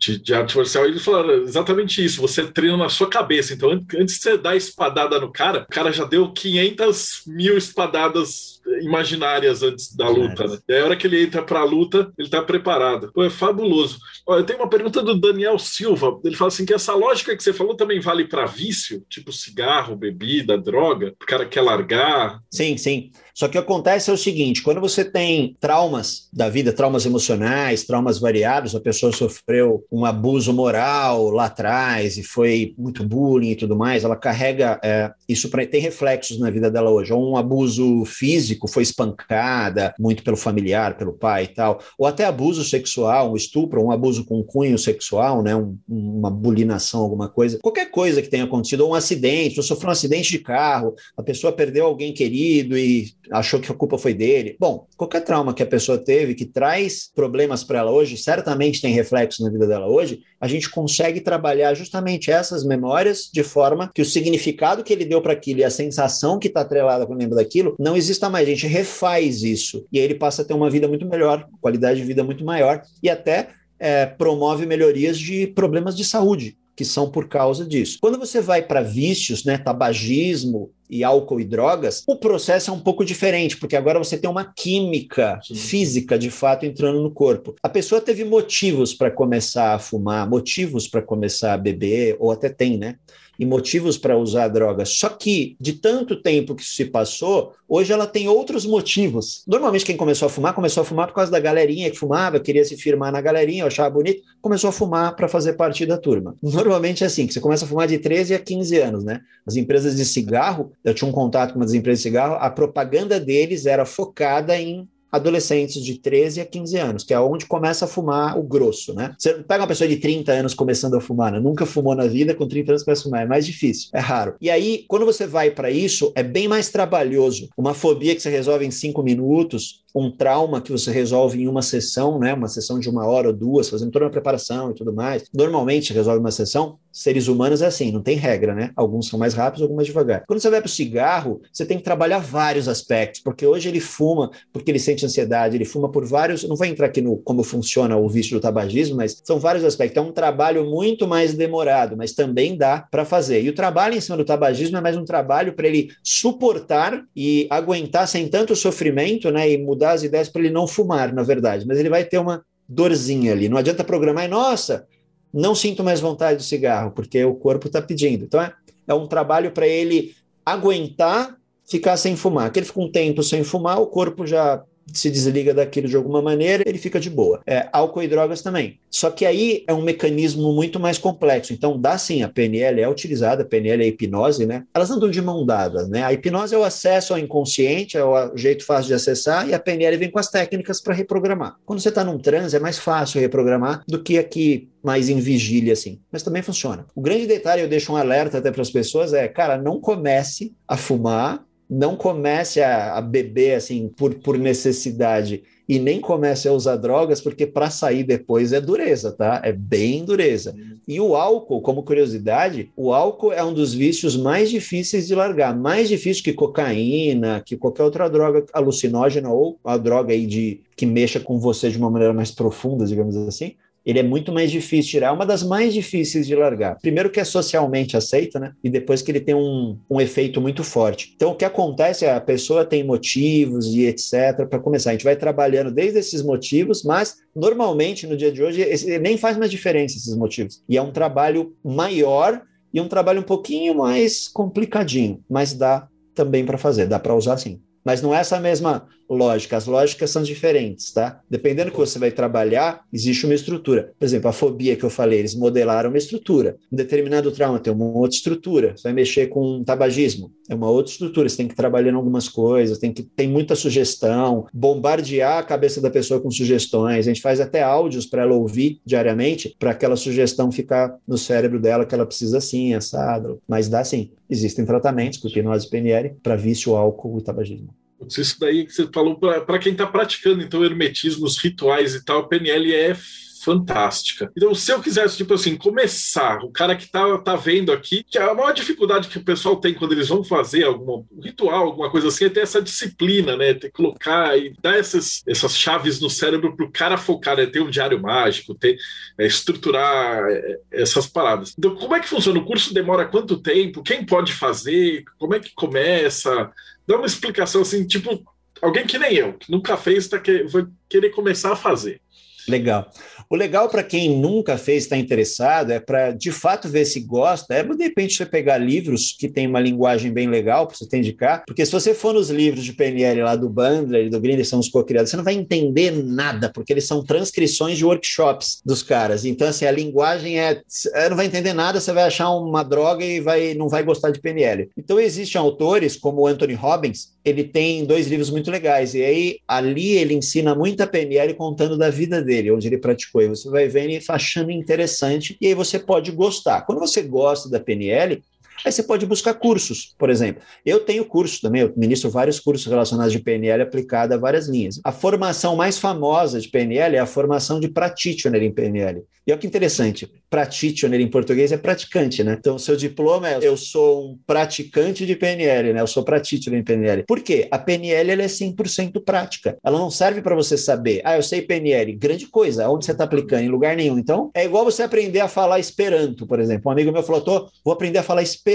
de, 0.00 0.18
de, 0.18 0.34
arte 0.34 0.56
marcial, 0.56 0.86
eles 0.86 1.04
falaram 1.04 1.42
exatamente 1.42 2.02
isso. 2.02 2.22
Você 2.22 2.46
treina 2.46 2.76
na 2.76 2.88
sua 2.88 3.08
cabeça. 3.08 3.52
Então, 3.52 3.70
antes 3.70 4.16
de 4.16 4.22
você 4.22 4.38
dar 4.38 4.56
espadada 4.56 5.20
no 5.20 5.30
cara, 5.30 5.66
o 5.68 5.72
cara 5.72 5.92
já 5.92 6.04
deu 6.04 6.32
500 6.32 7.22
mil 7.26 7.56
espadadas 7.56 8.59
imaginárias 8.82 9.62
antes 9.62 9.94
da 9.94 10.08
luta, 10.08 10.46
né? 10.46 10.58
E 10.68 10.78
a 10.78 10.84
hora 10.84 10.96
que 10.96 11.06
ele 11.06 11.22
entra 11.22 11.42
para 11.42 11.60
a 11.60 11.64
luta, 11.64 12.12
ele 12.18 12.28
está 12.28 12.42
preparado. 12.42 13.10
Pô, 13.12 13.24
é 13.24 13.30
fabuloso. 13.30 13.98
Olha, 14.26 14.40
eu 14.40 14.46
tenho 14.46 14.58
uma 14.58 14.68
pergunta 14.68 15.02
do 15.02 15.18
Daniel 15.18 15.58
Silva. 15.58 16.18
Ele 16.24 16.36
fala 16.36 16.48
assim 16.48 16.64
que 16.64 16.74
essa 16.74 16.94
lógica 16.94 17.36
que 17.36 17.42
você 17.42 17.52
falou 17.52 17.74
também 17.74 18.00
vale 18.00 18.26
para 18.26 18.46
vício, 18.46 19.04
tipo 19.08 19.32
cigarro, 19.32 19.96
bebida, 19.96 20.56
droga. 20.58 21.14
O 21.22 21.26
cara 21.26 21.46
quer 21.46 21.62
largar. 21.62 22.40
Sim, 22.50 22.76
sim. 22.76 23.10
Só 23.40 23.48
que 23.48 23.56
acontece 23.56 24.10
é 24.10 24.12
o 24.12 24.18
seguinte: 24.18 24.62
quando 24.62 24.82
você 24.82 25.02
tem 25.02 25.56
traumas 25.58 26.28
da 26.30 26.50
vida, 26.50 26.72
traumas 26.74 27.06
emocionais, 27.06 27.84
traumas 27.84 28.18
variados, 28.18 28.74
a 28.74 28.80
pessoa 28.80 29.12
sofreu 29.12 29.82
um 29.90 30.04
abuso 30.04 30.52
moral 30.52 31.30
lá 31.30 31.46
atrás 31.46 32.18
e 32.18 32.22
foi 32.22 32.74
muito 32.76 33.02
bullying 33.02 33.52
e 33.52 33.56
tudo 33.56 33.74
mais, 33.74 34.04
ela 34.04 34.14
carrega 34.14 34.78
é, 34.84 35.10
isso 35.28 35.48
pra, 35.48 35.66
tem 35.66 35.80
reflexos 35.80 36.38
na 36.38 36.50
vida 36.50 36.70
dela 36.70 36.90
hoje. 36.90 37.12
Ou 37.12 37.32
um 37.32 37.36
abuso 37.36 38.04
físico, 38.04 38.59
foi 38.68 38.82
espancada 38.82 39.94
muito 39.98 40.22
pelo 40.22 40.36
familiar, 40.36 40.96
pelo 40.96 41.12
pai 41.12 41.44
e 41.44 41.48
tal, 41.48 41.80
ou 41.98 42.06
até 42.06 42.24
abuso 42.24 42.64
sexual, 42.64 43.32
um 43.32 43.36
estupro, 43.36 43.82
um 43.82 43.90
abuso 43.90 44.24
com 44.24 44.42
cunho 44.42 44.78
sexual, 44.78 45.42
né, 45.42 45.54
um, 45.54 45.78
uma 45.88 46.30
bulinação, 46.30 47.00
alguma 47.00 47.28
coisa, 47.28 47.58
qualquer 47.62 47.90
coisa 47.90 48.20
que 48.20 48.28
tenha 48.28 48.44
acontecido, 48.44 48.82
ou 48.82 48.90
um 48.90 48.94
acidente, 48.94 49.58
ou 49.58 49.62
sofreu 49.62 49.88
um 49.88 49.92
acidente 49.92 50.30
de 50.30 50.38
carro, 50.38 50.94
a 51.16 51.22
pessoa 51.22 51.52
perdeu 51.52 51.86
alguém 51.86 52.12
querido 52.12 52.76
e 52.76 53.12
achou 53.30 53.60
que 53.60 53.70
a 53.70 53.74
culpa 53.74 53.96
foi 53.96 54.12
dele. 54.12 54.56
Bom, 54.58 54.86
qualquer 54.96 55.20
trauma 55.22 55.54
que 55.54 55.62
a 55.62 55.66
pessoa 55.66 55.96
teve 55.98 56.34
que 56.34 56.44
traz 56.44 57.10
problemas 57.14 57.62
para 57.62 57.78
ela 57.78 57.90
hoje, 57.90 58.16
certamente 58.16 58.80
tem 58.80 58.92
reflexo 58.92 59.42
na 59.42 59.50
vida 59.50 59.66
dela 59.66 59.86
hoje, 59.86 60.20
a 60.40 60.48
gente 60.48 60.70
consegue 60.70 61.20
trabalhar 61.20 61.74
justamente 61.74 62.30
essas 62.30 62.64
memórias 62.64 63.30
de 63.32 63.42
forma 63.42 63.90
que 63.94 64.02
o 64.02 64.04
significado 64.04 64.82
que 64.82 64.92
ele 64.92 65.04
deu 65.04 65.20
para 65.20 65.32
aquilo 65.32 65.60
e 65.60 65.64
a 65.64 65.70
sensação 65.70 66.38
que 66.38 66.48
está 66.48 66.62
atrelada 66.62 67.06
com 67.06 67.14
o 67.14 67.16
lembro 67.16 67.36
daquilo 67.36 67.76
não 67.78 67.96
exista 67.96 68.28
mais. 68.28 68.40
Gente 68.50 68.66
refaz 68.66 69.42
isso 69.42 69.86
e 69.92 69.98
aí 69.98 70.04
ele 70.04 70.14
passa 70.14 70.42
a 70.42 70.44
ter 70.44 70.54
uma 70.54 70.70
vida 70.70 70.88
muito 70.88 71.06
melhor, 71.06 71.48
qualidade 71.60 72.00
de 72.00 72.06
vida 72.06 72.24
muito 72.24 72.44
maior 72.44 72.82
e 73.02 73.08
até 73.08 73.48
é, 73.78 74.06
promove 74.06 74.66
melhorias 74.66 75.18
de 75.18 75.46
problemas 75.46 75.96
de 75.96 76.04
saúde 76.04 76.56
que 76.80 76.84
são 76.86 77.10
por 77.10 77.28
causa 77.28 77.66
disso. 77.66 77.98
Quando 78.00 78.18
você 78.18 78.40
vai 78.40 78.62
para 78.62 78.80
vícios, 78.80 79.44
né, 79.44 79.58
tabagismo 79.58 80.70
e 80.88 81.04
álcool 81.04 81.38
e 81.38 81.44
drogas, 81.44 82.02
o 82.06 82.16
processo 82.16 82.70
é 82.70 82.72
um 82.72 82.80
pouco 82.80 83.04
diferente, 83.04 83.58
porque 83.58 83.76
agora 83.76 83.98
você 83.98 84.16
tem 84.16 84.30
uma 84.30 84.50
química 84.50 85.38
Sim. 85.42 85.56
física 85.56 86.18
de 86.18 86.30
fato 86.30 86.64
entrando 86.64 87.02
no 87.02 87.10
corpo. 87.10 87.54
A 87.62 87.68
pessoa 87.68 88.00
teve 88.00 88.24
motivos 88.24 88.94
para 88.94 89.10
começar 89.10 89.74
a 89.74 89.78
fumar, 89.78 90.26
motivos 90.26 90.88
para 90.88 91.02
começar 91.02 91.52
a 91.52 91.58
beber, 91.58 92.16
ou 92.18 92.30
até 92.30 92.48
tem, 92.48 92.78
né? 92.78 92.96
E 93.40 93.46
motivos 93.46 93.96
para 93.96 94.18
usar 94.18 94.48
drogas. 94.48 94.90
Só 94.90 95.08
que, 95.08 95.56
de 95.58 95.72
tanto 95.72 96.20
tempo 96.20 96.54
que 96.54 96.62
se 96.62 96.84
passou, 96.84 97.54
hoje 97.66 97.90
ela 97.90 98.06
tem 98.06 98.28
outros 98.28 98.66
motivos. 98.66 99.42
Normalmente, 99.46 99.86
quem 99.86 99.96
começou 99.96 100.26
a 100.26 100.28
fumar, 100.28 100.52
começou 100.52 100.82
a 100.82 100.84
fumar 100.84 101.06
por 101.06 101.14
causa 101.14 101.32
da 101.32 101.40
galerinha 101.40 101.90
que 101.90 101.96
fumava, 101.96 102.38
queria 102.38 102.62
se 102.66 102.76
firmar 102.76 103.10
na 103.10 103.22
galerinha, 103.22 103.64
achava 103.64 103.88
bonito, 103.88 104.22
começou 104.42 104.68
a 104.68 104.72
fumar 104.72 105.16
para 105.16 105.26
fazer 105.26 105.54
parte 105.54 105.86
da 105.86 105.96
turma. 105.96 106.36
Normalmente 106.42 107.02
é 107.02 107.06
assim, 107.06 107.26
que 107.26 107.32
você 107.32 107.40
começa 107.40 107.64
a 107.64 107.68
fumar 107.68 107.88
de 107.88 107.96
13 107.96 108.34
a 108.34 108.38
15 108.38 108.76
anos, 108.76 109.04
né? 109.04 109.22
As 109.46 109.56
empresas 109.56 109.96
de 109.96 110.04
cigarro, 110.04 110.72
eu 110.84 110.92
tinha 110.92 111.08
um 111.08 111.12
contato 111.12 111.54
com 111.54 111.60
uma 111.60 111.64
das 111.64 111.72
empresas 111.72 112.00
de 112.00 112.10
cigarro, 112.10 112.36
a 112.38 112.50
propaganda 112.50 113.18
deles 113.18 113.64
era 113.64 113.86
focada 113.86 114.54
em 114.54 114.86
adolescentes 115.10 115.84
de 115.84 115.96
13 115.98 116.40
a 116.40 116.46
15 116.46 116.76
anos, 116.76 117.04
que 117.04 117.14
é 117.14 117.20
onde 117.20 117.46
começa 117.46 117.84
a 117.84 117.88
fumar 117.88 118.38
o 118.38 118.42
grosso, 118.42 118.94
né? 118.94 119.14
Você 119.18 119.34
pega 119.34 119.62
uma 119.62 119.68
pessoa 119.68 119.88
de 119.88 119.96
30 119.96 120.32
anos 120.32 120.54
começando 120.54 120.94
a 120.94 121.00
fumar, 121.00 121.32
né? 121.32 121.40
nunca 121.40 121.66
fumou 121.66 121.94
na 121.94 122.06
vida, 122.06 122.34
com 122.34 122.46
30 122.46 122.72
anos 122.72 122.82
começa 122.82 123.02
a 123.02 123.04
fumar, 123.04 123.22
é 123.22 123.26
mais 123.26 123.46
difícil, 123.46 123.90
é 123.92 124.00
raro. 124.00 124.34
E 124.40 124.50
aí, 124.50 124.84
quando 124.88 125.04
você 125.06 125.26
vai 125.26 125.50
para 125.50 125.70
isso, 125.70 126.12
é 126.14 126.22
bem 126.22 126.48
mais 126.48 126.68
trabalhoso. 126.70 127.48
Uma 127.56 127.74
fobia 127.74 128.14
que 128.14 128.22
você 128.22 128.30
resolve 128.30 128.64
em 128.64 128.70
cinco 128.70 129.02
minutos, 129.02 129.82
um 129.94 130.10
trauma 130.10 130.60
que 130.60 130.72
você 130.72 130.90
resolve 130.90 131.42
em 131.42 131.48
uma 131.48 131.62
sessão, 131.62 132.18
né? 132.18 132.34
Uma 132.34 132.48
sessão 132.48 132.78
de 132.78 132.88
uma 132.88 133.06
hora 133.06 133.28
ou 133.28 133.34
duas, 133.34 133.68
fazendo 133.68 133.90
toda 133.90 134.04
uma 134.04 134.10
preparação 134.10 134.70
e 134.70 134.74
tudo 134.74 134.92
mais. 134.92 135.24
Normalmente 135.32 135.92
resolve 135.92 136.20
uma 136.20 136.30
sessão. 136.30 136.78
Seres 136.92 137.28
humanos 137.28 137.62
é 137.62 137.66
assim, 137.66 137.92
não 137.92 138.02
tem 138.02 138.16
regra, 138.16 138.52
né? 138.52 138.72
Alguns 138.74 139.08
são 139.08 139.18
mais 139.18 139.32
rápidos, 139.32 139.62
alguns 139.62 139.76
mais 139.76 139.86
devagar. 139.86 140.24
Quando 140.26 140.40
você 140.40 140.50
vai 140.50 140.60
para 140.60 140.66
o 140.66 140.70
cigarro, 140.70 141.40
você 141.52 141.64
tem 141.64 141.78
que 141.78 141.84
trabalhar 141.84 142.18
vários 142.18 142.68
aspectos, 142.68 143.20
porque 143.20 143.46
hoje 143.46 143.68
ele 143.68 143.78
fuma 143.78 144.30
porque 144.52 144.70
ele 144.70 144.78
sente 144.78 145.06
ansiedade, 145.06 145.56
ele 145.56 145.64
fuma 145.64 145.88
por 145.88 146.04
vários. 146.04 146.42
Não 146.42 146.56
vou 146.56 146.66
entrar 146.66 146.86
aqui 146.86 147.00
no 147.00 147.16
como 147.18 147.44
funciona 147.44 147.96
o 147.96 148.08
vício 148.08 148.36
do 148.36 148.40
tabagismo, 148.40 148.96
mas 148.96 149.20
são 149.24 149.38
vários 149.38 149.64
aspectos. 149.64 149.96
É 149.96 150.00
um 150.00 150.12
trabalho 150.12 150.68
muito 150.68 151.06
mais 151.06 151.34
demorado, 151.34 151.96
mas 151.96 152.12
também 152.12 152.56
dá 152.56 152.86
para 152.90 153.04
fazer. 153.04 153.42
E 153.42 153.48
o 153.48 153.54
trabalho 153.54 153.94
em 153.94 154.00
cima 154.00 154.16
do 154.16 154.24
tabagismo 154.24 154.76
é 154.76 154.80
mais 154.80 154.96
um 154.96 155.04
trabalho 155.04 155.52
para 155.52 155.68
ele 155.68 155.90
suportar 156.02 157.04
e 157.14 157.46
aguentar 157.50 158.08
sem 158.08 158.28
tanto 158.28 158.56
sofrimento, 158.56 159.30
né? 159.30 159.50
E 159.50 159.58
mudar 159.58 159.79
mudar 159.80 159.92
as 159.92 160.02
ideias 160.02 160.28
para 160.28 160.42
ele 160.42 160.50
não 160.50 160.66
fumar, 160.66 161.12
na 161.12 161.22
verdade, 161.22 161.66
mas 161.66 161.78
ele 161.78 161.88
vai 161.88 162.04
ter 162.04 162.18
uma 162.18 162.44
dorzinha 162.68 163.32
ali. 163.32 163.48
Não 163.48 163.56
adianta 163.56 163.82
programar 163.82 164.26
e, 164.26 164.28
nossa, 164.28 164.86
não 165.32 165.54
sinto 165.54 165.82
mais 165.82 166.00
vontade 166.00 166.40
de 166.40 166.44
cigarro, 166.44 166.90
porque 166.90 167.24
o 167.24 167.34
corpo 167.34 167.66
está 167.66 167.80
pedindo. 167.80 168.24
Então, 168.24 168.42
é, 168.42 168.52
é 168.86 168.92
um 168.92 169.06
trabalho 169.06 169.52
para 169.52 169.66
ele 169.66 170.14
aguentar 170.44 171.34
ficar 171.66 171.96
sem 171.96 172.14
fumar. 172.14 172.52
Que 172.52 172.58
ele 172.58 172.66
fica 172.66 172.80
um 172.80 172.92
tempo 172.92 173.22
sem 173.22 173.42
fumar, 173.42 173.80
o 173.80 173.86
corpo 173.86 174.26
já 174.26 174.62
se 174.92 175.10
desliga 175.10 175.54
daquilo 175.54 175.88
de 175.88 175.96
alguma 175.96 176.22
maneira, 176.22 176.62
ele 176.66 176.78
fica 176.78 177.00
de 177.00 177.10
boa. 177.10 177.40
É, 177.46 177.68
álcool 177.72 178.02
e 178.02 178.08
drogas 178.08 178.42
também. 178.42 178.78
Só 178.90 179.10
que 179.10 179.24
aí 179.24 179.64
é 179.66 179.72
um 179.72 179.82
mecanismo 179.82 180.52
muito 180.52 180.80
mais 180.80 180.98
complexo. 180.98 181.52
Então, 181.52 181.80
dá 181.80 181.96
sim, 181.96 182.22
a 182.22 182.28
PNL 182.28 182.80
é 182.80 182.88
utilizada, 182.88 183.42
a 183.42 183.46
PNL 183.46 183.82
é 183.82 183.86
a 183.86 183.88
hipnose, 183.88 184.46
né? 184.46 184.64
Elas 184.74 184.90
andam 184.90 185.10
de 185.10 185.22
mão 185.22 185.46
dada, 185.46 185.86
né? 185.86 186.02
A 186.02 186.12
hipnose 186.12 186.54
é 186.54 186.58
o 186.58 186.64
acesso 186.64 187.12
ao 187.12 187.18
inconsciente, 187.18 187.96
é 187.96 188.04
o 188.04 188.36
jeito 188.36 188.64
fácil 188.64 188.88
de 188.88 188.94
acessar, 188.94 189.48
e 189.48 189.54
a 189.54 189.58
PNL 189.58 189.96
vem 189.96 190.10
com 190.10 190.18
as 190.18 190.28
técnicas 190.28 190.80
para 190.80 190.94
reprogramar. 190.94 191.56
Quando 191.64 191.80
você 191.80 191.88
está 191.88 192.04
num 192.04 192.18
transe, 192.18 192.56
é 192.56 192.60
mais 192.60 192.78
fácil 192.78 193.20
reprogramar 193.20 193.82
do 193.86 194.02
que 194.02 194.18
aqui 194.18 194.68
mais 194.82 195.08
em 195.08 195.20
vigília, 195.20 195.72
assim. 195.72 196.00
Mas 196.10 196.22
também 196.22 196.42
funciona. 196.42 196.86
O 196.94 197.00
grande 197.00 197.26
detalhe, 197.26 197.62
eu 197.62 197.68
deixo 197.68 197.92
um 197.92 197.96
alerta 197.96 198.38
até 198.38 198.50
para 198.50 198.62
as 198.62 198.70
pessoas, 198.70 199.12
é, 199.12 199.28
cara, 199.28 199.58
não 199.58 199.80
comece 199.80 200.54
a 200.66 200.76
fumar 200.76 201.44
não 201.70 201.94
comece 201.94 202.60
a, 202.60 202.96
a, 202.96 203.00
beber 203.00 203.54
assim 203.54 203.88
por, 203.96 204.14
por 204.16 204.36
necessidade 204.36 205.44
e 205.68 205.78
nem 205.78 206.00
comece 206.00 206.48
a 206.48 206.52
usar 206.52 206.74
drogas, 206.74 207.20
porque 207.20 207.46
para 207.46 207.70
sair 207.70 208.02
depois 208.02 208.52
é 208.52 208.60
dureza, 208.60 209.12
tá? 209.12 209.40
É 209.44 209.52
bem 209.52 210.04
dureza. 210.04 210.52
E 210.88 211.00
o 211.00 211.14
álcool, 211.14 211.62
como 211.62 211.84
curiosidade, 211.84 212.72
o 212.76 212.92
álcool 212.92 213.32
é 213.32 213.44
um 213.44 213.54
dos 213.54 213.72
vícios 213.72 214.16
mais 214.16 214.50
difíceis 214.50 215.06
de 215.06 215.14
largar, 215.14 215.56
mais 215.56 215.88
difícil 215.88 216.24
que 216.24 216.32
cocaína, 216.32 217.40
que 217.46 217.56
qualquer 217.56 217.84
outra 217.84 218.10
droga 218.10 218.44
alucinógena 218.52 219.30
ou 219.30 219.60
a 219.64 219.76
droga 219.76 220.12
aí 220.12 220.26
de 220.26 220.60
que 220.76 220.84
mexa 220.84 221.20
com 221.20 221.38
você 221.38 221.70
de 221.70 221.78
uma 221.78 221.90
maneira 221.90 222.12
mais 222.12 222.32
profunda, 222.32 222.84
digamos 222.84 223.16
assim 223.16 223.54
ele 223.84 223.98
é 223.98 224.02
muito 224.02 224.32
mais 224.32 224.50
difícil 224.50 224.92
tirar, 224.92 225.08
é 225.08 225.10
uma 225.10 225.26
das 225.26 225.42
mais 225.42 225.72
difíceis 225.72 226.26
de 226.26 226.34
largar. 226.34 226.78
Primeiro 226.80 227.10
que 227.10 227.20
é 227.20 227.24
socialmente 227.24 227.96
aceita, 227.96 228.38
né? 228.38 228.52
E 228.62 228.68
depois 228.68 229.02
que 229.02 229.10
ele 229.10 229.20
tem 229.20 229.34
um, 229.34 229.78
um 229.88 230.00
efeito 230.00 230.40
muito 230.40 230.62
forte. 230.62 231.12
Então 231.16 231.32
o 231.32 231.34
que 231.34 231.44
acontece 231.44 232.04
é 232.04 232.12
a 232.12 232.20
pessoa 232.20 232.64
tem 232.64 232.84
motivos 232.84 233.66
e 233.66 233.86
etc. 233.86 234.46
para 234.48 234.58
começar. 234.58 234.90
A 234.90 234.92
gente 234.92 235.04
vai 235.04 235.16
trabalhando 235.16 235.70
desde 235.70 235.98
esses 235.98 236.22
motivos, 236.22 236.82
mas 236.82 237.16
normalmente 237.34 238.06
no 238.06 238.16
dia 238.16 238.30
de 238.30 238.42
hoje 238.42 238.64
nem 239.00 239.16
faz 239.16 239.36
mais 239.36 239.50
diferença 239.50 239.96
esses 239.96 240.16
motivos. 240.16 240.62
E 240.68 240.76
é 240.76 240.82
um 240.82 240.92
trabalho 240.92 241.54
maior 241.64 242.42
e 242.72 242.80
um 242.80 242.88
trabalho 242.88 243.20
um 243.20 243.24
pouquinho 243.24 243.74
mais 243.74 244.28
complicadinho, 244.28 245.22
mas 245.28 245.52
dá 245.52 245.88
também 246.14 246.44
para 246.44 246.58
fazer, 246.58 246.86
dá 246.86 246.98
para 246.98 247.14
usar 247.14 247.36
sim. 247.36 247.60
Mas 247.84 248.02
não 248.02 248.14
é 248.14 248.20
essa 248.20 248.38
mesma 248.38 248.86
lógica, 249.14 249.56
as 249.56 249.66
lógicas 249.66 250.10
são 250.10 250.22
diferentes, 250.22 250.92
tá? 250.92 251.20
Dependendo 251.28 251.70
do 251.70 251.72
que 251.72 251.78
você 251.78 251.98
vai 251.98 252.10
trabalhar, 252.10 252.84
existe 252.92 253.24
uma 253.24 253.34
estrutura. 253.34 253.92
Por 253.98 254.04
exemplo, 254.04 254.28
a 254.28 254.32
fobia 254.32 254.76
que 254.76 254.84
eu 254.84 254.90
falei, 254.90 255.18
eles 255.18 255.34
modelaram 255.34 255.90
uma 255.90 255.98
estrutura. 255.98 256.56
Um 256.72 256.76
determinado 256.76 257.30
trauma 257.32 257.58
tem 257.58 257.72
uma 257.72 257.86
outra 257.86 258.16
estrutura. 258.16 258.76
Você 258.76 258.84
vai 258.84 258.92
mexer 258.92 259.26
com 259.28 259.62
tabagismo, 259.64 260.32
é 260.48 260.54
uma 260.54 260.70
outra 260.70 260.92
estrutura. 260.92 261.28
Você 261.28 261.36
tem 261.36 261.48
que 261.48 261.54
trabalhar 261.54 261.90
em 261.90 261.94
algumas 261.94 262.28
coisas, 262.28 262.78
tem 262.78 262.92
que 262.92 263.02
tem 263.02 263.28
muita 263.28 263.54
sugestão, 263.54 264.46
bombardear 264.52 265.38
a 265.38 265.42
cabeça 265.42 265.80
da 265.80 265.90
pessoa 265.90 266.20
com 266.20 266.30
sugestões. 266.30 267.06
A 267.06 267.10
gente 267.10 267.22
faz 267.22 267.40
até 267.40 267.62
áudios 267.62 268.06
para 268.06 268.22
ela 268.22 268.34
ouvir 268.34 268.80
diariamente, 268.84 269.54
para 269.58 269.72
aquela 269.72 269.96
sugestão 269.96 270.52
ficar 270.52 270.96
no 271.06 271.18
cérebro 271.18 271.60
dela 271.60 271.84
que 271.84 271.94
ela 271.94 272.06
precisa 272.06 272.38
assim, 272.38 272.74
assado. 272.74 273.40
Mas 273.48 273.68
dá 273.68 273.82
sim. 273.84 274.10
Existem 274.28 274.64
tratamentos 274.64 275.18
com 275.18 275.28
hipnose 275.28 275.68
PNL 275.68 276.14
para 276.22 276.36
vício, 276.36 276.76
álcool 276.76 277.18
e 277.18 277.22
tabagismo. 277.22 277.79
Isso 278.08 278.38
daí 278.38 278.64
que 278.64 278.72
você 278.72 278.88
falou 278.92 279.18
para 279.18 279.58
quem 279.58 279.72
está 279.72 279.86
praticando, 279.86 280.42
então, 280.42 280.64
hermetismo, 280.64 281.26
os 281.26 281.38
rituais 281.38 281.94
e 281.94 282.04
tal, 282.04 282.20
a 282.20 282.28
PNL 282.28 282.74
é 282.74 282.96
fantástica. 283.40 284.30
Então, 284.36 284.54
se 284.54 284.70
eu 284.70 284.80
quisesse, 284.80 285.16
tipo 285.16 285.34
assim, 285.34 285.56
começar, 285.56 286.44
o 286.44 286.50
cara 286.50 286.76
que 286.76 286.86
tá, 286.86 287.18
tá 287.18 287.36
vendo 287.36 287.72
aqui, 287.72 288.04
que 288.04 288.18
a 288.18 288.34
maior 288.34 288.52
dificuldade 288.52 289.08
que 289.08 289.18
o 289.18 289.24
pessoal 289.24 289.56
tem 289.56 289.72
quando 289.72 289.92
eles 289.92 290.08
vão 290.08 290.22
fazer 290.22 290.64
algum 290.64 291.04
ritual, 291.22 291.64
alguma 291.66 291.90
coisa 291.90 292.08
assim, 292.08 292.26
é 292.26 292.28
ter 292.28 292.40
essa 292.40 292.60
disciplina, 292.60 293.36
né? 293.36 293.54
Ter 293.54 293.68
que 293.68 293.76
colocar 293.76 294.36
e 294.36 294.54
dar 294.62 294.78
essas, 294.78 295.22
essas 295.26 295.56
chaves 295.56 296.00
no 296.00 296.10
cérebro 296.10 296.54
pro 296.54 296.70
cara 296.70 296.98
focar, 296.98 297.36
né? 297.36 297.46
Ter 297.46 297.62
um 297.62 297.70
diário 297.70 298.00
mágico, 298.00 298.54
ter, 298.54 298.76
é, 299.18 299.26
estruturar 299.26 300.22
é, 300.28 300.58
essas 300.70 301.06
paradas. 301.06 301.54
Então, 301.58 301.74
como 301.74 301.94
é 301.94 302.00
que 302.00 302.08
funciona? 302.08 302.38
O 302.38 302.44
curso 302.44 302.74
demora 302.74 303.06
quanto 303.06 303.40
tempo? 303.40 303.82
Quem 303.82 304.04
pode 304.04 304.32
fazer? 304.34 305.04
Como 305.18 305.34
é 305.34 305.40
que 305.40 305.54
começa? 305.54 306.50
Dá 306.90 306.96
uma 306.96 307.06
explicação 307.06 307.62
assim, 307.62 307.86
tipo, 307.86 308.24
alguém 308.60 308.84
que 308.84 308.98
nem 308.98 309.14
eu, 309.14 309.34
que 309.34 309.50
nunca 309.50 309.76
fez, 309.76 310.08
tá 310.08 310.18
que, 310.18 310.42
vai 310.44 310.66
querer 310.88 311.10
começar 311.10 311.52
a 311.52 311.56
fazer. 311.56 312.00
Legal. 312.48 312.90
O 313.32 313.36
legal 313.36 313.68
para 313.68 313.84
quem 313.84 314.18
nunca 314.18 314.58
fez, 314.58 314.82
está 314.82 314.96
interessado, 314.96 315.70
é 315.70 315.78
para 315.78 316.10
de 316.10 316.32
fato 316.32 316.68
ver 316.68 316.84
se 316.84 316.98
gosta, 316.98 317.54
é 317.54 317.62
de 317.62 317.84
repente 317.84 318.16
você 318.16 318.26
pegar 318.26 318.58
livros 318.58 319.14
que 319.16 319.28
tem 319.28 319.46
uma 319.46 319.60
linguagem 319.60 320.12
bem 320.12 320.28
legal 320.28 320.66
para 320.66 320.76
você 320.76 320.98
indicar, 320.98 321.44
porque 321.46 321.64
se 321.64 321.70
você 321.70 321.94
for 321.94 322.12
nos 322.12 322.28
livros 322.28 322.64
de 322.64 322.72
PNL 322.72 323.22
lá 323.22 323.36
do 323.36 323.48
Bandler 323.48 324.06
e 324.06 324.10
do 324.10 324.20
Grinder, 324.20 324.44
são 324.44 324.58
os 324.58 324.68
co-criados, 324.68 325.12
você 325.12 325.16
não 325.16 325.22
vai 325.22 325.34
entender 325.34 325.92
nada, 325.92 326.50
porque 326.52 326.72
eles 326.72 326.88
são 326.88 327.04
transcrições 327.04 327.78
de 327.78 327.84
workshops 327.84 328.60
dos 328.66 328.82
caras. 328.82 329.24
Então, 329.24 329.46
assim, 329.46 329.64
a 329.64 329.70
linguagem 329.70 330.40
é. 330.40 330.60
é 330.94 331.08
não 331.08 331.16
vai 331.16 331.26
entender 331.26 331.52
nada, 331.52 331.78
você 331.78 331.92
vai 331.92 332.02
achar 332.02 332.30
uma 332.30 332.64
droga 332.64 333.04
e 333.04 333.20
vai, 333.20 333.54
não 333.54 333.68
vai 333.68 333.84
gostar 333.84 334.10
de 334.10 334.20
PNL. 334.20 334.68
Então, 334.76 334.98
existem 334.98 335.40
autores 335.40 335.96
como 335.96 336.22
o 336.22 336.26
Anthony 336.26 336.54
Robbins, 336.54 337.12
ele 337.24 337.44
tem 337.44 337.84
dois 337.84 338.08
livros 338.08 338.28
muito 338.28 338.50
legais, 338.50 338.92
e 338.92 339.04
aí 339.04 339.38
ali 339.46 339.92
ele 339.92 340.14
ensina 340.14 340.52
muita 340.52 340.84
PNL 340.84 341.34
contando 341.34 341.78
da 341.78 341.90
vida 341.90 342.20
dele, 342.20 342.50
onde 342.50 342.66
ele 342.66 342.78
praticou 342.78 343.19
Você 343.28 343.48
vai 343.50 343.68
vendo 343.68 343.90
e 343.90 344.00
achando 344.08 344.50
interessante, 344.50 345.36
e 345.40 345.46
aí 345.46 345.54
você 345.54 345.78
pode 345.78 346.10
gostar. 346.10 346.62
Quando 346.62 346.78
você 346.78 347.02
gosta 347.02 347.48
da 347.48 347.60
PNL, 347.60 348.22
Aí 348.64 348.72
você 348.72 348.82
pode 348.82 349.06
buscar 349.06 349.34
cursos, 349.34 349.94
por 349.98 350.10
exemplo. 350.10 350.42
Eu 350.64 350.80
tenho 350.80 351.04
curso 351.04 351.40
também, 351.40 351.62
eu 351.62 351.72
ministro 351.76 352.10
vários 352.10 352.38
cursos 352.38 352.66
relacionados 352.66 353.12
de 353.12 353.18
PNL 353.18 353.62
aplicada 353.62 354.14
a 354.14 354.18
várias 354.18 354.48
linhas. 354.48 354.80
A 354.84 354.92
formação 354.92 355.56
mais 355.56 355.78
famosa 355.78 356.40
de 356.40 356.48
PNL 356.48 356.96
é 356.96 357.00
a 357.00 357.06
formação 357.06 357.60
de 357.60 357.68
practitioner 357.68 358.42
em 358.42 358.52
PNL. 358.52 359.02
E 359.26 359.32
olha 359.32 359.38
que 359.38 359.46
interessante, 359.46 360.10
practitioner 360.30 361.00
em 361.00 361.08
português 361.08 361.52
é 361.52 361.56
praticante, 361.56 362.24
né? 362.24 362.36
Então, 362.38 362.58
seu 362.58 362.74
diploma 362.74 363.28
é 363.28 363.38
eu 363.42 363.56
sou 363.56 364.12
um 364.12 364.18
praticante 364.26 365.04
de 365.04 365.14
PNL, 365.14 365.72
né? 365.72 365.80
Eu 365.80 365.86
sou 365.86 366.02
practitioner 366.02 366.60
em 366.60 366.64
PNL. 366.64 367.04
Por 367.06 367.20
quê? 367.20 367.46
A 367.50 367.58
PNL 367.58 368.10
ela 368.10 368.22
é 368.22 368.26
100% 368.26 369.02
prática. 369.04 369.58
Ela 369.62 369.78
não 369.78 369.90
serve 369.90 370.22
para 370.22 370.34
você 370.34 370.56
saber, 370.56 371.02
ah, 371.04 371.16
eu 371.16 371.22
sei 371.22 371.42
PNL, 371.42 371.92
grande 371.96 372.26
coisa, 372.26 372.68
onde 372.68 372.84
você 372.84 372.92
está 372.92 373.04
aplicando? 373.04 373.42
Em 373.42 373.48
lugar 373.48 373.76
nenhum. 373.76 373.98
Então, 373.98 374.30
é 374.34 374.44
igual 374.44 374.64
você 374.64 374.82
aprender 374.82 375.20
a 375.20 375.28
falar 375.28 375.60
Esperanto, 375.60 376.26
por 376.26 376.40
exemplo. 376.40 376.68
Um 376.68 376.72
amigo 376.72 376.90
meu 376.90 377.02
falou, 377.02 377.20
tô, 377.20 377.48
vou 377.64 377.74
aprender 377.74 377.98
a 377.98 378.02
falar 378.02 378.22
Esperanto. 378.22 378.49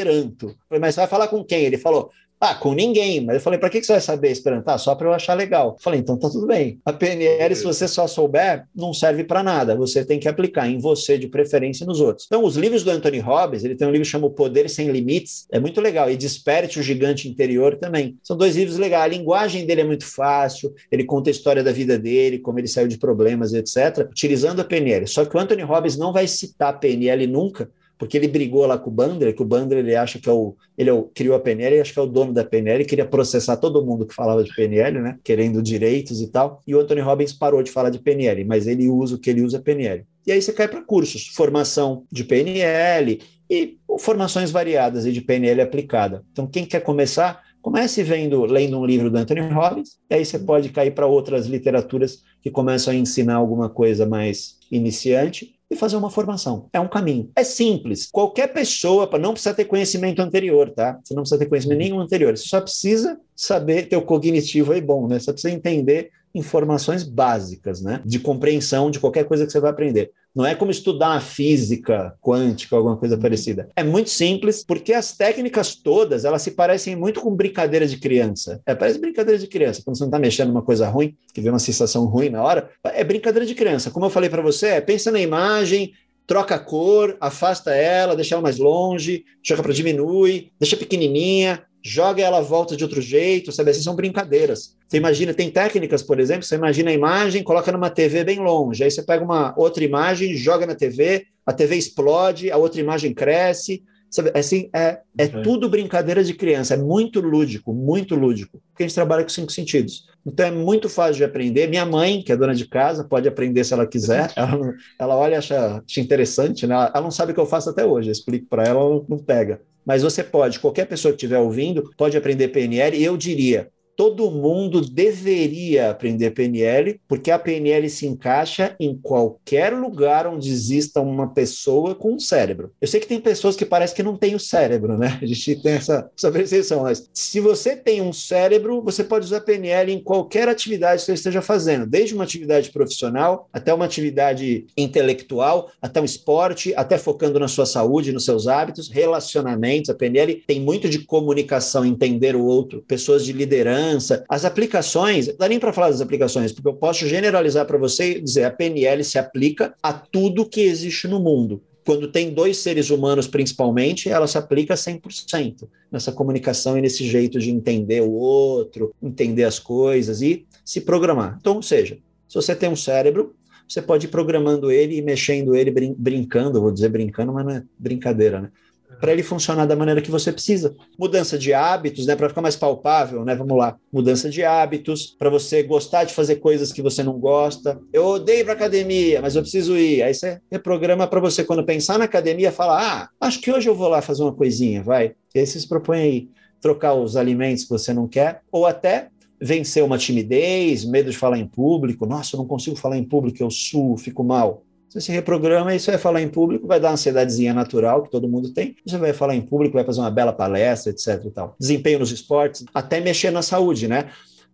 Eu 0.47 0.55
falei, 0.67 0.81
mas 0.81 0.95
você 0.95 1.01
vai 1.01 1.07
falar 1.07 1.27
com 1.27 1.43
quem? 1.43 1.63
Ele 1.63 1.77
falou, 1.77 2.11
ah, 2.39 2.53
com 2.53 2.73
ninguém. 2.73 3.21
Mas 3.21 3.35
eu 3.35 3.41
falei, 3.41 3.59
para 3.59 3.69
que 3.69 3.81
você 3.81 3.93
vai 3.93 4.01
saber 4.01 4.29
Esperanto? 4.29 4.67
Ah, 4.67 4.77
só 4.77 4.93
para 4.93 5.07
eu 5.07 5.13
achar 5.13 5.33
legal. 5.33 5.75
Eu 5.77 5.81
falei, 5.81 5.99
então 5.99 6.17
tá 6.17 6.29
tudo 6.29 6.45
bem. 6.45 6.79
A 6.85 6.91
PNL, 6.91 7.55
se 7.55 7.63
você 7.63 7.87
só 7.87 8.07
souber, 8.07 8.65
não 8.75 8.93
serve 8.93 9.23
para 9.23 9.41
nada. 9.41 9.75
Você 9.75 10.03
tem 10.03 10.19
que 10.19 10.27
aplicar 10.27 10.67
em 10.67 10.77
você, 10.77 11.17
de 11.17 11.27
preferência, 11.27 11.83
e 11.83 11.87
nos 11.87 12.01
outros. 12.01 12.27
Então, 12.27 12.43
os 12.43 12.55
livros 12.55 12.83
do 12.83 12.91
Anthony 12.91 13.19
Robbins, 13.19 13.63
ele 13.63 13.75
tem 13.75 13.87
um 13.87 13.91
livro 13.91 14.05
chamado 14.05 14.33
Poder 14.33 14.69
Sem 14.69 14.91
Limites, 14.91 15.47
é 15.51 15.59
muito 15.59 15.79
legal. 15.79 16.09
E 16.09 16.17
Desperte 16.17 16.79
o 16.79 16.83
Gigante 16.83 17.27
Interior 17.27 17.77
também. 17.77 18.17
São 18.21 18.37
dois 18.37 18.55
livros 18.55 18.77
legais. 18.77 19.05
A 19.05 19.07
linguagem 19.07 19.65
dele 19.65 19.81
é 19.81 19.85
muito 19.85 20.05
fácil, 20.05 20.73
ele 20.91 21.03
conta 21.03 21.29
a 21.29 21.31
história 21.31 21.63
da 21.63 21.71
vida 21.71 21.97
dele, 21.97 22.39
como 22.39 22.59
ele 22.59 22.67
saiu 22.67 22.87
de 22.87 22.97
problemas, 22.97 23.53
etc., 23.53 24.07
utilizando 24.09 24.59
a 24.59 24.63
PNL. 24.63 25.07
Só 25.07 25.25
que 25.25 25.35
o 25.35 25.39
Anthony 25.39 25.61
Robbins 25.61 25.97
não 25.97 26.11
vai 26.11 26.27
citar 26.27 26.69
a 26.69 26.73
PNL 26.73 27.27
nunca, 27.27 27.69
porque 27.97 28.17
ele 28.17 28.27
brigou 28.27 28.65
lá 28.65 28.77
com 28.77 28.89
o 28.89 28.93
Bandler, 28.93 29.35
que 29.35 29.41
o 29.41 29.45
Bandler 29.45 29.79
ele 29.79 29.95
acha 29.95 30.19
que 30.19 30.29
é 30.29 30.31
o 30.31 30.55
ele 30.77 30.89
é 30.89 30.93
o, 30.93 31.03
criou 31.03 31.35
a 31.35 31.39
PNL, 31.39 31.77
e 31.77 31.79
acho 31.79 31.93
que 31.93 31.99
é 31.99 32.01
o 32.01 32.07
dono 32.07 32.33
da 32.33 32.43
PNL, 32.43 32.83
queria 32.85 33.05
processar 33.05 33.57
todo 33.57 33.85
mundo 33.85 34.05
que 34.05 34.13
falava 34.13 34.43
de 34.43 34.53
PNL, 34.53 34.99
né, 34.99 35.17
querendo 35.23 35.61
direitos 35.61 36.21
e 36.21 36.27
tal. 36.27 36.61
E 36.67 36.75
o 36.75 36.79
Anthony 36.79 37.01
Robbins 37.01 37.31
parou 37.31 37.63
de 37.63 37.71
falar 37.71 37.89
de 37.89 37.99
PNL, 37.99 38.43
mas 38.43 38.67
ele 38.67 38.89
usa 38.89 39.15
o 39.15 39.19
que 39.19 39.29
ele 39.29 39.41
usa 39.41 39.59
PNL. 39.59 40.05
E 40.27 40.31
aí 40.31 40.41
você 40.41 40.51
cai 40.51 40.67
para 40.67 40.81
cursos, 40.81 41.27
formação 41.27 42.03
de 42.11 42.23
PNL 42.23 43.21
e 43.49 43.77
formações 43.99 44.51
variadas 44.51 45.05
de 45.05 45.21
PNL 45.21 45.61
aplicada. 45.61 46.23
Então 46.31 46.47
quem 46.47 46.65
quer 46.65 46.81
começar, 46.81 47.41
comece 47.61 48.03
vendo, 48.03 48.43
lendo 48.43 48.77
um 48.77 48.85
livro 48.85 49.09
do 49.09 49.17
Anthony 49.17 49.41
Robbins, 49.41 49.97
e 50.09 50.15
aí 50.15 50.25
você 50.25 50.37
pode 50.37 50.69
cair 50.69 50.91
para 50.91 51.07
outras 51.07 51.45
literaturas 51.45 52.21
que 52.41 52.51
começam 52.51 52.93
a 52.93 52.95
ensinar 52.95 53.35
alguma 53.35 53.69
coisa 53.69 54.05
mais 54.05 54.57
iniciante 54.69 55.54
e 55.69 55.75
fazer 55.75 55.95
uma 55.95 56.09
formação. 56.09 56.69
É 56.71 56.79
um 56.79 56.87
caminho. 56.87 57.31
É 57.35 57.43
simples. 57.43 58.07
Qualquer 58.11 58.53
pessoa, 58.53 59.09
não 59.17 59.33
precisa 59.33 59.53
ter 59.53 59.65
conhecimento 59.65 60.21
anterior, 60.21 60.69
tá? 60.69 60.99
Você 61.03 61.13
não 61.13 61.23
precisa 61.23 61.39
ter 61.39 61.47
conhecimento 61.47 61.79
nenhum 61.79 61.99
anterior. 61.99 62.37
Você 62.37 62.47
só 62.47 62.61
precisa 62.61 63.19
saber 63.35 63.87
ter 63.89 63.97
o 63.97 64.01
cognitivo 64.01 64.73
aí 64.73 64.81
bom, 64.81 65.07
né? 65.07 65.19
Você 65.19 65.31
precisa 65.31 65.53
entender 65.53 66.11
informações 66.33 67.03
básicas, 67.03 67.81
né? 67.81 68.01
De 68.05 68.19
compreensão 68.19 68.91
de 68.91 68.99
qualquer 68.99 69.25
coisa 69.25 69.45
que 69.45 69.51
você 69.51 69.59
vai 69.59 69.71
aprender. 69.71 70.11
Não 70.35 70.45
é 70.45 70.53
como 70.53 70.69
estudar 70.69 71.13
a 71.13 71.21
física 71.21 72.13
quântica, 72.21 72.75
alguma 72.75 72.97
coisa 72.97 73.17
parecida. 73.17 73.69
É 73.75 73.83
muito 73.83 74.09
simples, 74.09 74.65
porque 74.65 74.91
as 74.91 75.15
técnicas 75.15 75.75
todas, 75.75 76.25
elas 76.25 76.41
se 76.41 76.51
parecem 76.51 76.95
muito 76.95 77.21
com 77.21 77.33
brincadeira 77.33 77.87
de 77.87 77.97
criança. 77.97 78.61
É, 78.65 78.75
parece 78.75 78.99
brincadeira 78.99 79.39
de 79.39 79.47
criança. 79.47 79.81
Quando 79.83 79.97
você 79.97 80.03
não 80.03 80.09
está 80.09 80.19
mexendo 80.19 80.49
numa 80.49 80.61
coisa 80.61 80.89
ruim, 80.89 81.15
que 81.33 81.39
vê 81.39 81.49
uma 81.49 81.59
sensação 81.59 82.05
ruim 82.05 82.29
na 82.29 82.43
hora, 82.43 82.69
é 82.83 83.03
brincadeira 83.03 83.45
de 83.45 83.55
criança. 83.55 83.89
Como 83.89 84.05
eu 84.05 84.09
falei 84.09 84.29
para 84.29 84.41
você, 84.41 84.67
é, 84.67 84.81
pensa 84.81 85.09
na 85.09 85.21
imagem, 85.21 85.93
troca 86.27 86.55
a 86.55 86.59
cor, 86.59 87.15
afasta 87.21 87.73
ela, 87.73 88.15
deixa 88.15 88.35
ela 88.35 88.41
mais 88.41 88.57
longe, 88.57 89.23
joga 89.43 89.63
para 89.63 89.73
diminuir, 89.73 90.51
deixa 90.59 90.75
pequenininha, 90.75 91.63
joga 91.85 92.23
ela 92.23 92.41
volta 92.41 92.75
de 92.75 92.83
outro 92.83 92.99
jeito, 92.99 93.51
sabe? 93.51 93.69
Assim 93.69 93.83
são 93.83 93.95
brincadeiras. 93.95 94.75
Você 94.87 94.97
imagina, 94.97 95.35
tem 95.35 95.51
técnicas, 95.51 96.01
por 96.01 96.19
exemplo, 96.19 96.41
você 96.41 96.55
imagina 96.55 96.89
a 96.89 96.93
imagem, 96.93 97.43
coloca 97.43 97.71
numa 97.71 97.91
TV 97.91 98.23
bem 98.23 98.39
longe, 98.39 98.83
aí 98.83 98.89
você 98.89 99.03
pega 99.03 99.23
uma 99.23 99.53
outra 99.55 99.83
imagem, 99.83 100.35
joga 100.35 100.65
na 100.65 100.73
TV, 100.73 101.27
a 101.45 101.53
TV 101.53 101.75
explode, 101.75 102.49
a 102.49 102.57
outra 102.57 102.81
imagem 102.81 103.13
cresce. 103.13 103.83
Sabe? 104.09 104.31
Assim, 104.33 104.69
é, 104.73 104.99
é 105.17 105.25
uhum. 105.25 105.43
tudo 105.43 105.69
brincadeira 105.69 106.23
de 106.23 106.33
criança, 106.33 106.73
é 106.73 106.77
muito 106.77 107.19
lúdico, 107.19 107.71
muito 107.71 108.15
lúdico, 108.15 108.61
porque 108.69 108.83
a 108.83 108.87
gente 108.87 108.95
trabalha 108.95 109.23
com 109.23 109.29
cinco 109.29 109.51
sentidos. 109.51 110.07
Então 110.25 110.45
é 110.47 110.51
muito 110.51 110.89
fácil 110.89 111.15
de 111.15 111.23
aprender. 111.23 111.67
Minha 111.67 111.85
mãe, 111.85 112.23
que 112.23 112.31
é 112.31 112.37
dona 112.37 112.55
de 112.55 112.67
casa, 112.67 113.03
pode 113.03 113.27
aprender 113.27 113.63
se 113.63 113.73
ela 113.73 113.85
quiser. 113.85 114.31
Ela, 114.37 114.73
ela 114.99 115.15
olha 115.15 115.33
e 115.33 115.37
acha, 115.37 115.83
acha 115.87 115.99
interessante, 115.99 116.65
né? 116.65 116.73
Ela 116.73 117.01
não 117.01 117.11
sabe 117.11 117.31
o 117.31 117.35
que 117.35 117.41
eu 117.41 117.45
faço 117.45 117.69
até 117.69 117.85
hoje. 117.85 118.09
Eu 118.09 118.13
explico 118.13 118.47
para 118.47 118.63
ela, 118.63 118.79
ela 118.79 119.05
não 119.07 119.19
pega 119.19 119.61
mas 119.85 120.01
você 120.03 120.23
pode, 120.23 120.59
qualquer 120.59 120.85
pessoa 120.87 121.11
que 121.11 121.17
estiver 121.17 121.39
ouvindo, 121.39 121.91
pode 121.97 122.17
aprender 122.17 122.49
PNL, 122.49 122.97
e 122.97 123.03
eu 123.03 123.15
diria, 123.17 123.69
todo 123.95 124.29
mundo 124.29 124.81
deveria 124.81 125.89
aprender 125.89 126.31
PNL, 126.31 126.99
porque 127.07 127.31
a 127.31 127.39
PNL 127.39 127.89
se 127.89 128.05
encaixa 128.05 128.75
em 128.79 128.95
qualquer 128.95 129.73
lugar 129.73 130.27
onde 130.27 130.49
exista 130.49 131.01
uma 131.01 131.33
pessoa 131.33 131.95
com 131.95 132.13
um 132.13 132.19
cérebro. 132.19 132.71
Eu 132.81 132.87
sei 132.87 132.99
que 132.99 133.07
tem 133.07 133.19
pessoas 133.19 133.55
que 133.55 133.65
parecem 133.65 133.95
que 133.95 134.03
não 134.03 134.17
têm 134.17 134.35
o 134.35 134.39
cérebro, 134.39 134.97
né? 134.97 135.17
A 135.21 135.25
gente 135.25 135.55
tem 135.61 135.73
essa, 135.73 136.09
essa 136.17 136.31
percepção, 136.31 136.83
mas 136.83 137.09
se 137.13 137.39
você 137.39 137.75
tem 137.75 138.01
um 138.01 138.11
cérebro, 138.11 138.81
você 138.81 139.03
pode 139.03 139.25
usar 139.25 139.41
PNL 139.41 139.91
em 139.91 140.03
qualquer 140.03 140.49
atividade 140.49 141.01
que 141.01 141.05
você 141.05 141.13
esteja 141.13 141.41
fazendo, 141.41 141.85
desde 141.85 142.13
uma 142.13 142.23
atividade 142.23 142.71
profissional 142.71 143.47
até 143.53 143.73
uma 143.73 143.85
atividade 143.85 144.65
intelectual, 144.77 145.71
até 145.81 146.01
um 146.01 146.05
esporte, 146.05 146.73
até 146.75 146.97
focando 146.97 147.39
na 147.39 147.47
sua 147.47 147.65
saúde, 147.65 148.11
nos 148.11 148.25
seus 148.25 148.47
hábitos, 148.47 148.89
relacionamentos. 148.89 149.89
A 149.89 149.93
PNL 149.93 150.43
tem 150.45 150.59
muito 150.59 150.89
de 150.89 150.99
comunicação, 150.99 151.85
entender 151.85 152.35
o 152.35 152.43
outro, 152.43 152.83
pessoas 152.87 153.23
de 153.23 153.31
liderança 153.31 153.84
as 154.29 154.45
aplicações, 154.45 155.27
não 155.27 155.35
dá 155.37 155.47
nem 155.47 155.59
para 155.59 155.73
falar 155.73 155.89
das 155.89 156.01
aplicações, 156.01 156.51
porque 156.51 156.67
eu 156.67 156.75
posso 156.75 157.07
generalizar 157.07 157.65
para 157.65 157.77
você 157.77 158.17
e 158.17 158.21
dizer 158.21 158.43
a 158.43 158.51
PNL 158.51 159.03
se 159.03 159.17
aplica 159.17 159.73
a 159.81 159.93
tudo 159.93 160.47
que 160.47 160.61
existe 160.61 161.07
no 161.07 161.19
mundo. 161.19 161.61
Quando 161.85 162.11
tem 162.11 162.33
dois 162.33 162.57
seres 162.57 162.89
humanos, 162.89 163.27
principalmente, 163.27 164.09
ela 164.09 164.25
se 164.25 164.37
aplica 164.37 164.73
100% 164.73 165.67
nessa 165.91 166.11
comunicação 166.11 166.77
e 166.77 166.81
nesse 166.81 167.05
jeito 167.05 167.37
de 167.37 167.51
entender 167.51 168.01
o 168.01 168.11
outro, 168.11 168.93
entender 169.01 169.43
as 169.43 169.59
coisas 169.59 170.21
e 170.21 170.45
se 170.63 170.81
programar. 170.81 171.37
Então, 171.39 171.57
ou 171.57 171.61
seja, 171.61 171.99
se 172.27 172.35
você 172.35 172.55
tem 172.55 172.69
um 172.69 172.75
cérebro, 172.75 173.35
você 173.67 173.81
pode 173.81 174.07
ir 174.07 174.09
programando 174.09 174.71
ele 174.71 174.97
e 174.97 175.01
mexendo 175.01 175.55
ele, 175.55 175.71
brin 175.71 175.95
brincando, 175.97 176.61
vou 176.61 176.71
dizer 176.71 176.89
brincando, 176.89 177.31
mas 177.31 177.45
não 177.45 177.51
é 177.51 177.63
brincadeira, 177.77 178.41
né? 178.41 178.51
Para 178.99 179.11
ele 179.11 179.23
funcionar 179.23 179.65
da 179.65 179.75
maneira 179.75 180.01
que 180.01 180.11
você 180.11 180.31
precisa. 180.31 180.75
Mudança 180.97 181.37
de 181.37 181.53
hábitos, 181.53 182.05
né, 182.05 182.15
para 182.15 182.29
ficar 182.29 182.41
mais 182.41 182.55
palpável, 182.55 183.23
né? 183.25 183.35
Vamos 183.35 183.57
lá. 183.57 183.77
Mudança 183.91 184.29
de 184.29 184.43
hábitos, 184.43 185.15
para 185.17 185.29
você 185.29 185.63
gostar 185.63 186.03
de 186.03 186.13
fazer 186.13 186.37
coisas 186.37 186.71
que 186.71 186.81
você 186.81 187.03
não 187.03 187.19
gosta. 187.19 187.79
Eu 187.93 188.05
odeio 188.05 188.43
para 188.45 188.53
academia, 188.53 189.21
mas 189.21 189.35
eu 189.35 189.41
preciso 189.41 189.77
ir. 189.77 190.01
Aí 190.01 190.13
você 190.13 190.39
reprograma 190.51 191.07
para 191.07 191.19
você 191.19 191.43
quando 191.43 191.65
pensar 191.65 191.97
na 191.97 192.05
academia, 192.05 192.51
falar: 192.51 192.81
"Ah, 192.81 193.09
acho 193.27 193.41
que 193.41 193.51
hoje 193.51 193.69
eu 193.69 193.75
vou 193.75 193.87
lá 193.87 194.01
fazer 194.01 194.23
uma 194.23 194.33
coisinha", 194.33 194.81
vai. 194.83 195.13
E 195.33 195.39
aí 195.39 195.45
você 195.45 195.59
se 195.59 195.67
propõe 195.67 195.99
aí 195.99 196.29
trocar 196.61 196.93
os 196.93 197.15
alimentos 197.15 197.63
que 197.63 197.69
você 197.69 197.93
não 197.93 198.07
quer 198.07 198.41
ou 198.51 198.65
até 198.65 199.09
vencer 199.39 199.83
uma 199.83 199.97
timidez, 199.97 200.85
medo 200.85 201.11
de 201.11 201.17
falar 201.17 201.37
em 201.37 201.47
público. 201.47 202.05
Nossa, 202.05 202.35
eu 202.35 202.39
não 202.39 202.47
consigo 202.47 202.75
falar 202.75 202.97
em 202.97 203.03
público, 203.03 203.43
eu 203.43 203.51
suo, 203.51 203.97
fico 203.97 204.23
mal. 204.23 204.63
Você 204.95 205.01
se 205.01 205.11
reprograma 205.11 205.75
e 205.75 205.79
você 205.79 205.91
vai 205.91 205.99
falar 205.99 206.21
em 206.21 206.29
público, 206.29 206.67
vai 206.67 206.79
dar 206.79 206.87
uma 206.87 206.93
ansiedadezinha 206.93 207.53
natural 207.53 208.03
que 208.03 208.09
todo 208.09 208.29
mundo 208.29 208.53
tem. 208.53 208.77
Você 208.85 208.97
vai 208.97 209.11
falar 209.11 209.35
em 209.35 209.41
público, 209.41 209.73
vai 209.73 209.83
fazer 209.83 209.99
uma 209.99 210.09
bela 210.09 210.31
palestra, 210.31 210.89
etc. 210.89 211.21
E 211.25 211.31
tal. 211.31 211.53
Desempenho 211.59 211.99
nos 211.99 212.13
esportes, 212.13 212.63
até 212.73 213.01
mexer 213.01 213.29
na 213.29 213.41
saúde, 213.41 213.89
né? 213.89 214.05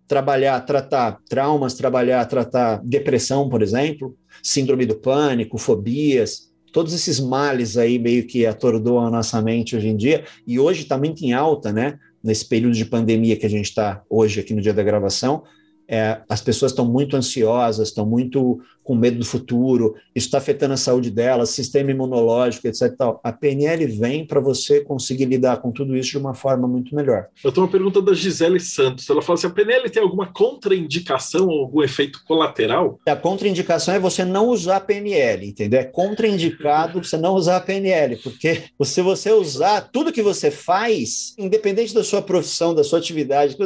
Trabalhar, 0.07 0.59
tratar 0.61 1.19
traumas, 1.29 1.75
trabalhar, 1.75 2.25
tratar 2.25 2.81
depressão, 2.83 3.47
por 3.49 3.61
exemplo, 3.61 4.17
síndrome 4.41 4.83
do 4.87 4.95
pânico, 4.95 5.59
fobias, 5.59 6.51
todos 6.73 6.91
esses 6.91 7.19
males 7.19 7.77
aí 7.77 7.99
meio 7.99 8.25
que 8.25 8.43
atordoam 8.47 9.05
a 9.05 9.11
nossa 9.11 9.39
mente 9.43 9.75
hoje 9.75 9.89
em 9.89 9.95
dia, 9.95 10.23
e 10.47 10.59
hoje 10.59 10.81
está 10.81 10.97
muito 10.97 11.21
em 11.21 11.33
alta, 11.33 11.71
né? 11.71 11.99
Nesse 12.23 12.49
período 12.49 12.73
de 12.73 12.85
pandemia 12.85 13.37
que 13.37 13.45
a 13.45 13.49
gente 13.49 13.65
está 13.65 14.01
hoje 14.09 14.39
aqui 14.39 14.55
no 14.55 14.61
dia 14.61 14.73
da 14.73 14.81
gravação, 14.81 15.43
é, 15.91 16.21
as 16.29 16.39
pessoas 16.39 16.71
estão 16.71 16.85
muito 16.85 17.17
ansiosas, 17.17 17.89
estão 17.89 18.05
muito 18.05 18.61
com 18.81 18.95
medo 18.95 19.19
do 19.19 19.25
futuro, 19.25 19.95
isso 20.15 20.27
está 20.27 20.37
afetando 20.37 20.73
a 20.73 20.77
saúde 20.77 21.11
delas, 21.11 21.49
sistema 21.49 21.91
imunológico, 21.91 22.65
etc. 22.65 22.93
A 23.21 23.31
PNL 23.31 23.85
vem 23.87 24.25
para 24.25 24.39
você 24.39 24.79
conseguir 24.79 25.25
lidar 25.25 25.57
com 25.57 25.69
tudo 25.69 25.95
isso 25.95 26.11
de 26.11 26.17
uma 26.17 26.33
forma 26.33 26.65
muito 26.65 26.95
melhor. 26.95 27.27
Eu 27.43 27.51
tenho 27.51 27.65
uma 27.65 27.71
pergunta 27.71 28.01
da 28.01 28.13
Gisele 28.13 28.59
Santos. 28.59 29.07
Ela 29.09 29.21
fala 29.21 29.37
assim: 29.37 29.47
a 29.47 29.51
PNL 29.51 29.89
tem 29.89 30.01
alguma 30.01 30.27
contraindicação 30.27 31.45
ou 31.47 31.59
algum 31.59 31.83
efeito 31.83 32.23
colateral? 32.25 32.97
A 33.05 33.15
contraindicação 33.15 33.93
é 33.93 33.99
você 33.99 34.23
não 34.23 34.47
usar 34.47 34.77
a 34.77 34.81
PNL, 34.81 35.45
entendeu? 35.45 35.81
É 35.81 35.83
contraindicado 35.83 37.03
você 37.03 37.17
não 37.17 37.35
usar 37.35 37.57
a 37.57 37.61
PNL, 37.61 38.15
porque 38.15 38.63
se 38.81 39.01
você 39.01 39.31
usar 39.31 39.89
tudo 39.91 40.13
que 40.13 40.21
você 40.21 40.49
faz, 40.49 41.35
independente 41.37 41.93
da 41.93 42.03
sua 42.03 42.21
profissão, 42.21 42.73
da 42.73 42.83
sua 42.83 42.99
atividade, 42.99 43.57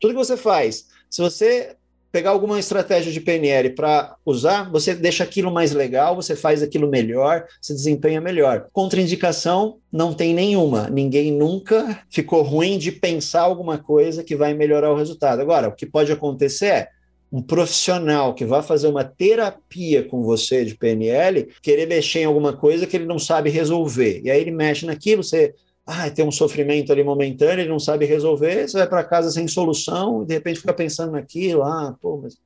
tudo 0.00 0.12
que 0.12 0.18
você 0.18 0.36
faz, 0.36 0.97
se 1.10 1.20
você 1.22 1.76
pegar 2.10 2.30
alguma 2.30 2.58
estratégia 2.58 3.12
de 3.12 3.20
PNL 3.20 3.70
para 3.70 4.16
usar, 4.24 4.70
você 4.70 4.94
deixa 4.94 5.24
aquilo 5.24 5.52
mais 5.52 5.72
legal, 5.72 6.16
você 6.16 6.34
faz 6.34 6.62
aquilo 6.62 6.88
melhor, 6.88 7.46
se 7.60 7.74
desempenha 7.74 8.20
melhor. 8.20 8.66
Contraindicação 8.72 9.78
não 9.92 10.14
tem 10.14 10.32
nenhuma. 10.32 10.88
Ninguém 10.88 11.30
nunca 11.30 12.02
ficou 12.08 12.42
ruim 12.42 12.78
de 12.78 12.90
pensar 12.92 13.42
alguma 13.42 13.78
coisa 13.78 14.24
que 14.24 14.34
vai 14.34 14.54
melhorar 14.54 14.90
o 14.90 14.96
resultado. 14.96 15.40
Agora, 15.40 15.68
o 15.68 15.72
que 15.72 15.86
pode 15.86 16.10
acontecer 16.10 16.66
é 16.66 16.88
um 17.30 17.42
profissional 17.42 18.34
que 18.34 18.46
vai 18.46 18.62
fazer 18.62 18.88
uma 18.88 19.04
terapia 19.04 20.02
com 20.02 20.22
você 20.22 20.64
de 20.64 20.74
PNL 20.74 21.48
querer 21.62 21.86
mexer 21.86 22.20
em 22.20 22.24
alguma 22.24 22.54
coisa 22.54 22.86
que 22.86 22.96
ele 22.96 23.04
não 23.04 23.18
sabe 23.18 23.50
resolver. 23.50 24.22
E 24.24 24.30
aí 24.30 24.40
ele 24.40 24.50
mexe 24.50 24.86
naquilo, 24.86 25.22
você 25.22 25.54
ah, 25.90 26.10
tem 26.10 26.22
um 26.22 26.30
sofrimento 26.30 26.92
ali 26.92 27.02
momentâneo, 27.02 27.62
ele 27.62 27.70
não 27.70 27.78
sabe 27.78 28.04
resolver, 28.04 28.68
você 28.68 28.76
vai 28.76 28.86
para 28.86 29.02
casa 29.02 29.30
sem 29.30 29.48
solução 29.48 30.22
e 30.22 30.26
de 30.26 30.34
repente 30.34 30.60
fica 30.60 30.74
pensando 30.74 31.12
naquilo, 31.12 31.62
ah, 31.62 31.96
pô, 31.98 32.20
mas 32.22 32.36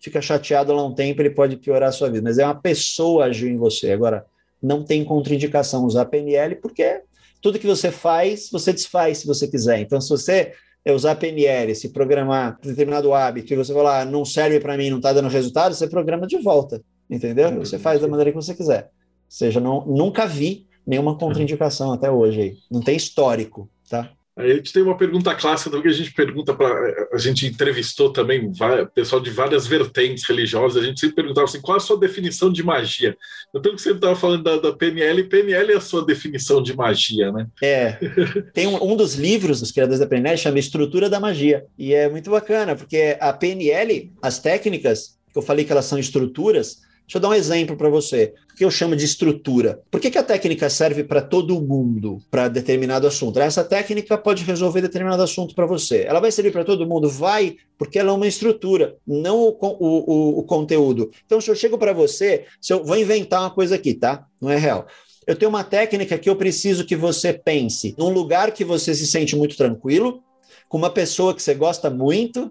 fica 0.00 0.20
chateado 0.20 0.72
lá 0.72 0.84
um 0.84 0.92
tempo, 0.92 1.22
ele 1.22 1.30
pode 1.30 1.56
piorar 1.56 1.90
a 1.90 1.92
sua 1.92 2.10
vida. 2.10 2.22
Mas 2.22 2.38
é 2.38 2.44
uma 2.44 2.60
pessoa 2.60 3.26
agir 3.26 3.50
em 3.50 3.56
você. 3.56 3.92
Agora, 3.92 4.26
não 4.60 4.82
tem 4.82 5.04
contraindicação 5.04 5.84
usar 5.84 6.06
PNL, 6.06 6.56
porque 6.56 7.02
tudo 7.40 7.60
que 7.60 7.68
você 7.68 7.92
faz, 7.92 8.50
você 8.50 8.72
desfaz 8.72 9.18
se 9.18 9.28
você 9.28 9.46
quiser. 9.46 9.78
Então, 9.78 10.00
se 10.00 10.08
você 10.08 10.52
usar 10.88 11.14
PNL, 11.14 11.72
se 11.76 11.90
programar 11.90 12.58
determinado 12.60 13.14
hábito 13.14 13.52
e 13.52 13.56
você 13.56 13.72
falar, 13.72 14.00
ah, 14.00 14.04
não 14.04 14.24
serve 14.24 14.58
para 14.58 14.76
mim, 14.76 14.90
não 14.90 14.96
está 14.96 15.12
dando 15.12 15.28
resultado, 15.28 15.72
você 15.72 15.86
programa 15.86 16.26
de 16.26 16.38
volta, 16.38 16.82
entendeu? 17.08 17.60
Você 17.60 17.78
faz 17.78 18.00
da 18.00 18.08
maneira 18.08 18.32
que 18.32 18.36
você 18.36 18.54
quiser. 18.56 18.84
Ou 18.84 18.90
seja, 19.28 19.60
não, 19.60 19.86
nunca 19.86 20.26
vi 20.26 20.67
nenhuma 20.88 21.14
contraindicação 21.14 21.92
até 21.92 22.10
hoje 22.10 22.40
aí. 22.40 22.56
Não 22.70 22.80
tem 22.80 22.96
histórico, 22.96 23.68
tá? 23.90 24.10
A 24.34 24.46
gente 24.46 24.72
tem 24.72 24.84
uma 24.84 24.96
pergunta 24.96 25.34
clássica 25.34 25.82
que 25.82 25.88
a 25.88 25.92
gente 25.92 26.14
pergunta 26.14 26.54
para. 26.54 27.08
A 27.12 27.18
gente 27.18 27.44
entrevistou 27.44 28.12
também 28.12 28.52
pessoal 28.94 29.20
de 29.20 29.30
várias 29.30 29.66
vertentes 29.66 30.24
religiosas. 30.24 30.80
A 30.80 30.86
gente 30.86 31.00
sempre 31.00 31.16
perguntava 31.16 31.44
assim: 31.44 31.60
qual 31.60 31.76
a 31.76 31.80
sua 31.80 31.98
definição 31.98 32.50
de 32.50 32.62
magia? 32.62 33.16
Pelo 33.52 33.74
que 33.74 33.82
você 33.82 33.90
estava 33.90 34.14
falando 34.14 34.44
da, 34.44 34.56
da, 34.56 34.72
PNL, 34.72 35.24
PNL 35.24 35.72
é 35.72 35.76
a 35.76 35.80
sua 35.80 36.06
definição 36.06 36.62
de 36.62 36.74
magia, 36.74 37.32
né? 37.32 37.48
É. 37.60 37.98
Tem 38.54 38.68
um, 38.68 38.92
um 38.92 38.96
dos 38.96 39.16
livros 39.16 39.58
dos 39.58 39.72
criadores 39.72 39.98
da 39.98 40.06
PNL 40.06 40.38
chama 40.38 40.60
Estrutura 40.60 41.10
da 41.10 41.18
Magia. 41.18 41.66
E 41.76 41.92
é 41.92 42.08
muito 42.08 42.30
bacana, 42.30 42.76
porque 42.76 43.16
a 43.20 43.32
PNL, 43.32 44.12
as 44.22 44.38
técnicas, 44.38 45.18
que 45.32 45.38
eu 45.38 45.42
falei 45.42 45.64
que 45.64 45.72
elas 45.72 45.86
são 45.86 45.98
estruturas, 45.98 46.78
Deixa 47.08 47.16
eu 47.16 47.22
dar 47.22 47.30
um 47.30 47.34
exemplo 47.34 47.74
para 47.74 47.88
você. 47.88 48.34
Que 48.58 48.64
eu 48.64 48.72
chamo 48.72 48.96
de 48.96 49.04
estrutura? 49.04 49.80
Por 49.88 50.00
que, 50.00 50.10
que 50.10 50.18
a 50.18 50.22
técnica 50.22 50.68
serve 50.68 51.04
para 51.04 51.22
todo 51.22 51.62
mundo, 51.62 52.18
para 52.28 52.48
determinado 52.48 53.06
assunto? 53.06 53.38
Essa 53.38 53.62
técnica 53.62 54.18
pode 54.18 54.42
resolver 54.42 54.80
determinado 54.80 55.22
assunto 55.22 55.54
para 55.54 55.64
você. 55.64 56.02
Ela 56.02 56.18
vai 56.18 56.32
servir 56.32 56.50
para 56.50 56.64
todo 56.64 56.84
mundo? 56.84 57.08
Vai, 57.08 57.54
porque 57.78 58.00
ela 58.00 58.10
é 58.10 58.12
uma 58.12 58.26
estrutura, 58.26 58.96
não 59.06 59.38
o, 59.38 59.56
o, 59.60 59.76
o, 59.78 60.38
o 60.40 60.42
conteúdo. 60.42 61.08
Então, 61.24 61.40
se 61.40 61.48
eu 61.48 61.54
chego 61.54 61.78
para 61.78 61.92
você, 61.92 62.46
se 62.60 62.72
eu 62.72 62.82
vou 62.82 62.98
inventar 62.98 63.42
uma 63.42 63.50
coisa 63.50 63.76
aqui, 63.76 63.94
tá? 63.94 64.26
Não 64.42 64.50
é 64.50 64.56
real. 64.56 64.88
Eu 65.24 65.36
tenho 65.36 65.50
uma 65.50 65.62
técnica 65.62 66.18
que 66.18 66.28
eu 66.28 66.34
preciso 66.34 66.84
que 66.84 66.96
você 66.96 67.32
pense 67.32 67.94
num 67.96 68.08
lugar 68.10 68.50
que 68.50 68.64
você 68.64 68.92
se 68.92 69.06
sente 69.06 69.36
muito 69.36 69.56
tranquilo, 69.56 70.20
com 70.68 70.78
uma 70.78 70.90
pessoa 70.90 71.32
que 71.32 71.42
você 71.42 71.54
gosta 71.54 71.88
muito, 71.88 72.50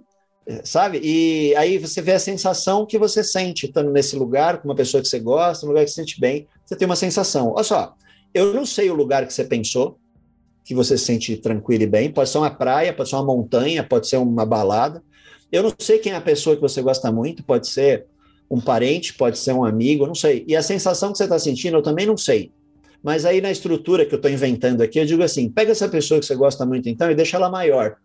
sabe? 0.63 0.99
E 1.03 1.55
aí 1.55 1.77
você 1.77 2.01
vê 2.01 2.13
a 2.13 2.19
sensação 2.19 2.85
que 2.85 2.97
você 2.97 3.23
sente 3.23 3.65
estando 3.65 3.91
nesse 3.91 4.15
lugar, 4.15 4.61
com 4.61 4.67
uma 4.67 4.75
pessoa 4.75 5.01
que 5.01 5.07
você 5.07 5.19
gosta, 5.19 5.65
um 5.65 5.69
lugar 5.69 5.83
que 5.83 5.91
você 5.91 6.01
sente 6.01 6.19
bem, 6.19 6.47
você 6.65 6.75
tem 6.75 6.85
uma 6.85 6.95
sensação. 6.95 7.53
Olha 7.53 7.63
só, 7.63 7.95
eu 8.33 8.53
não 8.53 8.65
sei 8.65 8.89
o 8.89 8.95
lugar 8.95 9.25
que 9.25 9.33
você 9.33 9.43
pensou, 9.43 9.97
que 10.63 10.73
você 10.73 10.97
se 10.97 11.05
sente 11.05 11.37
tranquilo 11.37 11.83
e 11.83 11.87
bem, 11.87 12.11
pode 12.11 12.29
ser 12.29 12.37
uma 12.37 12.51
praia, 12.51 12.93
pode 12.93 13.09
ser 13.09 13.15
uma 13.15 13.25
montanha, 13.25 13.83
pode 13.83 14.07
ser 14.07 14.17
uma 14.17 14.45
balada. 14.45 15.01
Eu 15.51 15.63
não 15.63 15.73
sei 15.79 15.99
quem 15.99 16.11
é 16.11 16.15
a 16.15 16.21
pessoa 16.21 16.55
que 16.55 16.61
você 16.61 16.81
gosta 16.81 17.11
muito, 17.11 17.43
pode 17.43 17.67
ser 17.67 18.05
um 18.49 18.59
parente, 18.59 19.13
pode 19.13 19.37
ser 19.37 19.53
um 19.53 19.63
amigo, 19.63 20.07
não 20.07 20.15
sei. 20.15 20.43
E 20.47 20.55
a 20.55 20.61
sensação 20.61 21.11
que 21.11 21.17
você 21.17 21.23
está 21.23 21.39
sentindo, 21.39 21.77
eu 21.77 21.81
também 21.81 22.05
não 22.05 22.17
sei. 22.17 22.51
Mas 23.03 23.25
aí 23.25 23.39
na 23.39 23.51
estrutura 23.51 24.05
que 24.05 24.13
eu 24.13 24.17
estou 24.17 24.31
inventando 24.31 24.81
aqui, 24.81 24.99
eu 24.99 25.05
digo 25.05 25.23
assim: 25.23 25.49
pega 25.49 25.71
essa 25.71 25.87
pessoa 25.87 26.19
que 26.19 26.25
você 26.25 26.35
gosta 26.35 26.65
muito 26.65 26.89
então 26.89 27.09
e 27.09 27.15
deixa 27.15 27.37
ela 27.37 27.49
maior. 27.49 27.97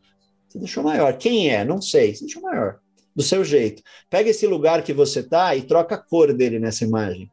Você 0.53 0.59
deixou 0.59 0.85
maior. 0.85 1.17
Quem 1.17 1.51
é? 1.51 1.65
Não 1.65 1.81
sei. 1.81 2.15
Você 2.15 2.25
deixou 2.27 2.43
maior. 2.43 2.79
Do 3.17 3.23
seu 3.23 3.43
jeito. 3.43 3.83
Pega 4.11 4.29
esse 4.29 4.47
lugar 4.47 4.83
que 4.83 4.93
você 4.93 5.21
está 5.21 5.57
e 5.57 5.63
troca 5.63 5.95
a 5.95 5.99
cor 5.99 6.33
dele 6.35 6.59
nessa 6.59 6.85
imagem. 6.85 7.31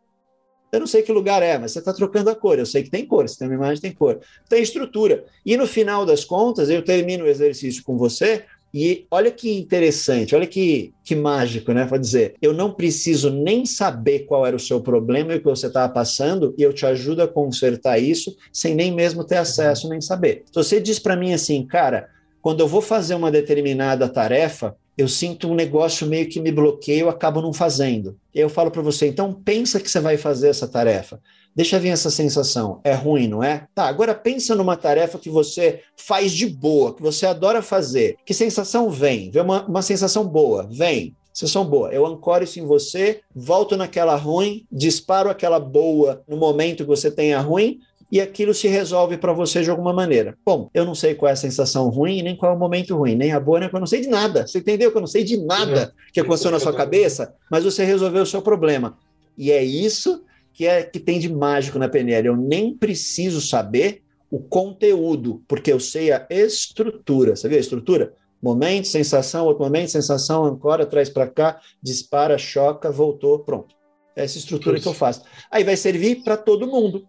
Eu 0.72 0.80
não 0.80 0.88
sei 0.88 1.02
que 1.02 1.12
lugar 1.12 1.42
é, 1.42 1.58
mas 1.58 1.72
você 1.72 1.80
está 1.80 1.92
trocando 1.94 2.30
a 2.30 2.36
cor. 2.36 2.60
Eu 2.60 2.66
sei 2.66 2.84
que 2.84 2.90
tem 2.90 3.06
cor. 3.06 3.28
Se 3.28 3.38
tem 3.38 3.48
uma 3.48 3.56
imagem, 3.56 3.82
tem 3.82 3.92
cor. 3.92 4.20
Tem 4.48 4.62
estrutura. 4.62 5.26
E 5.46 5.58
no 5.58 5.68
final 5.68 6.06
das 6.06 6.24
contas, 6.24 6.70
eu 6.70 6.82
termino 6.82 7.26
o 7.26 7.28
exercício 7.28 7.84
com 7.84 7.98
você. 7.98 8.46
E 8.74 9.08
olha 9.10 9.32
que 9.32 9.58
interessante, 9.58 10.36
olha 10.36 10.46
que, 10.46 10.94
que 11.04 11.16
mágico, 11.16 11.74
né? 11.74 11.88
Pode 11.88 12.04
dizer, 12.04 12.36
eu 12.40 12.54
não 12.54 12.72
preciso 12.72 13.32
nem 13.32 13.66
saber 13.66 14.28
qual 14.28 14.46
era 14.46 14.56
o 14.56 14.60
seu 14.60 14.80
problema 14.80 15.34
e 15.34 15.38
o 15.38 15.40
que 15.40 15.46
você 15.46 15.66
estava 15.66 15.92
passando, 15.92 16.54
e 16.56 16.62
eu 16.62 16.72
te 16.72 16.86
ajudo 16.86 17.24
a 17.24 17.28
consertar 17.28 17.98
isso 17.98 18.38
sem 18.54 18.76
nem 18.76 18.94
mesmo 18.94 19.24
ter 19.24 19.38
acesso, 19.38 19.90
nem 19.90 20.00
saber. 20.00 20.44
Se 20.46 20.54
você 20.54 20.80
diz 20.80 21.00
para 21.00 21.16
mim 21.16 21.34
assim, 21.34 21.66
cara, 21.66 22.10
quando 22.50 22.62
eu 22.62 22.68
vou 22.68 22.82
fazer 22.82 23.14
uma 23.14 23.30
determinada 23.30 24.10
tarefa, 24.10 24.76
eu 24.98 25.08
sinto 25.08 25.48
um 25.48 25.54
negócio 25.54 26.08
meio 26.08 26.28
que 26.28 26.40
me 26.40 26.52
bloqueia, 26.52 27.02
eu 27.02 27.10
acabo 27.10 27.44
não 27.44 27.54
fazendo. 27.54 28.18
Eu 28.34 28.50
falo 28.50 28.72
para 28.72 28.82
você, 28.82 29.08
então 29.08 29.32
pensa 29.32 29.80
que 29.80 29.88
você 29.88 30.00
vai 30.00 30.18
fazer 30.18 30.50
essa 30.50 30.68
tarefa. 30.68 31.22
Deixa 31.56 31.78
vir 31.78 31.90
essa 31.90 32.10
sensação. 32.10 32.82
É 32.84 32.92
ruim, 32.92 33.28
não 33.28 33.44
é? 33.44 33.68
Tá, 33.76 33.84
agora 33.84 34.16
pensa 34.16 34.56
numa 34.56 34.76
tarefa 34.76 35.20
que 35.20 35.30
você 35.30 35.82
faz 35.96 36.32
de 36.32 36.48
boa, 36.48 36.96
que 36.96 37.04
você 37.04 37.28
adora 37.28 37.62
fazer. 37.62 38.18
Que 38.26 38.34
sensação 38.34 38.90
vem? 38.90 39.30
Vem 39.30 39.44
uma, 39.44 39.64
uma 39.68 39.84
sensação 39.84 40.26
boa, 40.26 40.68
vem. 40.72 41.16
Sensação 41.32 41.64
boa. 41.64 41.92
Eu 41.92 42.04
ancoro 42.04 42.44
isso 42.44 42.60
em 42.60 42.66
você, 42.66 43.22
volto 43.36 43.78
naquela 43.78 44.16
ruim, 44.16 44.66
disparo 44.72 45.30
aquela 45.30 45.60
boa 45.60 46.24
no 46.28 46.36
momento 46.36 46.78
que 46.78 46.90
você 46.90 47.12
tenha 47.12 47.40
ruim, 47.40 47.80
e 48.12 48.20
aquilo 48.20 48.54
se 48.54 48.68
resolve 48.68 49.18
para 49.18 49.34
você 49.34 49.62
de 49.62 49.70
alguma 49.70 49.94
maneira. 49.94 50.38
Bom, 50.46 50.70
eu 50.74 50.84
não 50.84 50.96
sei 50.96 51.14
qual 51.14 51.30
é 51.30 51.34
a 51.34 51.36
sensação 51.36 51.90
ruim, 51.90 52.24
nem 52.24 52.36
qual 52.36 52.52
é 52.52 52.56
o 52.56 52.60
momento 52.60 52.96
ruim, 52.96 53.16
nem 53.16 53.32
a 53.32 53.40
boa, 53.40 53.60
nem 53.60 53.70
a 53.70 53.72
eu 53.72 53.80
não 53.80 53.88
sei 53.88 54.02
de 54.02 54.08
nada. 54.08 54.48
Você 54.48 54.60
entendeu 54.60 54.92
que 54.92 54.98
eu 54.98 55.02
não 55.02 55.08
sei 55.08 55.24
de 55.24 55.38
nada 55.38 55.94
que 56.12 56.20
aconteceu 56.20 56.52
na 56.52 56.60
sua 56.60 56.74
cabeça, 56.74 57.34
mas 57.52 57.64
você 57.64 57.84
resolveu 57.84 58.24
o 58.24 58.26
seu 58.26 58.42
problema. 58.42 58.98
E 59.38 59.52
é 59.52 59.64
isso 59.64 60.24
que 60.54 60.66
é 60.66 60.84
que 60.84 61.00
tem 61.00 61.20
de 61.20 61.32
mágico 61.32 61.80
na 61.80 61.88
PNL. 61.88 62.28
Eu 62.28 62.36
nem 62.36 62.76
preciso 62.76 63.40
saber 63.40 64.02
o 64.32 64.40
conteúdo, 64.40 65.42
porque 65.48 65.72
eu 65.72 65.80
sei 65.80 66.12
a 66.12 66.26
estrutura. 66.30 67.36
Sabia 67.36 67.58
a 67.58 67.62
estrutura? 67.62 68.14
Momento, 68.42 68.88
sensação, 68.88 69.46
outro 69.46 69.64
momento, 69.64 69.92
sensação, 69.92 70.46
ancora, 70.46 70.86
traz 70.86 71.10
para 71.10 71.28
cá, 71.28 71.60
dispara, 71.82 72.38
choca, 72.38 72.92
voltou, 72.92 73.40
pronto. 73.40 73.76
É 74.16 74.24
essa 74.24 74.38
estrutura 74.38 74.80
que 74.80 74.88
eu 74.88 74.94
faço. 74.94 75.24
Aí 75.52 75.64
vai 75.64 75.76
servir 75.76 76.24
para 76.24 76.36
todo 76.36 76.68
mundo. 76.68 77.08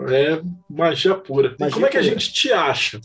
É 0.00 0.40
magia 0.68 1.14
pura. 1.14 1.56
Magia 1.58 1.68
e 1.68 1.72
como 1.72 1.86
é 1.86 1.88
que 1.88 1.98
a 1.98 2.02
gente 2.02 2.32
te 2.32 2.52
acha? 2.52 3.00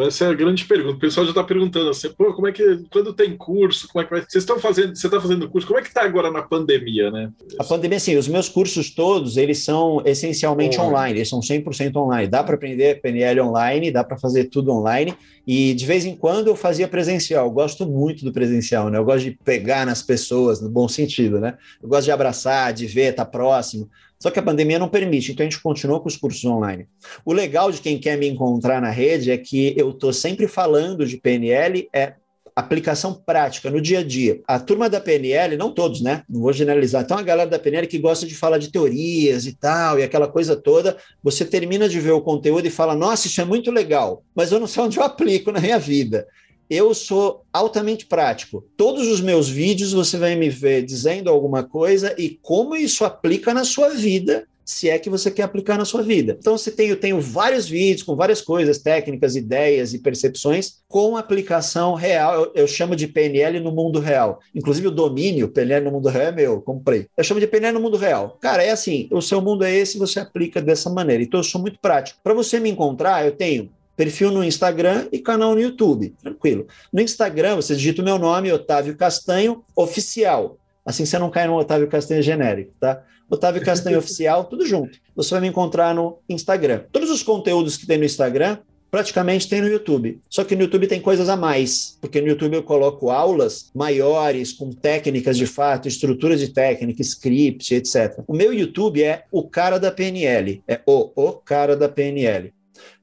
Essa 0.00 0.24
é 0.24 0.28
a 0.28 0.34
grande 0.34 0.64
pergunta. 0.64 0.96
O 0.96 1.00
pessoal 1.00 1.26
já 1.26 1.32
está 1.32 1.44
perguntando 1.44 1.90
assim, 1.90 2.08
pô, 2.08 2.32
como 2.32 2.48
é 2.48 2.52
que 2.52 2.82
quando 2.90 3.12
tem 3.12 3.36
curso, 3.36 3.86
como 3.88 4.02
é 4.02 4.04
que 4.06 4.10
vai? 4.10 4.20
Vocês 4.20 4.42
estão 4.42 4.58
fazendo, 4.58 4.96
você 4.96 5.06
está 5.06 5.20
fazendo 5.20 5.50
curso, 5.50 5.66
como 5.66 5.78
é 5.78 5.82
que 5.82 5.88
está 5.88 6.02
agora 6.02 6.30
na 6.30 6.40
pandemia, 6.40 7.10
né? 7.10 7.30
A 7.58 7.64
pandemia, 7.64 8.00
sim, 8.00 8.16
os 8.16 8.26
meus 8.26 8.48
cursos 8.48 8.94
todos, 8.94 9.36
eles 9.36 9.58
são 9.58 10.02
essencialmente 10.06 10.80
online, 10.80 10.94
online 10.94 11.18
eles 11.18 11.28
são 11.28 11.40
100% 11.40 11.94
online. 11.96 12.26
Dá 12.26 12.42
para 12.42 12.54
aprender 12.54 13.02
PNL 13.02 13.42
online, 13.42 13.90
dá 13.90 14.02
para 14.02 14.16
fazer 14.16 14.44
tudo 14.44 14.72
online, 14.72 15.14
e 15.46 15.74
de 15.74 15.84
vez 15.84 16.06
em 16.06 16.16
quando 16.16 16.46
eu 16.46 16.56
fazia 16.56 16.88
presencial. 16.88 17.46
Eu 17.46 17.52
gosto 17.52 17.86
muito 17.86 18.24
do 18.24 18.32
presencial, 18.32 18.88
né? 18.88 18.96
Eu 18.96 19.04
gosto 19.04 19.24
de 19.24 19.32
pegar 19.44 19.84
nas 19.84 20.02
pessoas, 20.02 20.58
no 20.62 20.70
bom 20.70 20.88
sentido, 20.88 21.38
né? 21.38 21.58
Eu 21.82 21.88
gosto 21.88 22.04
de 22.04 22.12
abraçar, 22.12 22.72
de 22.72 22.86
ver, 22.86 23.10
estar 23.10 23.26
tá 23.26 23.30
próximo. 23.30 23.90
Só 24.22 24.30
que 24.30 24.38
a 24.38 24.42
pandemia 24.42 24.78
não 24.78 24.88
permite, 24.88 25.32
então 25.32 25.44
a 25.44 25.50
gente 25.50 25.60
continua 25.60 25.98
com 25.98 26.06
os 26.06 26.16
cursos 26.16 26.44
online. 26.44 26.86
O 27.24 27.32
legal 27.32 27.72
de 27.72 27.80
quem 27.80 27.98
quer 27.98 28.16
me 28.16 28.28
encontrar 28.28 28.80
na 28.80 28.88
rede 28.88 29.32
é 29.32 29.36
que 29.36 29.74
eu 29.76 29.90
estou 29.90 30.12
sempre 30.12 30.46
falando 30.46 31.04
de 31.04 31.16
PNL, 31.16 31.88
é 31.92 32.14
aplicação 32.54 33.14
prática 33.14 33.68
no 33.68 33.80
dia 33.80 33.98
a 33.98 34.04
dia. 34.04 34.40
A 34.46 34.60
turma 34.60 34.88
da 34.88 35.00
PNL, 35.00 35.56
não 35.56 35.74
todos, 35.74 36.00
né? 36.00 36.22
Não 36.28 36.40
vou 36.40 36.52
generalizar. 36.52 37.02
Então, 37.02 37.18
a 37.18 37.22
galera 37.22 37.50
da 37.50 37.58
PNL 37.58 37.88
que 37.88 37.98
gosta 37.98 38.24
de 38.24 38.36
falar 38.36 38.58
de 38.58 38.70
teorias 38.70 39.44
e 39.44 39.54
tal, 39.54 39.98
e 39.98 40.04
aquela 40.04 40.28
coisa 40.28 40.54
toda, 40.54 40.96
você 41.20 41.44
termina 41.44 41.88
de 41.88 41.98
ver 41.98 42.12
o 42.12 42.20
conteúdo 42.20 42.64
e 42.64 42.70
fala: 42.70 42.94
Nossa, 42.94 43.26
isso 43.26 43.40
é 43.40 43.44
muito 43.44 43.72
legal, 43.72 44.22
mas 44.36 44.52
eu 44.52 44.60
não 44.60 44.68
sei 44.68 44.84
onde 44.84 44.98
eu 44.98 45.02
aplico 45.02 45.50
na 45.50 45.60
minha 45.60 45.80
vida. 45.80 46.28
Eu 46.72 46.94
sou 46.94 47.44
altamente 47.52 48.06
prático. 48.06 48.64
Todos 48.76 49.06
os 49.08 49.20
meus 49.20 49.48
vídeos 49.48 49.92
você 49.92 50.16
vai 50.16 50.34
me 50.34 50.48
ver 50.48 50.82
dizendo 50.82 51.28
alguma 51.28 51.62
coisa 51.62 52.14
e 52.18 52.38
como 52.40 52.74
isso 52.74 53.04
aplica 53.04 53.52
na 53.52 53.64
sua 53.64 53.90
vida 53.90 54.46
se 54.64 54.88
é 54.88 54.98
que 54.98 55.10
você 55.10 55.30
quer 55.30 55.42
aplicar 55.42 55.76
na 55.76 55.84
sua 55.84 56.02
vida. 56.02 56.36
Então, 56.38 56.56
você 56.56 56.70
tem, 56.70 56.88
eu 56.88 56.96
tenho 56.98 57.20
vários 57.20 57.68
vídeos 57.68 58.02
com 58.02 58.14
várias 58.14 58.40
coisas, 58.40 58.78
técnicas, 58.78 59.36
ideias 59.36 59.92
e 59.92 59.98
percepções 59.98 60.82
com 60.88 61.16
aplicação 61.16 61.94
real. 61.94 62.34
Eu, 62.34 62.52
eu, 62.54 62.66
chamo 62.66 62.94
de 62.94 63.06
PNL 63.06 63.60
no 63.60 63.72
mundo 63.72 63.98
real. 63.98 64.40
Inclusive, 64.54 64.88
o 64.88 64.92
domínio 64.92 65.48
PNL 65.48 65.84
no 65.84 65.92
mundo 65.92 66.08
real 66.08 66.28
é 66.28 66.32
meu, 66.32 66.60
comprei. 66.60 67.06
Eu 67.16 67.24
chamo 67.24 67.40
de 67.40 67.46
PNL 67.46 67.74
no 67.74 67.80
mundo 67.80 67.96
real. 67.96 68.38
Cara, 68.40 68.62
é 68.62 68.70
assim: 68.70 69.08
o 69.10 69.20
seu 69.20 69.40
mundo 69.40 69.64
é 69.64 69.74
esse, 69.74 69.98
você 69.98 70.20
aplica 70.20 70.60
dessa 70.60 70.88
maneira. 70.88 71.22
Então, 71.22 71.40
eu 71.40 71.44
sou 71.44 71.60
muito 71.60 71.78
prático. 71.80 72.20
Para 72.22 72.34
você 72.34 72.60
me 72.60 72.70
encontrar, 72.70 73.24
eu 73.24 73.32
tenho 73.32 73.70
perfil 74.02 74.32
no 74.32 74.42
Instagram 74.42 75.06
e 75.12 75.20
canal 75.20 75.54
no 75.54 75.60
YouTube. 75.60 76.12
Tranquilo. 76.20 76.66
No 76.92 77.00
Instagram, 77.00 77.54
você 77.54 77.76
digita 77.76 78.02
o 78.02 78.04
meu 78.04 78.18
nome, 78.18 78.50
Otávio 78.50 78.96
Castanho, 78.96 79.62
oficial. 79.76 80.58
Assim 80.84 81.06
você 81.06 81.20
não 81.20 81.30
cai 81.30 81.46
no 81.46 81.56
Otávio 81.56 81.86
Castanho 81.86 82.20
genérico, 82.20 82.72
tá? 82.80 83.04
Otávio 83.30 83.64
Castanho 83.64 83.98
Oficial, 84.00 84.44
tudo 84.44 84.66
junto. 84.66 84.98
Você 85.14 85.30
vai 85.30 85.40
me 85.40 85.46
encontrar 85.46 85.94
no 85.94 86.18
Instagram. 86.28 86.82
Todos 86.90 87.10
os 87.10 87.22
conteúdos 87.22 87.76
que 87.76 87.86
tem 87.86 87.96
no 87.96 88.04
Instagram, 88.04 88.58
praticamente 88.90 89.48
tem 89.48 89.60
no 89.60 89.68
YouTube. 89.68 90.20
Só 90.28 90.42
que 90.42 90.56
no 90.56 90.62
YouTube 90.62 90.88
tem 90.88 91.00
coisas 91.00 91.28
a 91.28 91.36
mais, 91.36 91.96
porque 92.00 92.20
no 92.20 92.26
YouTube 92.26 92.54
eu 92.54 92.64
coloco 92.64 93.08
aulas 93.08 93.70
maiores, 93.72 94.52
com 94.52 94.72
técnicas 94.72 95.36
de 95.36 95.46
fato, 95.46 95.86
estruturas 95.86 96.40
de 96.40 96.48
técnica, 96.48 97.00
script, 97.02 97.72
etc. 97.72 98.18
O 98.26 98.34
meu 98.34 98.52
YouTube 98.52 99.00
é 99.00 99.26
o 99.30 99.48
cara 99.48 99.78
da 99.78 99.92
PNL, 99.92 100.60
é 100.66 100.80
o, 100.84 101.12
o 101.14 101.32
cara 101.34 101.76
da 101.76 101.88
PNL. 101.88 102.52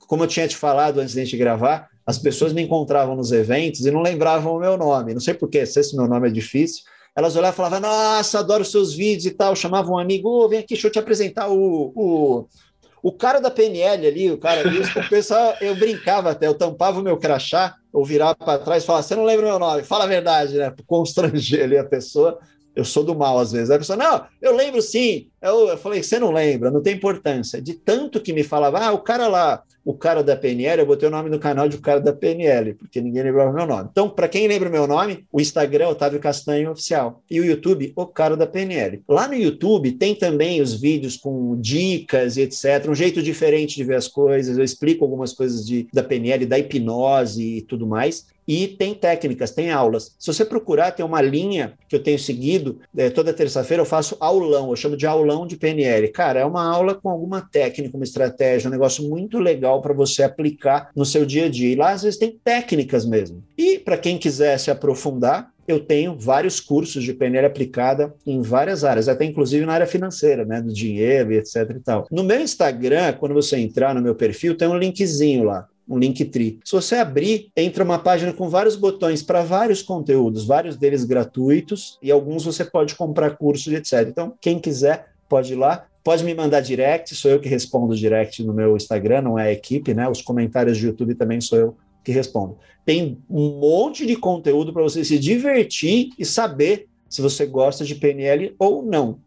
Como 0.10 0.24
eu 0.24 0.28
tinha 0.28 0.48
te 0.48 0.58
falado 0.58 1.00
antes 1.00 1.14
de 1.14 1.22
a 1.22 1.24
gente 1.24 1.38
gravar, 1.38 1.88
as 2.04 2.18
pessoas 2.18 2.52
me 2.52 2.64
encontravam 2.64 3.16
nos 3.16 3.32
eventos 3.32 3.86
e 3.86 3.92
não 3.92 4.02
lembravam 4.02 4.56
o 4.56 4.60
meu 4.60 4.76
nome. 4.76 5.14
Não 5.14 5.22
sei 5.22 5.36
porquê, 5.36 5.68
se 5.68 5.80
esse 5.80 5.96
meu 5.96 6.08
nome 6.08 6.28
é 6.28 6.32
difícil, 6.32 6.84
elas 7.16 7.36
olhavam 7.36 7.54
e 7.54 7.58
falavam, 7.58 7.80
nossa, 7.80 8.40
adoro 8.40 8.66
seus 8.66 8.92
vídeos 8.92 9.28
e 9.28 9.32
tal, 9.32 9.56
chamavam 9.56 9.94
um 9.94 10.00
amigo, 10.00 10.28
oh, 10.28 10.50
vem 10.50 10.62
aqui, 10.62 10.70
deixa 10.70 10.88
eu 10.88 10.92
te 10.92 10.98
apresentar 10.98 11.48
o, 11.48 11.94
o, 11.96 12.48
o 13.04 13.12
cara 13.12 13.40
da 13.40 13.52
PNL 13.52 14.08
ali, 14.08 14.32
o 14.32 14.40
cara 14.40 14.64
o 14.68 15.10
pessoal, 15.10 15.54
eu 15.62 15.76
brincava 15.76 16.32
até, 16.32 16.48
eu 16.48 16.56
tampava 16.56 17.00
o 17.00 17.04
meu 17.04 17.18
crachá, 17.18 17.76
ou 17.94 18.04
virava 18.04 18.34
para 18.34 18.58
trás 18.58 18.82
e 18.82 18.88
falava, 18.88 19.04
você 19.04 19.16
não 19.16 19.26
lembra 19.26 19.46
o 19.46 19.50
meu 19.50 19.60
nome, 19.60 19.84
fala 19.84 20.06
a 20.06 20.08
verdade, 20.08 20.58
né, 20.58 20.74
constranger 20.88 21.66
ali 21.66 21.78
a 21.78 21.86
pessoa, 21.86 22.40
eu 22.80 22.86
sou 22.86 23.04
do 23.04 23.16
mal 23.16 23.38
às 23.38 23.52
vezes. 23.52 23.70
A 23.70 23.78
pessoa, 23.78 23.98
não, 23.98 24.26
eu 24.42 24.56
lembro 24.56 24.82
sim. 24.82 25.28
Eu, 25.42 25.68
eu 25.68 25.78
falei, 25.78 26.02
você 26.02 26.18
não 26.18 26.32
lembra, 26.32 26.72
não 26.72 26.82
tem 26.82 26.96
importância. 26.96 27.62
De 27.62 27.74
tanto 27.74 28.22
que 28.22 28.34
me 28.34 28.44
falava, 28.44 28.80
ah, 28.80 28.92
o 28.92 29.00
cara 29.00 29.28
lá, 29.28 29.64
o 29.84 29.94
cara 29.94 30.24
da 30.24 30.36
PNL, 30.36 30.82
eu 30.82 30.86
botei 30.86 31.08
o 31.08 31.12
nome 31.12 31.30
no 31.30 31.40
canal 31.40 31.68
de 31.68 31.78
o 31.78 31.82
cara 31.82 32.00
da 32.00 32.14
PNL, 32.14 32.74
porque 32.76 33.02
ninguém 33.02 33.24
lembrava 33.24 33.52
o 33.52 33.54
meu 33.54 33.66
nome. 33.66 33.90
Então, 33.92 34.10
para 34.10 34.28
quem 34.28 34.48
lembra 34.48 34.70
o 34.70 34.72
meu 34.72 34.86
nome, 34.86 35.26
o 35.32 35.42
Instagram 35.42 35.86
é 35.86 35.88
Otávio 35.88 36.20
Castanho 36.20 36.72
Oficial 36.72 37.22
e 37.30 37.40
o 37.40 37.46
YouTube, 37.46 37.94
o 37.96 38.06
cara 38.06 38.36
da 38.36 38.48
PNL. 38.48 39.02
Lá 39.08 39.28
no 39.28 39.36
YouTube 39.36 39.94
tem 39.94 40.16
também 40.16 40.62
os 40.62 40.80
vídeos 40.80 41.18
com 41.18 41.60
dicas 41.60 42.38
e 42.38 42.42
etc, 42.42 42.88
um 42.90 42.96
jeito 42.96 43.22
diferente 43.22 43.76
de 43.76 43.84
ver 43.84 43.96
as 43.96 44.08
coisas. 44.08 44.58
Eu 44.58 44.64
explico 44.64 45.04
algumas 45.04 45.34
coisas 45.34 45.66
de, 45.66 45.88
da 45.94 46.04
PNL, 46.04 46.46
da 46.46 46.60
hipnose 46.60 47.58
e 47.58 47.62
tudo 47.62 47.88
mais. 47.88 48.28
E 48.50 48.68
tem 48.68 48.96
técnicas, 48.96 49.52
tem 49.52 49.70
aulas. 49.70 50.16
Se 50.18 50.26
você 50.26 50.44
procurar, 50.44 50.90
tem 50.90 51.06
uma 51.06 51.22
linha 51.22 51.74
que 51.88 51.96
eu 51.96 52.02
tenho 52.02 52.18
seguido. 52.18 52.80
É, 52.98 53.08
toda 53.12 53.32
terça-feira 53.32 53.84
eu 53.84 53.86
faço 53.86 54.18
aulão, 54.20 54.72
eu 54.72 54.76
chamo 54.76 54.98
de 54.98 55.06
aulão 55.06 55.46
de 55.46 55.56
PNL. 55.56 56.08
Cara, 56.08 56.40
é 56.40 56.46
uma 56.46 56.68
aula 56.68 56.96
com 56.96 57.10
alguma 57.10 57.42
técnica, 57.42 57.96
uma 57.96 58.04
estratégia, 58.04 58.68
um 58.68 58.72
negócio 58.72 59.08
muito 59.08 59.38
legal 59.38 59.84
para 59.84 59.94
você 59.94 60.24
aplicar 60.24 60.90
no 60.96 61.06
seu 61.06 61.28
dia 61.28 61.46
a 61.46 61.50
dia. 61.50 61.72
E 61.72 61.76
lá, 61.76 61.92
às 61.92 62.02
vezes, 62.02 62.18
tem 62.18 62.40
técnicas 62.44 63.06
mesmo. 63.06 63.44
E 63.56 63.78
para 63.78 64.00
quem 64.00 64.18
quiser 64.18 64.58
se 64.58 64.72
aprofundar, 64.72 65.52
eu 65.68 65.80
tenho 65.80 66.18
vários 66.18 66.60
cursos 66.60 67.04
de 67.04 67.14
PNL 67.14 67.46
aplicada 67.46 68.16
em 68.26 68.42
várias 68.42 68.84
áreas, 68.84 69.08
até 69.08 69.26
inclusive 69.26 69.64
na 69.64 69.74
área 69.74 69.86
financeira, 69.86 70.44
né, 70.44 70.60
do 70.60 70.74
dinheiro 70.74 71.32
etc 71.32 71.70
e 71.70 71.80
tal. 71.80 72.08
No 72.10 72.24
meu 72.24 72.42
Instagram, 72.42 73.14
quando 73.14 73.36
você 73.36 73.58
entrar 73.58 73.94
no 73.94 74.02
meu 74.02 74.16
perfil, 74.16 74.58
tem 74.58 74.68
um 74.68 74.76
linkzinho 74.76 75.44
lá 75.44 75.68
um 75.90 75.98
Linktree. 75.98 76.60
Se 76.64 76.72
você 76.72 76.96
abrir, 76.96 77.52
entra 77.58 77.84
uma 77.84 77.98
página 77.98 78.32
com 78.32 78.48
vários 78.48 78.76
botões 78.76 79.24
para 79.24 79.42
vários 79.42 79.82
conteúdos, 79.82 80.46
vários 80.46 80.78
deles 80.78 81.04
gratuitos, 81.04 81.98
e 82.02 82.12
alguns 82.12 82.46
você 82.46 82.64
pode 82.64 82.96
comprar 82.96 83.38
cursos, 83.38 83.74
etc. 83.74 84.08
Então, 84.08 84.34
quem 84.40 84.60
quiser, 84.60 85.08
pode 85.28 85.54
ir 85.54 85.56
lá. 85.56 85.86
Pode 86.04 86.24
me 86.24 86.34
mandar 86.34 86.62
direct, 86.62 87.14
sou 87.14 87.30
eu 87.30 87.40
que 87.40 87.50
respondo 87.50 87.96
direct 87.96 88.42
no 88.44 88.54
meu 88.54 88.78
Instagram, 88.78 89.22
não 89.22 89.38
é 89.38 89.48
a 89.48 89.52
equipe, 89.52 89.94
né? 89.94 90.08
Os 90.08 90.22
comentários 90.22 90.80
do 90.80 90.86
YouTube 90.86 91.14
também 91.16 91.42
sou 91.42 91.58
eu 91.58 91.78
que 92.04 92.12
respondo. 92.12 92.58
Tem 92.86 93.18
um 93.30 93.60
monte 93.60 94.06
de 94.06 94.16
conteúdo 94.16 94.72
para 94.72 94.82
você 94.82 95.04
se 95.04 95.20
divertir 95.20 96.10
e 96.18 96.26
saber 96.26 96.88
se 97.10 97.22
você 97.22 97.46
gosta 97.46 97.84
de 97.84 97.96
PNL 97.96 98.56
ou 98.58 98.82
não. 98.82 99.20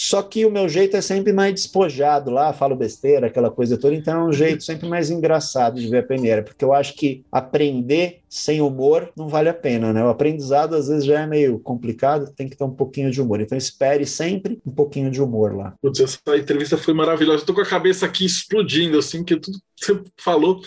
Só 0.00 0.22
que 0.22 0.46
o 0.46 0.50
meu 0.50 0.68
jeito 0.68 0.96
é 0.96 1.00
sempre 1.00 1.32
mais 1.32 1.52
despojado 1.52 2.30
lá, 2.30 2.52
falo 2.52 2.76
besteira, 2.76 3.26
aquela 3.26 3.50
coisa 3.50 3.76
toda, 3.76 3.96
então 3.96 4.20
é 4.20 4.24
um 4.28 4.32
jeito 4.32 4.62
sempre 4.62 4.88
mais 4.88 5.10
engraçado 5.10 5.80
de 5.80 5.88
ver 5.88 5.98
a 5.98 6.02
peneira, 6.04 6.40
porque 6.40 6.64
eu 6.64 6.72
acho 6.72 6.94
que 6.94 7.24
aprender 7.32 8.20
sem 8.28 8.60
humor 8.60 9.10
não 9.16 9.26
vale 9.26 9.48
a 9.48 9.54
pena, 9.54 9.92
né? 9.92 10.04
O 10.04 10.08
aprendizado 10.08 10.76
às 10.76 10.86
vezes 10.86 11.04
já 11.04 11.22
é 11.22 11.26
meio 11.26 11.58
complicado, 11.58 12.32
tem 12.32 12.48
que 12.48 12.56
ter 12.56 12.62
um 12.62 12.70
pouquinho 12.70 13.10
de 13.10 13.20
humor. 13.20 13.40
Então 13.40 13.58
espere 13.58 14.06
sempre 14.06 14.60
um 14.64 14.70
pouquinho 14.70 15.10
de 15.10 15.20
humor 15.20 15.56
lá. 15.56 15.74
Putz, 15.82 15.98
essa 15.98 16.20
entrevista 16.36 16.78
foi 16.78 16.94
maravilhosa. 16.94 17.38
Estou 17.38 17.56
com 17.56 17.62
a 17.62 17.66
cabeça 17.66 18.06
aqui 18.06 18.24
explodindo, 18.24 19.00
assim, 19.00 19.24
que 19.24 19.34
tudo 19.34 19.58
que 19.74 19.84
você 19.84 20.00
falou. 20.16 20.60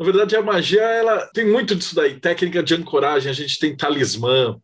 Na 0.00 0.06
verdade, 0.06 0.34
a 0.34 0.40
magia, 0.40 0.80
ela 0.80 1.26
tem 1.34 1.46
muito 1.46 1.74
disso 1.74 1.94
daí. 1.94 2.18
Técnica 2.18 2.62
de 2.62 2.74
ancoragem, 2.74 3.30
a 3.30 3.34
gente 3.34 3.58
tem 3.58 3.76
talismã, 3.76 4.56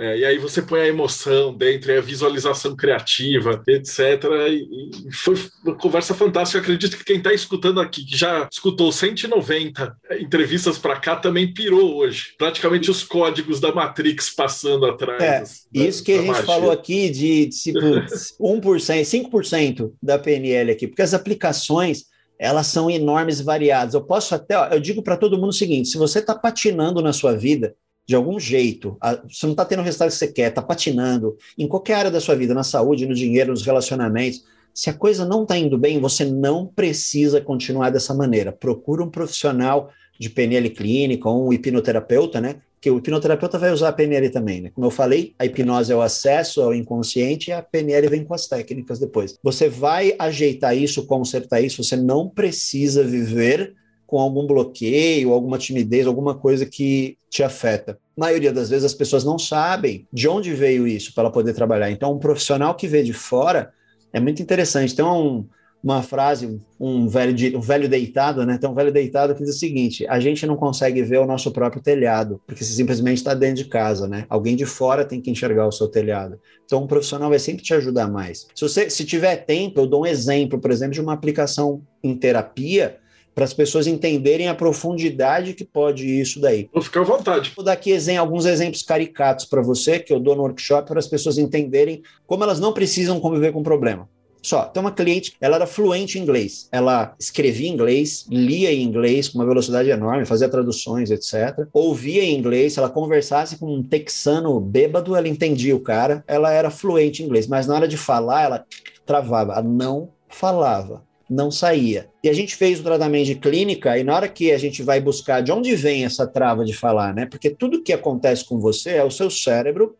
é, 0.00 0.18
e 0.20 0.24
aí 0.24 0.38
você 0.38 0.62
põe 0.62 0.80
a 0.80 0.88
emoção 0.88 1.54
dentro, 1.54 1.92
a 1.92 2.00
visualização 2.00 2.74
criativa, 2.74 3.62
etc. 3.68 4.24
E, 4.48 5.08
e 5.08 5.12
foi 5.12 5.34
uma 5.62 5.74
conversa 5.74 6.14
fantástica. 6.14 6.56
Eu 6.56 6.62
acredito 6.62 6.96
que 6.96 7.04
quem 7.04 7.18
está 7.18 7.34
escutando 7.34 7.78
aqui, 7.82 8.06
que 8.06 8.16
já 8.16 8.48
escutou 8.50 8.90
190 8.90 9.94
entrevistas 10.18 10.78
para 10.78 10.98
cá, 10.98 11.16
também 11.16 11.52
pirou 11.52 11.96
hoje. 11.96 12.34
Praticamente 12.38 12.90
os 12.90 13.04
códigos 13.04 13.60
da 13.60 13.74
Matrix 13.74 14.30
passando 14.30 14.86
atrás. 14.86 15.22
É, 15.22 15.40
da, 15.40 15.86
isso 15.86 16.02
que 16.02 16.12
a 16.12 16.18
gente 16.18 16.28
magia. 16.28 16.46
falou 16.46 16.70
aqui 16.70 17.10
de, 17.10 17.46
de 17.46 17.62
tipo, 17.62 17.78
1%, 18.40 19.30
5% 19.30 19.92
da 20.02 20.18
PNL 20.18 20.70
aqui, 20.70 20.88
porque 20.88 21.02
as 21.02 21.12
aplicações 21.12 22.06
elas 22.38 22.68
são 22.68 22.90
enormes 22.90 23.40
e 23.40 23.42
variadas. 23.42 23.92
Eu 23.92 24.00
posso 24.00 24.34
até, 24.34 24.56
ó, 24.56 24.68
eu 24.68 24.80
digo 24.80 25.02
para 25.02 25.18
todo 25.18 25.36
mundo 25.36 25.50
o 25.50 25.52
seguinte: 25.52 25.90
se 25.90 25.98
você 25.98 26.20
está 26.20 26.34
patinando 26.34 27.02
na 27.02 27.12
sua 27.12 27.36
vida, 27.36 27.74
de 28.10 28.16
algum 28.16 28.40
jeito, 28.40 28.98
você 29.28 29.46
não 29.46 29.52
está 29.52 29.64
tendo 29.64 29.78
o 29.78 29.84
resultado 29.84 30.08
que 30.08 30.16
você 30.16 30.26
quer, 30.26 30.48
está 30.48 30.60
patinando, 30.60 31.36
em 31.56 31.68
qualquer 31.68 31.94
área 31.94 32.10
da 32.10 32.20
sua 32.20 32.34
vida, 32.34 32.52
na 32.52 32.64
saúde, 32.64 33.06
no 33.06 33.14
dinheiro, 33.14 33.52
nos 33.52 33.62
relacionamentos, 33.62 34.44
se 34.74 34.90
a 34.90 34.92
coisa 34.92 35.24
não 35.24 35.44
está 35.44 35.56
indo 35.56 35.78
bem, 35.78 36.00
você 36.00 36.24
não 36.24 36.66
precisa 36.66 37.40
continuar 37.40 37.90
dessa 37.90 38.12
maneira. 38.12 38.50
Procura 38.50 39.04
um 39.04 39.08
profissional 39.08 39.92
de 40.18 40.28
PNL 40.28 40.70
clínica 40.70 41.28
ou 41.28 41.46
um 41.46 41.52
hipnoterapeuta, 41.52 42.40
né? 42.40 42.56
Que 42.80 42.90
o 42.90 42.98
hipnoterapeuta 42.98 43.60
vai 43.60 43.70
usar 43.72 43.90
a 43.90 43.92
PNL 43.92 44.28
também, 44.30 44.60
né? 44.60 44.72
Como 44.74 44.88
eu 44.88 44.90
falei, 44.90 45.32
a 45.38 45.46
hipnose 45.46 45.92
é 45.92 45.94
o 45.94 46.02
acesso 46.02 46.62
ao 46.62 46.74
inconsciente 46.74 47.50
e 47.50 47.52
a 47.52 47.62
PNL 47.62 48.08
vem 48.08 48.24
com 48.24 48.34
as 48.34 48.48
técnicas 48.48 48.98
depois. 48.98 49.38
Você 49.40 49.68
vai 49.68 50.16
ajeitar 50.18 50.76
isso, 50.76 51.06
consertar 51.06 51.60
isso, 51.60 51.84
você 51.84 51.94
não 51.94 52.28
precisa 52.28 53.04
viver 53.04 53.76
com 54.10 54.18
algum 54.18 54.44
bloqueio, 54.44 55.32
alguma 55.32 55.56
timidez, 55.56 56.04
alguma 56.04 56.34
coisa 56.34 56.66
que 56.66 57.16
te 57.30 57.44
afeta. 57.44 57.96
A 58.16 58.20
maioria 58.20 58.52
das 58.52 58.68
vezes 58.68 58.84
as 58.84 58.92
pessoas 58.92 59.22
não 59.22 59.38
sabem 59.38 60.04
de 60.12 60.28
onde 60.28 60.52
veio 60.52 60.84
isso 60.84 61.14
para 61.14 61.22
ela 61.22 61.32
poder 61.32 61.54
trabalhar. 61.54 61.92
Então, 61.92 62.12
um 62.12 62.18
profissional 62.18 62.74
que 62.74 62.88
vê 62.88 63.04
de 63.04 63.12
fora 63.12 63.70
é 64.12 64.18
muito 64.18 64.42
interessante. 64.42 64.92
Então, 64.92 65.46
uma 65.82 66.02
frase, 66.02 66.60
um 66.78 67.06
velho, 67.06 67.56
um 67.56 67.60
velho 67.60 67.88
deitado, 67.88 68.44
né? 68.44 68.58
Tem 68.58 68.68
um 68.68 68.74
velho 68.74 68.92
deitado 68.92 69.32
que 69.32 69.44
diz 69.44 69.54
o 69.54 69.58
seguinte: 69.58 70.04
a 70.08 70.18
gente 70.18 70.44
não 70.44 70.56
consegue 70.56 71.04
ver 71.04 71.18
o 71.18 71.26
nosso 71.26 71.52
próprio 71.52 71.80
telhado, 71.80 72.42
porque 72.44 72.64
você 72.64 72.72
simplesmente 72.72 73.18
está 73.18 73.32
dentro 73.32 73.62
de 73.62 73.70
casa, 73.70 74.08
né? 74.08 74.26
Alguém 74.28 74.56
de 74.56 74.66
fora 74.66 75.04
tem 75.04 75.20
que 75.20 75.30
enxergar 75.30 75.68
o 75.68 75.72
seu 75.72 75.86
telhado. 75.86 76.36
Então, 76.64 76.82
um 76.82 76.88
profissional 76.88 77.30
vai 77.30 77.38
sempre 77.38 77.62
te 77.62 77.72
ajudar 77.74 78.08
mais. 78.08 78.48
Se 78.56 78.62
você 78.62 78.90
se 78.90 79.04
tiver 79.04 79.36
tempo, 79.36 79.80
eu 79.80 79.86
dou 79.86 80.02
um 80.02 80.06
exemplo, 80.06 80.58
por 80.58 80.72
exemplo, 80.72 80.94
de 80.94 81.00
uma 81.00 81.12
aplicação 81.12 81.80
em 82.02 82.16
terapia 82.16 82.98
para 83.40 83.46
as 83.46 83.54
pessoas 83.54 83.86
entenderem 83.86 84.48
a 84.48 84.54
profundidade 84.54 85.54
que 85.54 85.64
pode 85.64 86.06
isso 86.06 86.38
daí. 86.38 86.68
Vou 86.70 86.82
ficar 86.82 87.00
à 87.00 87.04
vontade. 87.04 87.50
Vou 87.56 87.64
dar 87.64 87.72
aqui 87.72 87.90
alguns 88.18 88.44
exemplos 88.44 88.82
caricatos 88.82 89.46
para 89.46 89.62
você, 89.62 89.98
que 89.98 90.12
eu 90.12 90.20
dou 90.20 90.36
no 90.36 90.42
workshop, 90.42 90.86
para 90.86 90.98
as 90.98 91.06
pessoas 91.06 91.38
entenderem 91.38 92.02
como 92.26 92.44
elas 92.44 92.60
não 92.60 92.74
precisam 92.74 93.18
conviver 93.18 93.50
com 93.50 93.60
o 93.60 93.64
problema. 93.64 94.06
Só, 94.42 94.64
tem 94.64 94.78
uma 94.82 94.92
cliente, 94.92 95.32
ela 95.40 95.56
era 95.56 95.66
fluente 95.66 96.18
em 96.18 96.22
inglês. 96.22 96.68
Ela 96.70 97.14
escrevia 97.18 97.66
em 97.66 97.72
inglês, 97.72 98.26
lia 98.28 98.70
em 98.70 98.82
inglês 98.82 99.30
com 99.30 99.38
uma 99.38 99.46
velocidade 99.46 99.88
enorme, 99.88 100.26
fazia 100.26 100.48
traduções, 100.48 101.10
etc. 101.10 101.66
Ouvia 101.72 102.22
em 102.22 102.36
inglês, 102.36 102.74
se 102.74 102.78
ela 102.78 102.90
conversasse 102.90 103.56
com 103.56 103.74
um 103.74 103.82
texano 103.82 104.60
bêbado, 104.60 105.16
ela 105.16 105.28
entendia 105.28 105.74
o 105.74 105.80
cara. 105.80 106.22
Ela 106.28 106.52
era 106.52 106.70
fluente 106.70 107.22
em 107.22 107.26
inglês, 107.26 107.46
mas 107.46 107.66
na 107.66 107.74
hora 107.74 107.88
de 107.88 107.96
falar, 107.96 108.42
ela 108.42 108.66
travava, 109.06 109.54
ela 109.54 109.62
não 109.62 110.10
falava 110.28 111.08
não 111.30 111.48
saía. 111.48 112.10
E 112.24 112.28
a 112.28 112.32
gente 112.32 112.56
fez 112.56 112.80
o 112.80 112.82
tratamento 112.82 113.26
de 113.26 113.36
clínica, 113.36 113.96
e 113.96 114.02
na 114.02 114.16
hora 114.16 114.28
que 114.28 114.50
a 114.50 114.58
gente 114.58 114.82
vai 114.82 115.00
buscar 115.00 115.40
de 115.40 115.52
onde 115.52 115.76
vem 115.76 116.04
essa 116.04 116.26
trava 116.26 116.64
de 116.64 116.72
falar, 116.72 117.14
né? 117.14 117.24
Porque 117.24 117.48
tudo 117.48 117.82
que 117.82 117.92
acontece 117.92 118.44
com 118.44 118.58
você 118.58 118.96
é 118.96 119.04
o 119.04 119.10
seu 119.10 119.30
cérebro 119.30 119.96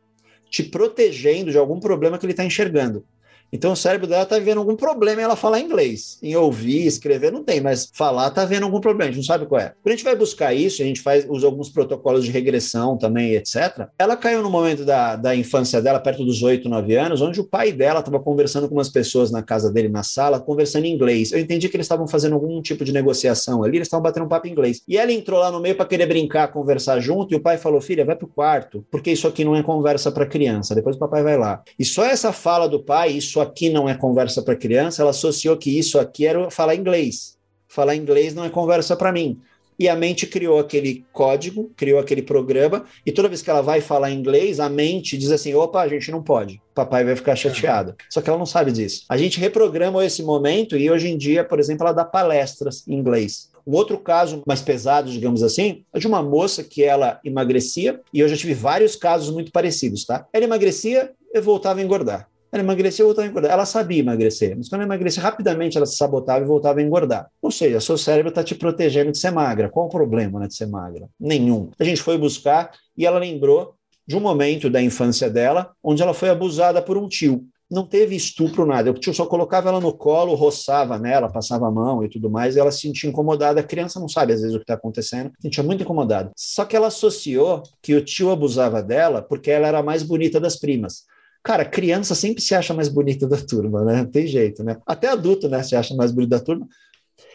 te 0.50 0.64
protegendo 0.64 1.52
de 1.52 1.56
algum 1.56 1.78
problema 1.78 2.18
que 2.18 2.26
ele 2.26 2.32
está 2.32 2.44
enxergando. 2.44 3.04
Então 3.52 3.72
o 3.72 3.76
cérebro 3.76 4.06
dela 4.06 4.22
está 4.22 4.38
vendo 4.38 4.58
algum 4.58 4.76
problema 4.76 5.20
em 5.20 5.24
ela 5.24 5.36
falar 5.36 5.60
inglês. 5.60 6.18
Em 6.22 6.36
ouvir, 6.36 6.86
escrever, 6.86 7.32
não 7.32 7.42
tem, 7.42 7.60
mas 7.60 7.90
falar 7.92 8.28
está 8.28 8.44
vendo 8.44 8.64
algum 8.64 8.80
problema, 8.80 9.10
a 9.10 9.12
gente 9.12 9.22
não 9.22 9.24
sabe 9.24 9.46
qual 9.46 9.60
é. 9.60 9.72
Quando 9.82 9.92
a 9.92 9.96
gente 9.96 10.04
vai 10.04 10.16
buscar 10.16 10.54
isso, 10.54 10.82
a 10.82 10.84
gente 10.84 11.00
faz, 11.00 11.26
usa 11.28 11.46
alguns 11.46 11.68
protocolos 11.68 12.24
de 12.24 12.30
regressão 12.30 12.96
também, 12.96 13.34
etc. 13.34 13.88
Ela 13.98 14.16
caiu 14.16 14.42
no 14.42 14.50
momento 14.50 14.84
da, 14.84 15.16
da 15.16 15.34
infância 15.34 15.80
dela, 15.82 15.98
perto 15.98 16.24
dos 16.24 16.42
8, 16.42 16.68
9 16.68 16.94
anos, 16.96 17.20
onde 17.20 17.40
o 17.40 17.44
pai 17.44 17.72
dela 17.72 18.00
estava 18.00 18.20
conversando 18.20 18.68
com 18.68 18.74
umas 18.74 18.88
pessoas 18.88 19.30
na 19.30 19.42
casa 19.42 19.72
dele, 19.72 19.88
na 19.88 20.02
sala, 20.02 20.40
conversando 20.40 20.84
em 20.84 20.92
inglês. 20.92 21.32
Eu 21.32 21.38
entendi 21.38 21.68
que 21.68 21.76
eles 21.76 21.84
estavam 21.84 22.06
fazendo 22.06 22.34
algum 22.34 22.60
tipo 22.62 22.84
de 22.84 22.92
negociação 22.92 23.64
ali, 23.64 23.78
eles 23.78 23.86
estavam 23.86 24.02
batendo 24.02 24.26
um 24.26 24.28
papo 24.28 24.46
em 24.46 24.50
inglês. 24.50 24.82
E 24.86 24.96
ela 24.96 25.12
entrou 25.12 25.40
lá 25.40 25.50
no 25.50 25.60
meio 25.60 25.74
para 25.74 25.86
querer 25.86 26.06
brincar, 26.06 26.48
conversar 26.48 27.00
junto, 27.00 27.34
e 27.34 27.36
o 27.36 27.40
pai 27.40 27.58
falou: 27.58 27.80
filha, 27.80 28.04
vai 28.04 28.16
pro 28.16 28.26
quarto, 28.26 28.84
porque 28.90 29.10
isso 29.10 29.26
aqui 29.26 29.44
não 29.44 29.56
é 29.56 29.62
conversa 29.62 30.12
para 30.12 30.26
criança. 30.26 30.74
Depois 30.74 30.96
o 30.96 30.98
papai 30.98 31.22
vai 31.22 31.36
lá. 31.36 31.62
E 31.78 31.84
só 31.84 32.04
essa 32.04 32.32
fala 32.32 32.68
do 32.68 32.82
pai, 32.82 33.10
isso 33.10 33.39
isso 33.40 33.42
aqui 33.42 33.70
não 33.70 33.88
é 33.88 33.94
conversa 33.94 34.42
para 34.42 34.54
criança, 34.54 35.02
ela 35.02 35.10
associou 35.10 35.56
que 35.56 35.78
isso 35.78 35.98
aqui 35.98 36.26
era 36.26 36.50
falar 36.50 36.74
inglês. 36.74 37.38
Falar 37.68 37.96
inglês 37.96 38.34
não 38.34 38.44
é 38.44 38.50
conversa 38.50 38.94
para 38.94 39.12
mim. 39.12 39.40
E 39.78 39.88
a 39.88 39.96
mente 39.96 40.26
criou 40.26 40.58
aquele 40.58 41.06
código, 41.10 41.72
criou 41.74 41.98
aquele 41.98 42.20
programa, 42.20 42.84
e 43.06 43.10
toda 43.10 43.28
vez 43.28 43.40
que 43.40 43.48
ela 43.48 43.62
vai 43.62 43.80
falar 43.80 44.10
inglês, 44.10 44.60
a 44.60 44.68
mente 44.68 45.16
diz 45.16 45.30
assim: 45.30 45.54
opa, 45.54 45.80
a 45.80 45.88
gente 45.88 46.10
não 46.10 46.22
pode. 46.22 46.60
Papai 46.74 47.02
vai 47.02 47.16
ficar 47.16 47.34
chateado. 47.34 47.94
Só 48.10 48.20
que 48.20 48.28
ela 48.28 48.38
não 48.38 48.44
sabe 48.44 48.72
disso. 48.72 49.06
A 49.08 49.16
gente 49.16 49.40
reprograma 49.40 50.04
esse 50.04 50.22
momento 50.22 50.76
e 50.76 50.90
hoje 50.90 51.08
em 51.08 51.16
dia, 51.16 51.42
por 51.42 51.58
exemplo, 51.58 51.86
ela 51.86 51.94
dá 51.94 52.04
palestras 52.04 52.86
em 52.86 52.94
inglês. 52.94 53.48
Um 53.66 53.74
outro 53.74 53.96
caso 53.96 54.42
mais 54.46 54.60
pesado, 54.60 55.10
digamos 55.10 55.42
assim, 55.42 55.82
é 55.94 55.98
de 55.98 56.06
uma 56.06 56.22
moça 56.22 56.62
que 56.62 56.84
ela 56.84 57.18
emagrecia, 57.24 58.00
e 58.12 58.20
eu 58.20 58.28
já 58.28 58.36
tive 58.36 58.52
vários 58.52 58.96
casos 58.96 59.32
muito 59.32 59.50
parecidos, 59.50 60.04
tá? 60.04 60.26
Ela 60.30 60.44
emagrecia 60.44 61.12
e 61.32 61.40
voltava 61.40 61.80
a 61.80 61.82
engordar. 61.82 62.28
Ela 62.52 62.62
emagreceu 62.62 63.04
e 63.04 63.06
voltava 63.06 63.26
a 63.26 63.30
engordar. 63.30 63.52
Ela 63.52 63.64
sabia 63.64 64.00
emagrecer, 64.00 64.56
mas 64.56 64.68
quando 64.68 64.82
ela 64.82 64.88
emagrecia, 64.88 65.22
rapidamente 65.22 65.76
ela 65.76 65.86
se 65.86 65.96
sabotava 65.96 66.44
e 66.44 66.48
voltava 66.48 66.80
a 66.80 66.82
engordar. 66.82 67.30
Ou 67.40 67.50
seja, 67.50 67.80
seu 67.80 67.96
cérebro 67.96 68.30
está 68.30 68.42
te 68.42 68.54
protegendo 68.54 69.12
de 69.12 69.18
ser 69.18 69.30
magra. 69.30 69.68
Qual 69.68 69.86
o 69.86 69.90
problema 69.90 70.40
né, 70.40 70.48
de 70.48 70.54
ser 70.54 70.66
magra? 70.66 71.08
Nenhum. 71.18 71.70
A 71.78 71.84
gente 71.84 72.02
foi 72.02 72.18
buscar 72.18 72.72
e 72.96 73.06
ela 73.06 73.18
lembrou 73.18 73.74
de 74.06 74.16
um 74.16 74.20
momento 74.20 74.68
da 74.68 74.82
infância 74.82 75.30
dela 75.30 75.70
onde 75.82 76.02
ela 76.02 76.12
foi 76.12 76.30
abusada 76.30 76.82
por 76.82 76.98
um 76.98 77.08
tio. 77.08 77.46
Não 77.70 77.86
teve 77.86 78.16
estupro, 78.16 78.66
nada. 78.66 78.90
O 78.90 78.94
tio 78.94 79.14
só 79.14 79.24
colocava 79.24 79.68
ela 79.68 79.78
no 79.78 79.92
colo, 79.92 80.34
roçava 80.34 80.98
nela, 80.98 81.30
passava 81.30 81.68
a 81.68 81.70
mão 81.70 82.02
e 82.04 82.08
tudo 82.08 82.28
mais, 82.28 82.56
e 82.56 82.58
ela 82.58 82.72
se 82.72 82.80
sentia 82.80 83.08
incomodada. 83.08 83.60
A 83.60 83.62
criança 83.62 84.00
não 84.00 84.08
sabe, 84.08 84.32
às 84.32 84.40
vezes, 84.40 84.56
o 84.56 84.58
que 84.58 84.64
está 84.64 84.74
acontecendo, 84.74 85.30
se 85.36 85.42
sentia 85.42 85.62
muito 85.62 85.84
incomodada. 85.84 86.32
Só 86.36 86.64
que 86.64 86.74
ela 86.74 86.88
associou 86.88 87.62
que 87.80 87.94
o 87.94 88.04
tio 88.04 88.32
abusava 88.32 88.82
dela 88.82 89.22
porque 89.22 89.52
ela 89.52 89.68
era 89.68 89.78
a 89.78 89.82
mais 89.84 90.02
bonita 90.02 90.40
das 90.40 90.56
primas. 90.56 91.04
Cara, 91.42 91.64
criança 91.64 92.14
sempre 92.14 92.42
se 92.42 92.54
acha 92.54 92.74
mais 92.74 92.88
bonita 92.88 93.26
da 93.26 93.36
turma, 93.36 93.84
né? 93.84 93.98
Não 93.98 94.10
tem 94.10 94.26
jeito, 94.26 94.62
né? 94.62 94.76
Até 94.86 95.08
adulto, 95.08 95.48
né? 95.48 95.62
Se 95.62 95.74
acha 95.74 95.94
mais 95.94 96.12
bonita 96.12 96.38
da 96.38 96.44
turma. 96.44 96.68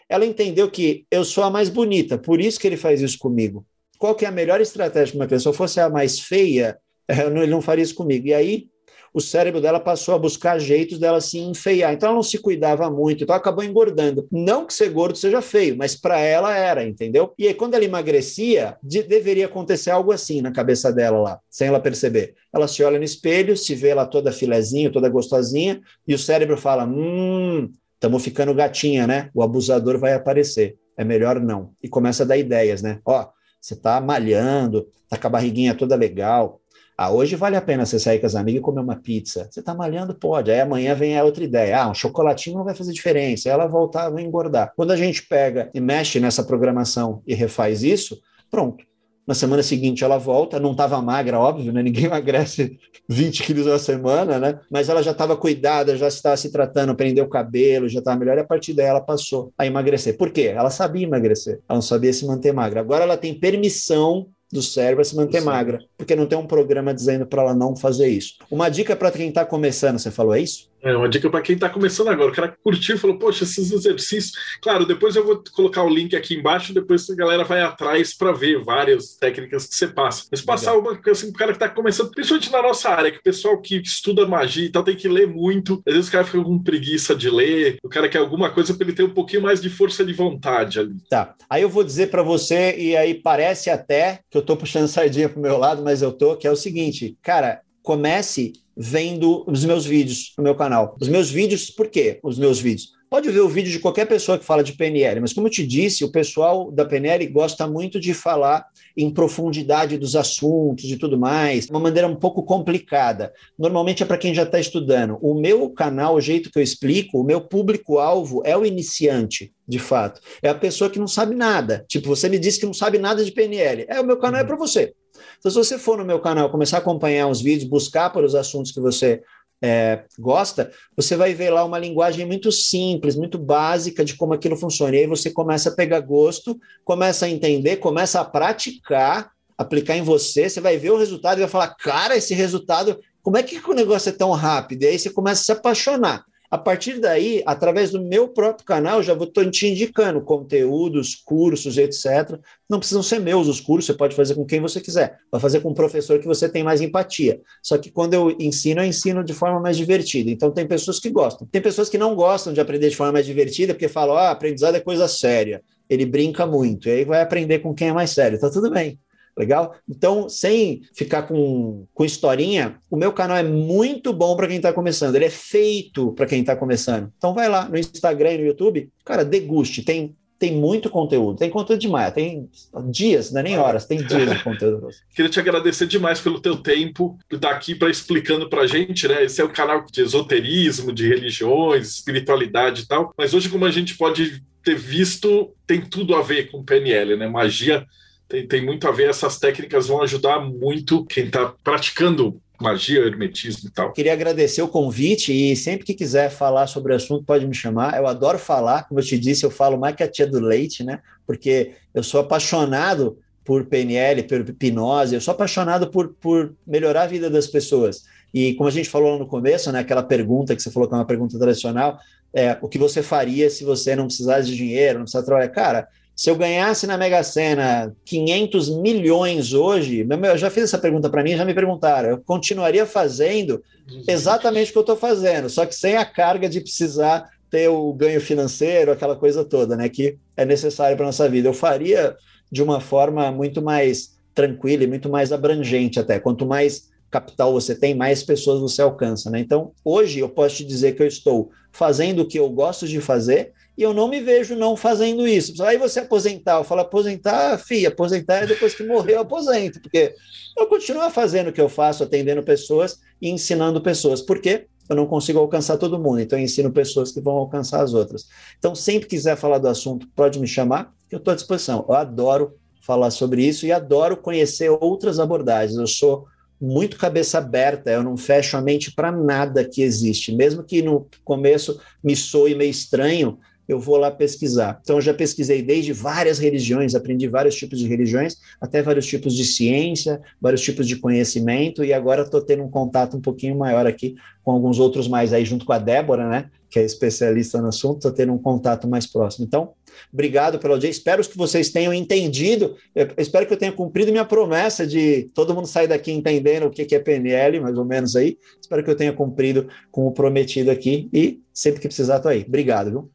Ela 0.08 0.26
entendeu 0.26 0.70
que 0.70 1.06
eu 1.10 1.24
sou 1.26 1.44
a 1.44 1.50
mais 1.50 1.70
bonita, 1.70 2.18
por 2.18 2.40
isso 2.40 2.60
que 2.60 2.68
ele 2.68 2.78
faz 2.78 3.02
isso 3.02 3.18
comigo. 3.18 3.66
Qual 3.98 4.14
que 4.14 4.26
é 4.26 4.28
a 4.28 4.32
melhor 4.32 4.62
estratégia 4.62 5.14
para 5.14 5.24
uma 5.24 5.28
pessoa? 5.28 5.42
Se 5.42 5.48
eu 5.48 5.58
fosse 5.58 5.80
a 5.80 5.90
mais 5.90 6.20
feia, 6.20 6.78
ele 7.10 7.48
não 7.48 7.62
faria 7.62 7.84
isso 7.84 7.96
comigo. 7.96 8.28
E 8.28 8.34
aí, 8.34 8.68
o 9.16 9.22
cérebro 9.22 9.62
dela 9.62 9.80
passou 9.80 10.14
a 10.14 10.20
buscar 10.20 10.60
jeitos 10.60 11.00
dela 11.00 11.22
se 11.22 11.40
enfeiar. 11.40 11.94
Então 11.94 12.10
ela 12.10 12.18
não 12.18 12.22
se 12.22 12.38
cuidava 12.38 12.92
muito, 12.92 13.24
então 13.24 13.34
acabou 13.34 13.64
engordando. 13.64 14.28
Não 14.30 14.66
que 14.66 14.74
ser 14.74 14.90
gordo 14.90 15.18
seja 15.18 15.42
feio, 15.42 15.78
mas 15.78 15.96
para 15.96 16.20
ela 16.20 16.54
era, 16.54 16.84
entendeu? 16.84 17.34
E 17.40 17.48
aí 17.48 17.54
quando 17.54 17.76
ela 17.76 17.86
emagrecia, 17.86 18.76
de, 18.84 19.02
deveria 19.02 19.46
acontecer 19.46 19.90
algo 19.90 20.12
assim 20.12 20.42
na 20.42 20.52
cabeça 20.52 20.92
dela 20.92 21.18
lá, 21.18 21.40
sem 21.50 21.70
ela 21.70 21.80
perceber. 21.80 22.36
Ela 22.54 22.68
se 22.68 22.84
olha 22.84 22.98
no 22.98 23.06
espelho, 23.06 23.56
se 23.56 23.74
vê 23.74 23.88
ela 23.88 24.06
toda 24.06 24.34
filezinha, 24.34 24.92
toda 24.92 25.08
gostosinha, 25.08 25.80
e 26.06 26.14
o 26.14 26.20
cérebro 26.20 26.58
fala: 26.58 26.84
"Hum, 26.84 27.72
estamos 27.94 28.22
ficando 28.22 28.54
gatinha, 28.54 29.08
né? 29.08 29.30
O 29.34 29.42
abusador 29.42 29.98
vai 29.98 30.12
aparecer. 30.12 30.76
É 30.98 31.06
melhor 31.06 31.40
não". 31.40 31.72
E 31.82 31.88
começa 31.88 32.24
a 32.24 32.26
dar 32.26 32.36
ideias, 32.36 32.82
né? 32.82 33.00
Ó, 33.06 33.30
você 33.62 33.78
tá 33.78 34.02
malhando, 34.02 34.90
tá 35.08 35.18
com 35.18 35.28
a 35.28 35.30
barriguinha 35.30 35.74
toda 35.74 35.96
legal, 35.96 36.60
ah, 36.98 37.12
hoje 37.12 37.36
vale 37.36 37.58
a 37.58 37.62
pena 37.62 37.86
você 37.86 38.00
sair 38.00 38.20
com 38.20 38.26
as 38.26 38.36
amigas 38.36 38.60
e 38.60 38.64
comer 38.64 38.80
uma 38.80 38.96
pizza. 38.96 39.50
Você 39.52 39.60
está 39.60 39.74
malhando? 39.74 40.16
Pode. 40.16 40.50
Aí 40.50 40.62
amanhã 40.62 40.96
vem 40.96 41.18
a 41.18 41.24
outra 41.26 41.44
ideia. 41.44 41.82
Ah, 41.82 41.90
um 41.90 41.94
chocolatinho 41.94 42.58
não 42.58 42.64
vai 42.64 42.74
fazer 42.74 42.94
diferença. 42.94 43.50
Aí 43.50 43.54
ela 43.54 43.68
voltar, 43.68 44.10
vai 44.10 44.24
engordar. 44.24 44.72
Quando 44.78 44.92
a 44.92 44.96
gente 44.96 45.28
pega 45.28 45.70
e 45.74 45.82
mexe 45.82 46.22
nessa 46.22 46.42
programação 46.44 47.22
e 47.28 47.36
refaz 47.36 47.84
isso, 47.84 48.18
pronto. 48.50 48.86
Na 49.28 49.34
semana 49.34 49.64
seguinte 49.64 50.04
ela 50.04 50.20
volta, 50.20 50.60
não 50.60 50.72
estava 50.72 51.02
magra, 51.02 51.40
óbvio, 51.40 51.74
né? 51.74 51.82
Ninguém 51.82 52.06
emagrece 52.06 52.78
20 53.10 53.44
quilos 53.44 53.66
na 53.66 53.80
semana, 53.80 54.40
né? 54.40 54.60
Mas 54.72 54.88
ela 54.88 55.02
já 55.02 55.12
estava 55.12 55.36
cuidada, 55.36 55.98
já 55.98 56.08
estava 56.08 56.38
se 56.38 56.52
tratando, 56.52 56.96
prendeu 56.96 57.26
o 57.26 57.30
cabelo, 57.30 57.90
já 57.90 58.00
estava 58.00 58.20
melhor, 58.20 58.38
e 58.38 58.42
a 58.42 58.46
partir 58.46 58.74
daí 58.74 58.86
ela 58.86 59.02
passou 59.02 59.52
a 59.58 59.66
emagrecer. 59.66 60.16
Por 60.16 60.30
quê? 60.30 60.54
Ela 60.56 60.70
sabia 60.70 61.04
emagrecer, 61.04 61.60
ela 61.68 61.78
não 61.78 61.82
sabia 61.82 62.14
se 62.14 62.26
manter 62.26 62.54
magra. 62.54 62.80
Agora 62.80 63.04
ela 63.04 63.18
tem 63.18 63.34
permissão 63.34 64.28
do 64.52 64.62
cérebro 64.62 65.02
é 65.02 65.04
se 65.04 65.16
manter 65.16 65.42
magra, 65.42 65.80
porque 65.98 66.16
não 66.16 66.26
tem 66.26 66.38
um 66.38 66.48
programa 66.48 66.94
dizendo 66.94 67.26
para 67.26 67.42
ela 67.42 67.54
não 67.54 67.76
fazer 67.76 68.08
isso. 68.08 68.36
Uma 68.50 68.70
dica 68.70 68.96
para 68.96 69.12
quem 69.12 69.30
está 69.30 69.44
começando, 69.44 70.00
você 70.00 70.12
falou, 70.12 70.36
é 70.36 70.42
isso? 70.42 70.70
É 70.86 70.96
uma 70.96 71.10
dica 71.10 71.32
para 71.32 71.42
quem 71.42 71.56
está 71.56 71.68
começando 71.68 72.10
agora. 72.10 72.32
O 72.32 72.36
cara 72.36 72.56
curtiu 72.64 72.96
e 72.96 73.00
falou: 73.00 73.18
Poxa, 73.18 73.44
esses 73.44 73.72
exercícios. 73.72 74.34
Claro, 74.62 74.86
depois 74.86 75.16
eu 75.16 75.26
vou 75.26 75.44
colocar 75.52 75.84
o 75.84 75.90
link 75.90 76.16
aqui 76.16 76.36
embaixo, 76.36 76.76
depois 76.76 77.10
a 77.10 77.16
galera 77.16 77.44
vai 77.44 77.62
atrás 77.62 78.16
para 78.16 78.32
ver 78.32 78.64
várias 78.64 79.16
técnicas 79.16 79.66
que 79.66 79.74
você 79.74 79.88
passa. 79.88 80.28
Mas 80.30 80.42
passar 80.42 80.74
Legal. 80.74 80.92
uma 80.92 81.12
assim, 81.12 81.30
o 81.30 81.34
cara 81.34 81.52
que 81.52 81.56
está 81.56 81.68
começando, 81.68 82.12
principalmente 82.12 82.52
na 82.52 82.62
nossa 82.62 82.90
área, 82.90 83.12
que 83.12 83.18
o 83.18 83.24
pessoal 83.24 83.60
que 83.60 83.78
estuda 83.78 84.28
magia 84.28 84.66
e 84.68 84.70
tal 84.70 84.84
tem 84.84 84.96
que 84.96 85.08
ler 85.08 85.28
muito. 85.28 85.82
Às 85.88 85.94
vezes 85.96 86.10
o 86.10 86.12
cara 86.12 86.24
fica 86.24 86.44
com 86.44 86.62
preguiça 86.62 87.16
de 87.16 87.32
ler, 87.32 87.80
o 87.84 87.90
cara 87.90 88.08
quer 88.08 88.20
alguma 88.20 88.52
coisa 88.52 88.76
para 88.76 88.86
ele 88.86 88.96
ter 88.96 89.04
um 89.04 89.14
pouquinho 89.14 89.42
mais 89.42 89.60
de 89.60 89.72
força 89.72 90.06
de 90.06 90.14
vontade 90.14 90.80
ali. 90.80 90.98
Tá. 91.10 91.34
Aí 91.50 91.64
eu 91.64 91.70
vou 91.70 91.84
dizer 91.84 92.12
para 92.12 92.22
você, 92.22 92.76
e 92.78 92.96
aí 92.96 93.16
parece 93.16 93.72
até 93.72 94.20
que 94.30 94.38
eu 94.38 94.42
estou 94.42 94.56
puxando 94.56 94.88
sardinha 94.88 95.30
pro 95.30 95.42
meu 95.42 95.58
lado, 95.58 95.82
mas 95.82 96.04
eu 96.04 96.12
tô, 96.12 96.36
que 96.36 96.46
é 96.46 96.52
o 96.52 96.56
seguinte, 96.56 97.18
cara, 97.24 97.62
comece 97.86 98.52
vendo 98.76 99.46
os 99.48 99.64
meus 99.64 99.86
vídeos 99.86 100.34
no 100.38 100.44
meu 100.44 100.56
canal. 100.56 100.98
Os 101.00 101.08
meus 101.08 101.30
vídeos, 101.30 101.70
por 101.70 101.88
quê? 101.88 102.20
Os 102.22 102.38
meus 102.38 102.60
vídeos. 102.60 102.95
Pode 103.08 103.30
ver 103.30 103.42
o 103.42 103.48
vídeo 103.48 103.72
de 103.72 103.80
qualquer 103.80 104.06
pessoa 104.06 104.38
que 104.38 104.44
fala 104.44 104.64
de 104.64 104.74
PNL, 104.74 105.20
mas 105.22 105.32
como 105.32 105.48
eu 105.48 105.52
te 105.52 105.66
disse, 105.66 106.04
o 106.04 106.12
pessoal 106.12 106.72
da 106.72 106.84
PNL 106.84 107.26
gosta 107.28 107.68
muito 107.68 108.00
de 108.00 108.14
falar 108.14 108.66
em 108.98 109.12
profundidade 109.12 109.98
dos 109.98 110.16
assuntos 110.16 110.86
e 110.86 110.98
tudo 110.98 111.18
mais, 111.18 111.66
de 111.66 111.72
uma 111.72 111.80
maneira 111.80 112.08
um 112.08 112.16
pouco 112.16 112.42
complicada. 112.44 113.32
Normalmente 113.60 114.02
é 114.02 114.06
para 114.06 114.18
quem 114.18 114.34
já 114.34 114.44
está 114.44 114.60
estudando. 114.60 115.20
O 115.22 115.40
meu 115.40 115.70
canal, 115.70 116.16
o 116.16 116.22
jeito 116.22 116.50
que 116.52 116.58
eu 116.58 116.64
explico, 116.64 117.20
o 117.20 117.24
meu 117.24 117.42
público-alvo 117.42 118.42
é 118.44 118.58
o 118.58 118.66
iniciante, 118.66 119.54
de 119.68 119.78
fato. 119.78 120.20
É 120.42 120.50
a 120.50 120.56
pessoa 120.56 120.90
que 120.90 121.00
não 121.00 121.08
sabe 121.08 121.36
nada. 121.36 121.86
Tipo, 121.88 122.08
você 122.08 122.28
me 122.28 122.40
disse 122.40 122.60
que 122.60 122.66
não 122.66 122.74
sabe 122.74 122.98
nada 122.98 123.24
de 123.24 123.32
PNL. 123.32 123.86
É, 123.88 124.00
o 124.00 124.06
meu 124.06 124.18
canal 124.18 124.42
é 124.42 124.44
para 124.44 124.56
você. 124.56 124.94
Então, 125.38 125.52
se 125.52 125.58
você 125.58 125.78
for 125.78 125.98
no 125.98 126.06
meu 126.06 126.20
canal, 126.20 126.50
começar 126.50 126.78
a 126.78 126.80
acompanhar 126.80 127.28
os 127.28 127.42
vídeos, 127.42 127.70
buscar 127.70 128.10
por 128.10 128.24
os 128.24 128.36
assuntos 128.36 128.72
que 128.72 128.80
você 128.80 129.22
é, 129.62 130.04
gosta, 130.20 130.72
você 130.96 131.16
vai 131.16 131.34
ver 131.34 131.50
lá 131.50 131.64
uma 131.64 131.80
linguagem 131.80 132.26
muito 132.26 132.52
simples, 132.52 133.16
muito 133.16 133.38
básica 133.38 134.04
de 134.04 134.16
como 134.16 134.34
aquilo 134.34 134.58
funciona. 134.58 134.96
E 134.96 135.00
aí 135.00 135.08
você 135.08 135.32
começa 135.32 135.70
a 135.70 135.76
pegar 135.76 136.00
gosto, 136.02 136.60
começa 136.84 137.26
a 137.26 137.30
entender, 137.30 137.78
começa 137.78 138.20
a 138.20 138.26
praticar, 138.26 139.32
aplicar 139.58 139.96
em 139.96 140.04
você, 140.04 140.50
você 140.50 140.60
vai 140.60 140.78
ver 140.78 140.92
o 140.92 140.98
resultado 140.98 141.38
e 141.38 141.42
vai 141.42 141.50
falar: 141.50 141.70
cara, 141.76 142.16
esse 142.16 142.34
resultado, 142.34 143.00
como 143.24 143.38
é 143.38 143.44
que 143.44 143.60
o 143.70 143.74
negócio 143.74 144.10
é 144.10 144.14
tão 144.14 144.32
rápido? 144.32 144.84
E 144.84 144.88
aí 144.88 145.00
você 145.00 145.10
começa 145.10 145.42
a 145.42 145.46
se 145.46 145.52
apaixonar. 145.52 146.26
A 146.50 146.58
partir 146.58 147.00
daí, 147.00 147.42
através 147.46 147.92
do 147.92 148.02
meu 148.02 148.28
próprio 148.28 148.66
canal, 148.66 149.02
já 149.02 149.14
vou 149.14 149.28
te 149.28 149.68
indicando 149.68 150.22
conteúdos, 150.22 151.16
cursos, 151.16 151.78
etc. 151.78 152.40
Não 152.70 152.80
precisam 152.80 153.04
ser 153.04 153.20
meus 153.20 153.48
os 153.48 153.60
cursos, 153.60 153.88
você 153.88 153.94
pode 153.94 154.16
fazer 154.16 154.36
com 154.36 154.46
quem 154.46 154.62
você 154.62 154.80
quiser. 154.80 155.18
Vai 155.32 155.42
fazer 155.42 155.60
com 155.62 155.70
um 155.70 155.74
professor 155.74 156.20
que 156.20 156.28
você 156.28 156.48
tem 156.48 156.64
mais 156.64 156.82
empatia. 156.82 157.42
Só 157.62 157.78
que 157.78 157.92
quando 157.92 158.14
eu 158.14 158.36
ensino, 158.40 158.82
eu 158.82 158.86
ensino 158.86 159.24
de 159.24 159.34
forma 159.34 159.60
mais 159.60 159.78
divertida. 159.78 160.30
Então, 160.30 160.52
tem 160.52 160.68
pessoas 160.68 161.00
que 161.00 161.10
gostam. 161.10 161.48
Tem 161.52 161.62
pessoas 161.62 161.90
que 161.90 161.98
não 161.98 162.16
gostam 162.16 162.54
de 162.54 162.62
aprender 162.62 162.90
de 162.90 162.96
forma 162.96 163.14
mais 163.14 163.26
divertida, 163.26 163.74
porque 163.74 163.88
falam, 163.88 164.16
ah, 164.16 164.32
aprendizado 164.32 164.76
é 164.76 164.80
coisa 164.80 165.08
séria. 165.08 165.62
Ele 165.90 166.06
brinca 166.06 166.46
muito, 166.46 166.90
e 166.90 166.92
aí 166.92 167.06
vai 167.06 167.22
aprender 167.22 167.60
com 167.60 167.74
quem 167.74 167.90
é 167.90 167.94
mais 167.94 168.10
sério. 168.10 168.40
Tá 168.40 168.50
tudo 168.50 168.72
bem. 168.72 169.00
Legal? 169.38 169.76
Então, 169.90 170.30
sem 170.30 170.84
ficar 170.94 171.24
com, 171.24 171.86
com 171.94 172.06
historinha, 172.06 172.78
o 172.90 172.96
meu 172.96 173.12
canal 173.12 173.38
é 173.38 173.44
muito 173.44 174.14
bom 174.14 174.36
para 174.36 174.48
quem 174.48 174.58
está 174.58 174.72
começando. 174.72 175.16
Ele 175.16 175.26
é 175.26 175.30
feito 175.30 176.14
para 176.14 176.26
quem 176.26 176.40
está 176.40 176.56
começando. 176.56 177.12
Então, 177.18 177.34
vai 177.34 177.50
lá 177.50 177.68
no 177.68 177.78
Instagram 177.78 178.34
e 178.34 178.38
no 178.38 178.46
YouTube, 178.46 178.90
cara, 179.04 179.26
deguste. 179.26 179.84
Tem 179.84 180.16
tem 180.38 180.54
muito 180.54 180.90
conteúdo. 180.90 181.38
Tem 181.38 181.50
conteúdo 181.50 181.80
demais, 181.80 182.14
tem 182.14 182.50
dias, 182.92 183.32
não 183.32 183.40
é 183.40 183.44
nem 183.44 183.58
horas, 183.58 183.86
tem 183.86 184.04
dias 184.04 184.30
de 184.30 184.44
conteúdo. 184.44 184.90
Queria 185.16 185.32
te 185.32 185.40
agradecer 185.40 185.88
demais 185.88 186.20
pelo 186.20 186.42
teu 186.42 186.58
tempo, 186.58 187.18
por 187.30 187.36
estar 187.38 187.52
aqui 187.52 187.74
para 187.74 187.90
explicando 187.90 188.50
para 188.50 188.64
a 188.64 188.68
gente, 188.68 189.08
né? 189.08 189.24
Esse 189.24 189.42
é 189.42 189.44
o 189.44 189.48
um 189.48 189.54
canal 189.54 189.86
de 189.90 190.02
esoterismo, 190.02 190.92
de 190.92 191.08
religiões, 191.08 191.88
espiritualidade 191.88 192.84
e 192.84 192.88
tal. 192.88 193.14
Mas 193.18 193.34
hoje, 193.34 193.50
como 193.50 193.66
a 193.66 193.72
gente 193.72 193.98
pode 193.98 194.44
ter 194.64 194.76
visto, 194.76 195.54
tem 195.66 195.80
tudo 195.80 196.16
a 196.16 196.22
ver 196.22 196.52
com 196.52 196.64
PNL, 196.64 197.16
né? 197.16 197.28
Magia 197.28 197.86
tem, 198.28 198.48
tem 198.48 198.66
muito 198.66 198.88
a 198.88 198.92
ver, 198.92 199.10
essas 199.10 199.40
técnicas 199.40 199.88
vão 199.88 200.02
ajudar 200.02 200.40
muito 200.40 201.06
quem 201.06 201.26
está 201.26 201.54
praticando 201.64 202.42
magia, 202.60 203.02
hermetismo 203.02 203.70
e 203.70 203.72
tal. 203.72 203.92
Queria 203.92 204.14
agradecer 204.14 204.62
o 204.62 204.68
convite 204.68 205.32
e 205.32 205.56
sempre 205.56 205.86
que 205.86 205.94
quiser 205.94 206.30
falar 206.30 206.68
sobre 206.68 206.94
o 206.94 206.96
assunto 206.96 207.26
pode 207.26 207.46
me 207.46 207.54
chamar. 207.54 207.98
Eu 207.98 208.08
adoro 208.08 208.40
falar, 208.40 208.88
como 208.88 209.00
eu 209.00 209.04
te 209.04 209.18
disse, 209.18 209.46
eu 209.46 209.52
falo 209.52 209.78
mais 209.78 209.96
que 209.96 210.04
a 210.04 210.08
tia 210.08 210.26
do 210.26 210.40
leite, 210.40 210.84
né? 210.84 211.00
Porque 211.28 211.74
eu 211.94 212.04
sou 212.04 212.22
apaixonado 212.22 213.18
por 213.44 213.66
PNL, 213.66 214.24
por 214.24 214.50
hipnose, 214.50 215.14
eu 215.14 215.22
sou 215.22 215.34
apaixonado 215.34 215.92
por, 215.92 216.16
por 216.20 216.56
melhorar 216.66 217.04
a 217.04 217.08
vida 217.08 217.30
das 217.30 217.46
pessoas. 217.46 218.04
E 218.34 218.56
como 218.56 218.68
a 218.68 218.72
gente 218.72 218.90
falou 218.90 219.20
no 219.20 219.28
começo, 219.28 219.72
né, 219.72 219.80
aquela 219.80 220.02
pergunta 220.02 220.56
que 220.56 220.62
você 220.62 220.72
falou 220.72 220.90
que 220.90 220.96
é 220.96 220.98
uma 220.98 221.06
pergunta 221.06 221.38
tradicional, 221.38 222.00
é, 222.34 222.58
o 222.62 222.68
que 222.68 222.78
você 222.78 223.02
faria 223.04 223.50
se 223.50 223.64
você 223.64 223.96
não 223.96 224.08
precisasse 224.08 224.50
de 224.50 224.58
dinheiro, 224.58 224.96
não 225.00 225.04
precisasse 225.04 225.26
trabalhar? 225.26 225.50
Cara, 225.50 225.88
se 226.16 226.30
eu 226.30 226.36
ganhasse 226.36 226.88
na 226.88 226.98
Mega 226.98 227.22
Sena 227.24 227.94
500 228.06 228.78
milhões 228.78 229.54
hoje, 229.54 230.08
eu 230.10 230.38
já 230.38 230.50
fiz 230.50 230.64
essa 230.64 230.78
pergunta 230.78 231.10
para 231.10 231.22
mim, 231.24 231.36
já 231.36 231.44
me 231.44 231.54
perguntaram, 231.54 232.10
eu 232.10 232.18
continuaria 232.20 232.86
fazendo 232.86 233.62
exatamente 234.08 234.70
o 234.70 234.72
que 234.72 234.78
eu 234.78 234.82
estou 234.82 234.96
fazendo, 234.96 235.50
só 235.50 235.66
que 235.66 235.76
sem 235.76 235.98
a 235.98 236.06
carga 236.06 236.48
de 236.48 236.62
precisar 236.62 237.30
ter 237.50 237.68
o 237.68 237.94
ganho 237.94 238.22
financeiro, 238.22 238.92
aquela 238.92 239.16
coisa 239.16 239.44
toda, 239.44 239.76
né, 239.76 239.90
que 239.90 240.18
é 240.38 240.46
necessário 240.46 240.96
para 240.96 241.06
nossa 241.06 241.30
vida. 241.30 241.50
Eu 241.50 241.54
faria 241.54 242.16
de 242.52 242.64
uma 242.64 242.80
forma 242.80 243.32
muito 243.32 243.62
mais 243.62 244.16
tranquila 244.34 244.84
e 244.84 244.88
muito 244.88 245.10
mais 245.10 245.32
abrangente 245.32 246.00
até. 246.00 246.20
Quanto 246.20 246.46
mais 246.46 246.90
capital 247.10 247.54
você 247.54 247.74
tem, 247.74 247.96
mais 247.96 248.24
pessoas 248.24 248.60
você 248.60 248.82
alcança, 248.82 249.30
né? 249.30 249.40
Então, 249.40 249.72
hoje 249.84 250.20
eu 250.20 250.28
posso 250.28 250.58
te 250.58 250.66
dizer 250.66 250.96
que 250.96 251.02
eu 251.02 251.08
estou 251.08 251.50
fazendo 251.72 252.22
o 252.22 252.28
que 252.28 252.38
eu 252.38 252.50
gosto 252.50 252.88
de 252.88 253.00
fazer 253.00 253.54
e 253.78 253.84
eu 253.84 253.94
não 253.94 254.08
me 254.08 254.22
vejo 254.22 254.56
não 254.56 254.78
fazendo 254.78 255.28
isso. 255.28 255.62
Aí 255.64 255.78
você 255.78 256.00
aposentar, 256.00 256.58
eu 256.58 256.64
falo 256.64 256.82
aposentar, 256.82 257.58
fi, 257.58 257.86
aposentar 257.86 258.44
é 258.44 258.48
depois 258.48 258.74
que 258.74 258.84
morrer 258.84 259.16
eu 259.16 259.22
aposento, 259.22 259.82
porque 259.82 260.14
eu 260.58 260.68
continuo 260.68 261.10
fazendo 261.10 261.50
o 261.50 261.54
que 261.54 261.62
eu 261.62 261.70
faço, 261.70 262.04
atendendo 262.04 262.42
pessoas 262.44 263.00
e 263.22 263.30
ensinando 263.30 263.82
pessoas. 263.82 264.22
Por 264.22 264.40
quê? 264.40 264.68
Eu 264.88 264.96
não 264.96 265.08
consigo 265.08 265.40
alcançar 265.40 265.78
todo 265.78 266.00
mundo, 266.00 266.20
então 266.20 266.38
eu 266.38 266.44
ensino 266.44 266.72
pessoas 266.72 267.12
que 267.12 267.20
vão 267.20 267.36
alcançar 267.36 267.82
as 267.82 267.94
outras. 267.94 268.28
Então, 268.58 268.76
sempre 268.76 269.10
quiser 269.10 269.36
falar 269.36 269.58
do 269.58 269.68
assunto, 269.68 270.08
pode 270.16 270.40
me 270.40 270.48
chamar, 270.48 270.94
que 271.10 271.16
eu 271.16 271.18
estou 271.18 271.32
à 271.32 271.36
disposição. 271.36 271.86
Eu 271.90 271.96
adoro 271.96 272.54
falar 272.82 273.10
sobre 273.10 273.44
isso 273.44 273.66
e 273.66 273.72
adoro 273.72 274.16
conhecer 274.16 274.70
outras 274.70 275.20
abordagens. 275.20 275.78
Eu 275.78 275.88
sou 275.88 276.28
muito 276.62 276.98
cabeça 276.98 277.40
aberta, 277.40 277.92
eu 277.92 278.04
não 278.04 278.16
fecho 278.16 278.56
a 278.56 278.62
mente 278.62 278.92
para 278.92 279.12
nada 279.12 279.66
que 279.66 279.82
existe, 279.82 280.32
mesmo 280.34 280.64
que 280.64 280.82
no 280.82 281.08
começo 281.24 281.80
me 282.04 282.16
soe 282.16 282.56
meio 282.56 282.72
estranho, 282.72 283.40
eu 283.68 283.80
vou 283.80 283.98
lá 283.98 284.12
pesquisar. 284.12 284.80
Então, 284.82 284.98
eu 284.98 285.02
já 285.02 285.14
pesquisei 285.14 285.62
desde 285.62 285.94
várias 285.94 286.40
religiões, 286.40 286.96
aprendi 286.96 287.28
vários 287.28 287.56
tipos 287.56 287.80
de 287.80 287.88
religiões, 287.88 288.38
até 288.60 288.82
vários 288.82 289.06
tipos 289.06 289.34
de 289.34 289.44
ciência, 289.44 290.22
vários 290.40 290.62
tipos 290.62 290.88
de 290.88 290.96
conhecimento, 290.98 291.84
e 291.84 291.94
agora 291.94 292.24
estou 292.24 292.42
tendo 292.42 292.64
um 292.64 292.70
contato 292.70 293.18
um 293.18 293.22
pouquinho 293.22 293.58
maior 293.58 293.86
aqui 293.86 294.16
com 294.44 294.52
alguns 294.52 294.80
outros 294.80 295.08
mais 295.08 295.34
aí, 295.34 295.44
junto 295.44 295.66
com 295.66 295.74
a 295.74 295.80
Débora, 295.80 296.30
né, 296.30 296.50
que 296.70 296.78
é 296.78 296.84
especialista 296.84 297.60
no 297.60 297.70
assunto, 297.70 297.98
estou 297.98 298.12
tendo 298.12 298.32
um 298.32 298.38
contato 298.38 298.88
mais 298.88 299.08
próximo. 299.08 299.46
Então, 299.46 299.74
obrigado 300.14 300.60
pela 300.60 300.76
audiência, 300.76 301.00
espero 301.00 301.24
que 301.24 301.38
vocês 301.38 301.72
tenham 301.72 301.94
entendido, 301.94 302.76
eu 302.94 303.08
espero 303.18 303.48
que 303.48 303.54
eu 303.54 303.58
tenha 303.58 303.72
cumprido 303.72 304.12
minha 304.12 304.26
promessa 304.26 304.86
de 304.86 305.30
todo 305.34 305.56
mundo 305.56 305.68
sair 305.68 305.88
daqui 305.88 306.12
entendendo 306.12 306.68
o 306.68 306.70
que 306.70 306.94
é 306.94 307.00
PNL, 307.00 307.60
mais 307.60 307.78
ou 307.78 307.86
menos 307.86 308.16
aí, 308.16 308.38
espero 308.62 308.84
que 308.84 308.90
eu 308.90 308.96
tenha 308.96 309.14
cumprido 309.14 309.68
com 309.90 310.06
o 310.06 310.12
prometido 310.12 310.70
aqui, 310.70 311.10
e 311.12 311.42
sempre 311.52 311.82
que 311.82 311.88
precisar, 311.88 312.18
estou 312.18 312.30
aí. 312.30 312.46
Obrigado, 312.48 312.92
viu? 312.92 313.15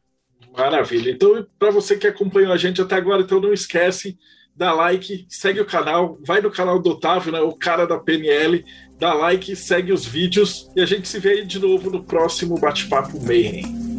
Maravilha. 0.55 1.11
Então, 1.11 1.45
para 1.57 1.71
você 1.71 1.97
que 1.97 2.07
acompanhou 2.07 2.51
a 2.51 2.57
gente 2.57 2.81
até 2.81 2.95
agora, 2.95 3.21
então 3.21 3.39
não 3.39 3.53
esquece, 3.53 4.17
dá 4.55 4.73
like, 4.73 5.25
segue 5.29 5.61
o 5.61 5.65
canal, 5.65 6.17
vai 6.25 6.41
no 6.41 6.51
canal 6.51 6.79
do 6.79 6.91
Otávio, 6.91 7.31
né, 7.31 7.39
o 7.39 7.53
cara 7.53 7.87
da 7.87 7.97
PNL, 7.97 8.63
dá 8.99 9.13
like, 9.13 9.55
segue 9.55 9.93
os 9.93 10.05
vídeos 10.05 10.69
e 10.75 10.81
a 10.81 10.85
gente 10.85 11.07
se 11.07 11.19
vê 11.19 11.29
aí 11.29 11.45
de 11.45 11.59
novo 11.59 11.89
no 11.89 12.03
próximo 12.03 12.59
Bate-Papo 12.59 13.19
Mayhem. 13.25 13.90